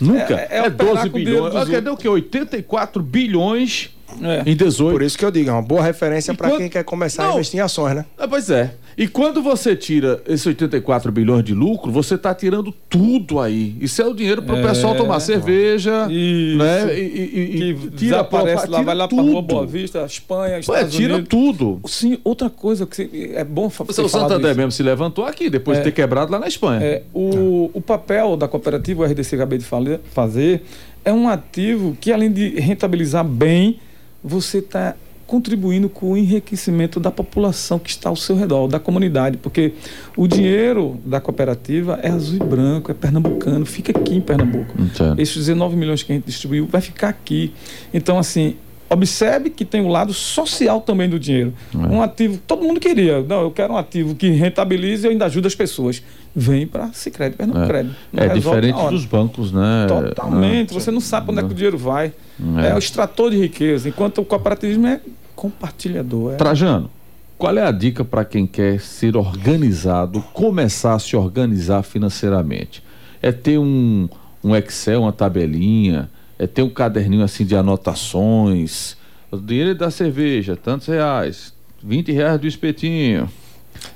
nunca. 0.00 0.34
é- 0.34 0.48
É, 0.50 0.56
é 0.56 0.60
operar 0.62 0.70
12 0.70 1.10
com 1.10 1.18
o 1.18 1.20
dinheiro 1.20 1.44
bilhões. 1.50 1.68
Cadê 1.68 1.90
o 1.90 1.96
quê? 1.98 2.08
84 2.08 3.02
bilhões 3.02 3.90
É. 4.22 4.42
em 4.50 4.56
18. 4.56 4.92
Por 4.92 5.02
isso 5.02 5.16
que 5.18 5.24
eu 5.24 5.30
digo, 5.30 5.50
é 5.50 5.52
uma 5.52 5.62
boa 5.62 5.82
referência 5.82 6.34
para 6.34 6.48
quando- 6.50 6.58
quem 6.60 6.68
quer 6.68 6.84
começar 6.84 7.24
a 7.24 7.26
Não. 7.28 7.34
investir 7.34 7.58
em 7.58 7.62
ações, 7.62 7.94
né? 7.96 8.04
Ah, 8.18 8.26
pois 8.28 8.50
é. 8.50 8.74
E 8.98 9.06
quando 9.08 9.42
você 9.42 9.74
tira 9.74 10.22
esses 10.26 10.44
84 10.44 11.10
bilhões 11.10 11.42
de 11.44 11.54
lucro, 11.54 11.90
você 11.90 12.16
está 12.16 12.34
tirando 12.34 12.70
tudo 12.88 13.40
aí. 13.40 13.74
Isso 13.80 14.02
é 14.02 14.06
o 14.06 14.12
dinheiro 14.12 14.42
para 14.42 14.56
o 14.56 14.58
É. 14.58 14.62
pessoal 14.62 14.94
tomar 14.94 15.20
cerveja, 15.20 16.06
Isso. 16.10 16.58
né? 16.58 16.98
E, 16.98 17.00
e- 17.00 17.70
e- 17.70 17.74
que 17.74 17.80
tira 17.90 18.16
desaparece 18.18 18.66
lá, 18.66 18.78
tira 18.78 18.82
vai 18.82 18.94
lá 18.94 19.08
para. 19.08 19.22
Rua 19.22 19.40
Boa 19.42 19.66
Vista, 19.66 20.04
Espanha, 20.04 20.54
Ué, 20.54 20.60
Estados 20.60 20.94
tira 20.94 21.14
Unidos. 21.14 21.28
tudo. 21.30 21.80
Sim, 21.86 22.18
outra 22.22 22.50
coisa 22.50 22.86
que 22.86 23.30
é 23.34 23.44
bom 23.44 23.70
fa- 23.70 23.84
O 23.88 23.92
Santander 24.08 24.50
isso. 24.50 24.56
mesmo 24.58 24.72
se 24.72 24.82
levantou 24.82 25.24
aqui, 25.24 25.48
depois 25.48 25.78
É. 25.78 25.80
de 25.80 25.84
ter 25.86 25.92
quebrado 25.92 26.30
lá 26.32 26.38
na 26.38 26.48
Espanha. 26.48 26.82
É, 26.84 27.02
o, 27.14 27.70
o 27.72 27.80
papel 27.80 28.36
da 28.36 28.46
cooperativa, 28.48 29.02
o 29.02 29.06
RDC 29.06 29.34
acabei 29.36 29.58
de 29.58 29.64
fazer, 30.12 30.62
é 31.04 31.12
um 31.12 31.28
ativo 31.28 31.96
que, 31.98 32.12
além 32.12 32.30
de 32.30 32.50
rentabilizar 32.60 33.24
bem, 33.24 33.78
você 34.22 34.58
está 34.58 34.94
contribuindo 35.30 35.88
com 35.88 36.10
o 36.10 36.16
enriquecimento 36.16 36.98
da 36.98 37.08
população 37.08 37.78
que 37.78 37.88
está 37.88 38.08
ao 38.08 38.16
seu 38.16 38.34
redor, 38.34 38.66
da 38.66 38.80
comunidade, 38.80 39.36
porque 39.36 39.74
o 40.16 40.26
dinheiro 40.26 40.98
da 41.06 41.20
cooperativa 41.20 42.00
é 42.02 42.08
azul 42.08 42.34
e 42.34 42.44
branco, 42.44 42.90
é 42.90 42.94
pernambucano, 42.94 43.64
fica 43.64 43.96
aqui 43.96 44.16
em 44.16 44.20
Pernambuco. 44.20 44.74
Entendo. 44.76 45.20
Esses 45.20 45.36
19 45.36 45.76
milhões 45.76 46.02
que 46.02 46.10
a 46.10 46.16
gente 46.16 46.24
distribuiu 46.24 46.66
vai 46.66 46.80
ficar 46.80 47.10
aqui. 47.10 47.54
Então, 47.94 48.18
assim, 48.18 48.56
Observe 48.92 49.50
que 49.50 49.64
tem 49.64 49.82
o 49.82 49.88
lado 49.88 50.12
social 50.12 50.80
também 50.80 51.08
do 51.08 51.16
dinheiro. 51.16 51.54
Um 51.72 52.02
ativo, 52.02 52.40
todo 52.44 52.64
mundo 52.64 52.80
queria. 52.80 53.22
Não, 53.22 53.42
eu 53.42 53.50
quero 53.52 53.74
um 53.74 53.76
ativo 53.76 54.16
que 54.16 54.28
rentabilize 54.30 55.06
e 55.06 55.10
ainda 55.10 55.26
ajuda 55.26 55.46
as 55.46 55.54
pessoas. 55.54 56.02
Vem 56.34 56.66
para 56.66 56.92
Sicredi, 56.92 57.36
Pernambuco 57.36 57.68
Crédito. 57.68 57.94
Não 58.12 58.22
É 58.24 58.26
resolve 58.26 58.60
diferente 58.60 58.90
dos 58.90 59.04
bancos, 59.04 59.52
né? 59.52 59.86
Totalmente. 59.86 60.74
Você 60.74 60.90
não 60.90 61.00
sabe 61.00 61.26
para 61.26 61.32
onde 61.32 61.44
é 61.44 61.46
que 61.46 61.52
o 61.52 61.54
dinheiro 61.54 61.78
vai. 61.78 62.12
É. 62.58 62.70
É, 62.70 62.74
o 62.74 62.78
extrator 62.78 63.30
de 63.30 63.38
riqueza, 63.38 63.88
enquanto 63.88 64.22
o 64.22 64.24
cooperativismo 64.24 64.86
é 64.88 65.00
compartilhador. 65.36 66.32
É... 66.32 66.36
Trajano, 66.36 66.90
qual 67.38 67.56
é 67.56 67.62
a 67.64 67.70
dica 67.70 68.04
para 68.04 68.24
quem 68.24 68.44
quer 68.44 68.80
ser 68.80 69.16
organizado, 69.16 70.20
começar 70.32 70.94
a 70.94 70.98
se 70.98 71.14
organizar 71.14 71.82
financeiramente? 71.82 72.82
É 73.22 73.30
ter 73.30 73.56
um, 73.56 74.08
um 74.42 74.56
Excel, 74.56 75.02
uma 75.02 75.12
tabelinha, 75.12 76.10
é 76.42 76.46
ter 76.46 76.62
um 76.62 76.70
caderninho 76.70 77.22
assim 77.22 77.44
de 77.44 77.54
anotações. 77.54 78.96
O 79.30 79.36
dinheiro 79.36 79.74
da 79.74 79.90
cerveja, 79.90 80.56
tantos 80.56 80.86
reais, 80.88 81.52
20 81.84 82.10
reais 82.12 82.40
do 82.40 82.46
espetinho. 82.46 83.28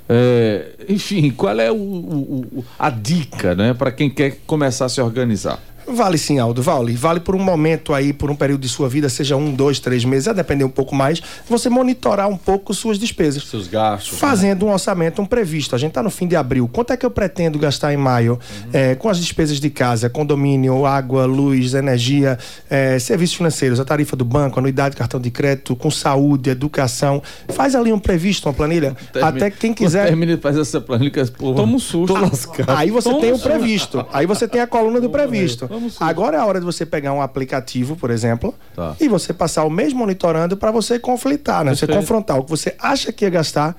É, 0.07 0.73
enfim, 0.87 1.31
qual 1.31 1.59
é 1.59 1.71
o- 1.71 1.75
o- 1.75 2.65
a 2.77 2.89
dica 2.91 3.55
né, 3.55 3.73
para 3.73 3.91
quem 3.91 4.09
quer 4.11 4.37
começar 4.45 4.85
a 4.85 4.89
se 4.89 5.01
organizar? 5.01 5.59
Vale 5.87 6.17
sim, 6.17 6.39
Aldo, 6.39 6.61
vale. 6.61 6.93
Vale 6.93 7.19
por 7.19 7.35
um 7.35 7.39
momento 7.39 7.93
aí, 7.93 8.11
por 8.11 8.31
um 8.31 8.35
período 8.35 8.61
de 8.61 8.69
sua 8.69 8.89
vida, 8.89 9.07
seja 9.07 9.35
um, 9.35 9.53
dois, 9.53 9.79
três 9.79 10.03
meses, 10.03 10.27
a 10.27 10.33
depender 10.33 10.63
um 10.63 10.69
pouco 10.69 10.95
mais, 10.95 11.21
você 11.47 11.69
monitorar 11.69 12.27
um 12.27 12.37
pouco 12.37 12.73
suas 12.73 12.97
despesas. 12.97 13.43
Seus 13.43 13.67
gastos. 13.67 14.17
Fazendo 14.17 14.65
um 14.65 14.71
orçamento, 14.71 15.21
um 15.21 15.25
previsto. 15.25 15.75
A 15.75 15.77
gente 15.77 15.89
está 15.89 16.01
no 16.01 16.09
fim 16.09 16.27
de 16.27 16.35
abril. 16.35 16.67
Quanto 16.71 16.91
é 16.91 16.97
que 16.97 17.05
eu 17.05 17.11
pretendo 17.11 17.59
gastar 17.59 17.93
em 17.93 17.97
maio 17.97 18.39
eh, 18.73 18.95
com 18.95 19.09
as 19.09 19.19
despesas 19.19 19.59
de 19.59 19.69
casa, 19.69 20.09
condomínio, 20.09 20.85
água, 20.85 21.25
luz, 21.25 21.73
energia, 21.73 22.37
eh, 22.69 22.97
serviços 22.99 23.35
financeiros, 23.35 23.79
a 23.79 23.85
tarifa 23.85 24.15
do 24.15 24.25
banco, 24.25 24.59
anuidade, 24.59 24.95
cartão 24.95 25.19
de 25.19 25.29
crédito, 25.29 25.75
com 25.75 25.91
saúde, 25.91 26.49
educação. 26.49 27.21
Faz 27.49 27.75
ali 27.75 27.93
um 27.93 27.99
previsto, 27.99 28.47
uma 28.47 28.53
planilha. 28.53 28.95
Até 29.21 29.51
quem 29.51 29.73
quiser. 29.73 30.07
Termina 30.07 30.35
de 30.35 30.41
fazer 30.41 30.61
essa 30.61 30.81
planilha 30.81 31.11
que 31.11 31.31
porra, 31.31 31.55
Toma 31.57 31.75
um 31.75 31.79
susto. 31.79 32.13
Lascado. 32.13 32.71
Aí 32.71 32.89
você 32.89 33.09
Toma 33.09 33.21
tem 33.21 33.31
o 33.31 33.35
um 33.35 33.39
previsto. 33.39 34.05
Aí 34.11 34.25
você 34.25 34.47
tem 34.47 34.61
a 34.61 34.67
coluna 34.67 34.99
do 34.99 35.09
previsto. 35.09 35.69
Susto. 35.79 36.03
Agora 36.03 36.37
é 36.37 36.39
a 36.39 36.45
hora 36.45 36.59
de 36.59 36.65
você 36.65 36.85
pegar 36.85 37.13
um 37.13 37.21
aplicativo, 37.21 37.95
por 37.95 38.09
exemplo, 38.09 38.53
Tá. 38.75 38.95
e 38.99 39.07
você 39.07 39.33
passar 39.33 39.63
o 39.63 39.69
mês 39.69 39.93
monitorando 39.93 40.57
para 40.57 40.71
você 40.71 40.99
conflitar, 40.99 41.63
né? 41.63 41.75
Você 41.75 41.87
confrontar 41.87 42.39
o 42.39 42.43
que 42.43 42.49
você 42.49 42.75
acha 42.79 43.11
que 43.11 43.25
ia 43.25 43.29
gastar. 43.29 43.75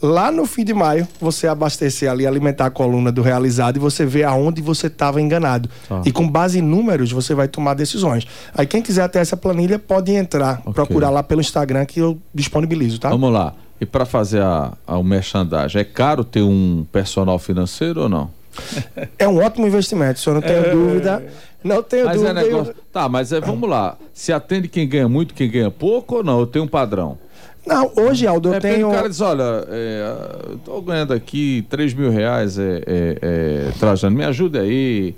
Lá 0.00 0.32
no 0.32 0.46
fim 0.46 0.64
de 0.64 0.72
maio, 0.74 1.06
você 1.20 1.46
abastecer 1.46 2.10
ali, 2.10 2.26
alimentar 2.26 2.66
a 2.66 2.70
coluna 2.70 3.12
do 3.12 3.20
realizado 3.22 3.76
e 3.76 3.78
você 3.78 4.04
ver 4.06 4.24
aonde 4.24 4.60
você 4.62 4.86
estava 4.88 5.20
enganado. 5.20 5.68
Tá. 5.88 6.02
E 6.04 6.10
com 6.10 6.26
base 6.28 6.58
em 6.58 6.62
números, 6.62 7.12
você 7.12 7.34
vai 7.34 7.46
tomar 7.46 7.74
decisões. 7.74 8.26
Aí 8.54 8.66
quem 8.66 8.82
quiser 8.82 9.08
ter 9.10 9.18
essa 9.20 9.36
planilha, 9.36 9.78
pode 9.78 10.10
entrar, 10.12 10.60
procurar 10.74 11.10
lá 11.10 11.22
pelo 11.22 11.40
Instagram 11.40 11.84
que 11.84 12.00
eu 12.00 12.18
disponibilizo, 12.34 12.98
tá? 12.98 13.10
Vamos 13.10 13.32
lá. 13.32 13.52
E 13.80 13.86
para 13.86 14.04
fazer 14.06 14.40
a, 14.40 14.72
a, 14.86 14.96
o 14.96 15.04
merchandising, 15.04 15.78
é 15.78 15.84
caro 15.84 16.24
ter 16.24 16.42
um 16.42 16.86
personal 16.90 17.38
financeiro 17.38 18.02
ou 18.02 18.08
não? 18.08 18.30
É 19.18 19.26
um 19.26 19.38
ótimo 19.38 19.66
investimento, 19.66 20.20
se 20.20 20.28
eu 20.28 20.34
não 20.34 20.42
tenho 20.42 20.70
dúvida. 20.70 21.22
Não 21.64 21.82
tenho 21.82 22.06
Mas 22.06 22.22
é 22.22 22.32
dúvida. 22.32 22.42
negócio. 22.42 22.74
Tá, 22.92 23.08
mas 23.08 23.32
é, 23.32 23.40
vamos 23.40 23.68
lá. 23.68 23.96
Se 24.12 24.32
atende 24.32 24.68
quem 24.68 24.88
ganha 24.88 25.08
muito, 25.08 25.32
quem 25.32 25.48
ganha 25.48 25.70
pouco 25.70 26.16
ou 26.16 26.24
não? 26.24 26.40
Eu 26.40 26.46
tenho 26.46 26.64
um 26.64 26.68
padrão. 26.68 27.18
Não, 27.64 27.92
hoje, 27.96 28.26
Aldo, 28.26 28.48
eu 28.48 28.54
repente 28.54 28.74
tenho. 28.74 28.88
o 28.88 28.92
cara 28.92 29.08
diz, 29.08 29.20
olha, 29.20 29.64
é, 29.68 30.14
eu 30.50 30.58
tô 30.58 30.80
ganhando 30.82 31.12
aqui 31.12 31.64
3 31.70 31.94
mil 31.94 32.10
reais, 32.10 32.58
é, 32.58 32.82
é, 32.86 33.18
é, 33.22 33.70
Trajano, 33.78 34.16
me 34.16 34.24
ajuda 34.24 34.60
aí. 34.60 35.14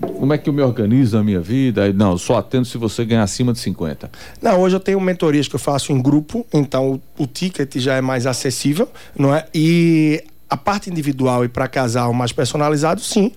Como 0.00 0.32
é 0.32 0.38
que 0.38 0.48
eu 0.48 0.52
me 0.52 0.62
organizo 0.62 1.16
na 1.16 1.24
minha 1.24 1.40
vida? 1.40 1.84
Aí, 1.84 1.92
não, 1.92 2.16
só 2.16 2.36
atendo 2.36 2.66
se 2.66 2.78
você 2.78 3.04
ganhar 3.04 3.22
acima 3.22 3.52
de 3.52 3.58
50. 3.58 4.10
Não, 4.40 4.60
hoje 4.60 4.76
eu 4.76 4.80
tenho 4.80 5.00
mentorias 5.00 5.48
que 5.48 5.56
eu 5.56 5.58
faço 5.58 5.92
em 5.92 6.00
grupo, 6.00 6.46
então 6.52 7.00
o, 7.18 7.22
o 7.24 7.26
ticket 7.26 7.74
já 7.78 7.94
é 7.94 8.00
mais 8.00 8.26
acessível, 8.26 8.88
não 9.18 9.34
é? 9.34 9.46
E 9.52 10.22
a 10.52 10.56
parte 10.56 10.90
individual 10.90 11.44
e 11.44 11.48
para 11.48 11.66
casal 11.66 12.12
mais 12.12 12.30
personalizado, 12.32 13.00
sim, 13.00 13.32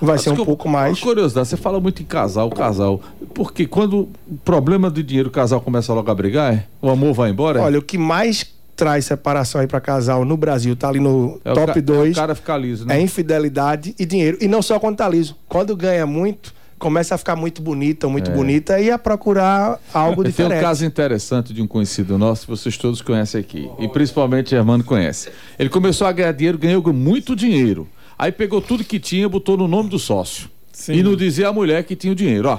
vai 0.00 0.18
ser 0.18 0.30
um 0.30 0.32
Desculpa, 0.32 0.44
pouco 0.50 0.68
mais. 0.68 1.00
Curiosidade, 1.00 1.48
você 1.48 1.56
fala 1.56 1.80
muito 1.80 2.02
em 2.02 2.04
casal, 2.04 2.50
casal. 2.50 3.00
Porque 3.34 3.66
quando 3.66 4.00
o 4.30 4.36
problema 4.44 4.90
de 4.90 5.02
dinheiro, 5.02 5.28
o 5.28 5.32
casal 5.32 5.60
começa 5.60 5.92
logo 5.94 6.10
a 6.10 6.14
brigar, 6.14 6.52
é? 6.54 6.64
o 6.82 6.90
amor 6.90 7.14
vai 7.14 7.30
embora? 7.30 7.58
é? 7.58 7.62
Olha, 7.62 7.78
o 7.78 7.82
que 7.82 7.96
mais 7.96 8.44
traz 8.76 9.06
separação 9.06 9.60
aí 9.60 9.66
para 9.66 9.80
casal 9.80 10.24
no 10.24 10.36
Brasil, 10.36 10.76
tá 10.76 10.88
ali 10.88 11.00
no 11.00 11.40
É 11.44 11.50
o 11.50 11.54
ca- 11.54 11.66
top 11.66 11.78
é 11.78 11.82
2. 11.82 12.12
o 12.12 12.20
cara 12.20 12.34
ficar 12.34 12.56
liso, 12.58 12.84
né? 12.86 12.96
É 12.98 13.00
infidelidade 13.00 13.94
e 13.98 14.04
dinheiro. 14.06 14.38
E 14.40 14.46
não 14.46 14.62
só 14.62 14.78
quando 14.78 14.96
tá 14.98 15.08
liso. 15.08 15.34
Quando 15.48 15.74
ganha 15.74 16.06
muito, 16.06 16.54
começa 16.78 17.14
a 17.14 17.18
ficar 17.18 17.36
muito 17.36 17.60
bonita, 17.60 18.08
muito 18.08 18.30
É. 18.30 18.34
bonita 18.34 18.80
e 18.80 18.90
a 18.90 18.98
procurar 18.98 19.78
algo 19.92 20.22
Tem 20.22 20.30
diferente. 20.30 20.58
um 20.58 20.62
caso 20.62 20.84
interessante 20.84 21.52
de 21.52 21.60
um 21.60 21.66
conhecido 21.66 22.16
nosso, 22.16 22.42
que 22.42 22.50
vocês 22.50 22.76
todos 22.76 23.02
conhecem 23.02 23.40
aqui. 23.40 23.68
E 23.78 23.88
principalmente 23.88 24.50
Germano 24.50 24.82
conhece. 24.84 25.30
Ele 25.58 25.68
começou 25.68 26.06
a 26.06 26.12
ganhar 26.12 26.32
dinheiro, 26.32 26.56
ganhou 26.58 26.82
muito 26.92 27.34
dinheiro. 27.36 27.86
Aí 28.18 28.32
pegou 28.32 28.60
tudo 28.60 28.82
que 28.84 28.98
tinha, 28.98 29.28
botou 29.28 29.56
no 29.56 29.68
nome 29.68 29.88
do 29.90 29.98
sócio. 29.98 30.48
E 30.88 31.02
não 31.02 31.16
dizia 31.16 31.48
a 31.48 31.52
mulher 31.52 31.82
que 31.84 31.96
tinha 31.96 32.12
o 32.12 32.16
dinheiro, 32.16 32.48
ó. 32.48 32.58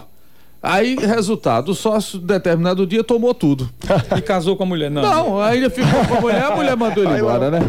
Aí, 0.61 0.95
resultado, 0.95 1.69
o 1.71 1.73
sócio, 1.75 2.19
determinado 2.19 2.85
dia, 2.85 3.01
tomou 3.01 3.33
tudo. 3.33 3.69
E 4.17 4.21
casou 4.21 4.57
com 4.57 4.63
a 4.63 4.65
mulher, 4.65 4.91
não. 4.91 5.01
Não, 5.01 5.41
aí 5.41 5.57
ele 5.57 5.69
ficou 5.69 6.03
com 6.05 6.15
a 6.15 6.21
mulher, 6.21 6.43
a 6.43 6.55
mulher 6.55 6.75
mandou 6.75 7.03
ele 7.05 7.17
embora, 7.17 7.49
né? 7.49 7.59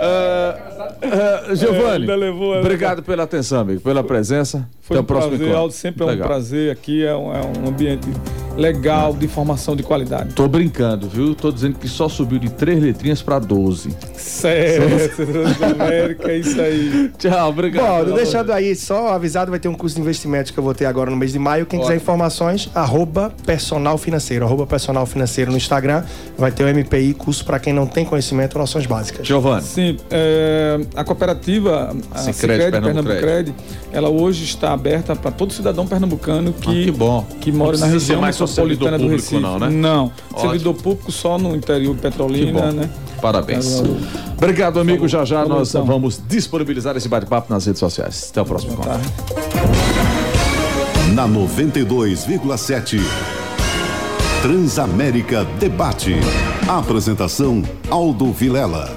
Ah, 0.00 0.73
ah, 1.02 1.54
Giovanni, 1.54 2.10
ela- 2.10 2.58
obrigado 2.60 3.02
pela 3.02 3.22
atenção, 3.24 3.60
amigo, 3.60 3.80
pela 3.80 4.02
presença. 4.04 4.68
Foi 4.80 4.96
Até 4.96 5.00
um 5.00 5.02
o 5.02 5.06
próximo 5.06 5.28
prazer, 5.30 5.46
encontro. 5.46 5.60
Aldo. 5.62 5.74
Sempre 5.74 6.02
é 6.02 6.04
um 6.04 6.08
Legal. 6.10 6.28
prazer 6.28 6.70
aqui. 6.70 7.04
É 7.04 7.16
um, 7.16 7.34
é 7.34 7.40
um 7.40 7.68
ambiente 7.68 8.06
legal, 8.54 9.14
de 9.14 9.24
informação 9.24 9.74
de 9.74 9.82
qualidade. 9.82 10.34
Tô 10.34 10.46
brincando, 10.46 11.08
viu? 11.08 11.34
Tô 11.34 11.50
dizendo 11.50 11.78
que 11.78 11.88
só 11.88 12.06
subiu 12.08 12.38
de 12.38 12.50
três 12.50 12.82
letrinhas 12.82 13.22
pra 13.22 13.38
12. 13.38 13.96
Certo, 14.14 15.22
América, 15.64 16.30
é 16.30 16.36
isso 16.38 16.60
aí. 16.60 17.10
Tchau, 17.18 17.48
obrigado. 17.48 18.10
Bom, 18.10 18.14
deixando 18.16 18.52
aí 18.52 18.76
só 18.76 19.08
avisado, 19.14 19.50
vai 19.50 19.58
ter 19.58 19.68
um 19.68 19.74
curso 19.74 19.96
de 19.96 20.02
investimentos 20.02 20.50
que 20.50 20.58
eu 20.58 20.62
vou 20.64 20.74
ter 20.74 20.84
agora 20.84 21.10
no 21.10 21.16
mês 21.16 21.32
de 21.32 21.38
maio. 21.38 21.64
Quem 21.66 21.80
quiser 21.80 21.92
Ótimo. 21.94 22.02
informações, 22.02 22.70
arroba 22.74 23.32
personal 23.46 23.96
financeiro, 23.96 24.44
arroba 24.44 24.66
personal 24.66 25.06
financeiro 25.06 25.50
no 25.50 25.56
Instagram. 25.56 26.04
Vai 26.36 26.52
ter 26.52 26.62
o 26.62 26.68
MPI, 26.68 27.14
curso 27.14 27.44
para 27.44 27.58
quem 27.58 27.72
não 27.72 27.86
tem 27.86 28.04
conhecimento, 28.04 28.58
noções 28.58 28.84
básicas. 28.86 29.26
Giovanni. 29.26 29.62
Sim, 29.62 29.96
é, 30.10 30.78
a 30.94 31.04
cooperativa, 31.04 31.94
a 32.10 32.18
Sicredi, 32.18 32.34
Sicredi 32.38 32.70
Pernambuco 32.70 33.04
Pernambuco 33.04 33.20
Cred, 33.20 33.54
ela 33.92 34.08
hoje 34.08 34.44
está 34.44 34.72
aberta 34.72 35.14
para 35.16 35.30
todo 35.30 35.52
cidadão 35.52 35.86
pernambucano 35.86 36.52
que, 36.52 36.68
Ah, 36.68 36.84
que 36.84 36.90
bom. 36.90 37.26
que 37.40 37.52
mora 37.52 37.76
na 37.78 37.86
região 37.86 38.20
mais 38.20 38.38
metropolitana 38.38 38.98
do 38.98 39.08
Recife. 39.08 39.40
não, 39.40 39.58
né? 39.58 39.68
Não, 39.70 40.12
Ótimo. 40.32 40.40
servidor 40.50 40.74
público 40.74 41.12
só 41.12 41.38
no 41.38 41.54
interior 41.56 41.94
de 41.94 42.00
Petrolina, 42.00 42.72
né? 42.72 42.90
Parabéns. 43.20 43.82
Obrigado, 44.36 44.78
amigo. 44.80 45.08
Já 45.08 45.24
já 45.24 45.44
nós 45.46 45.70
então. 45.70 45.84
vamos 45.86 46.20
disponibilizar 46.28 46.96
esse 46.96 47.08
bate-papo 47.08 47.52
nas 47.52 47.64
redes 47.64 47.80
sociais. 47.80 48.28
Até 48.30 48.42
o 48.42 48.44
próximo 48.44 48.72
encontro. 48.74 49.00
Na 51.14 51.26
92,7. 51.28 53.00
Transamérica 54.42 55.44
Debate. 55.58 56.16
Apresentação 56.68 57.62
Aldo 57.88 58.30
Vilela. 58.32 58.94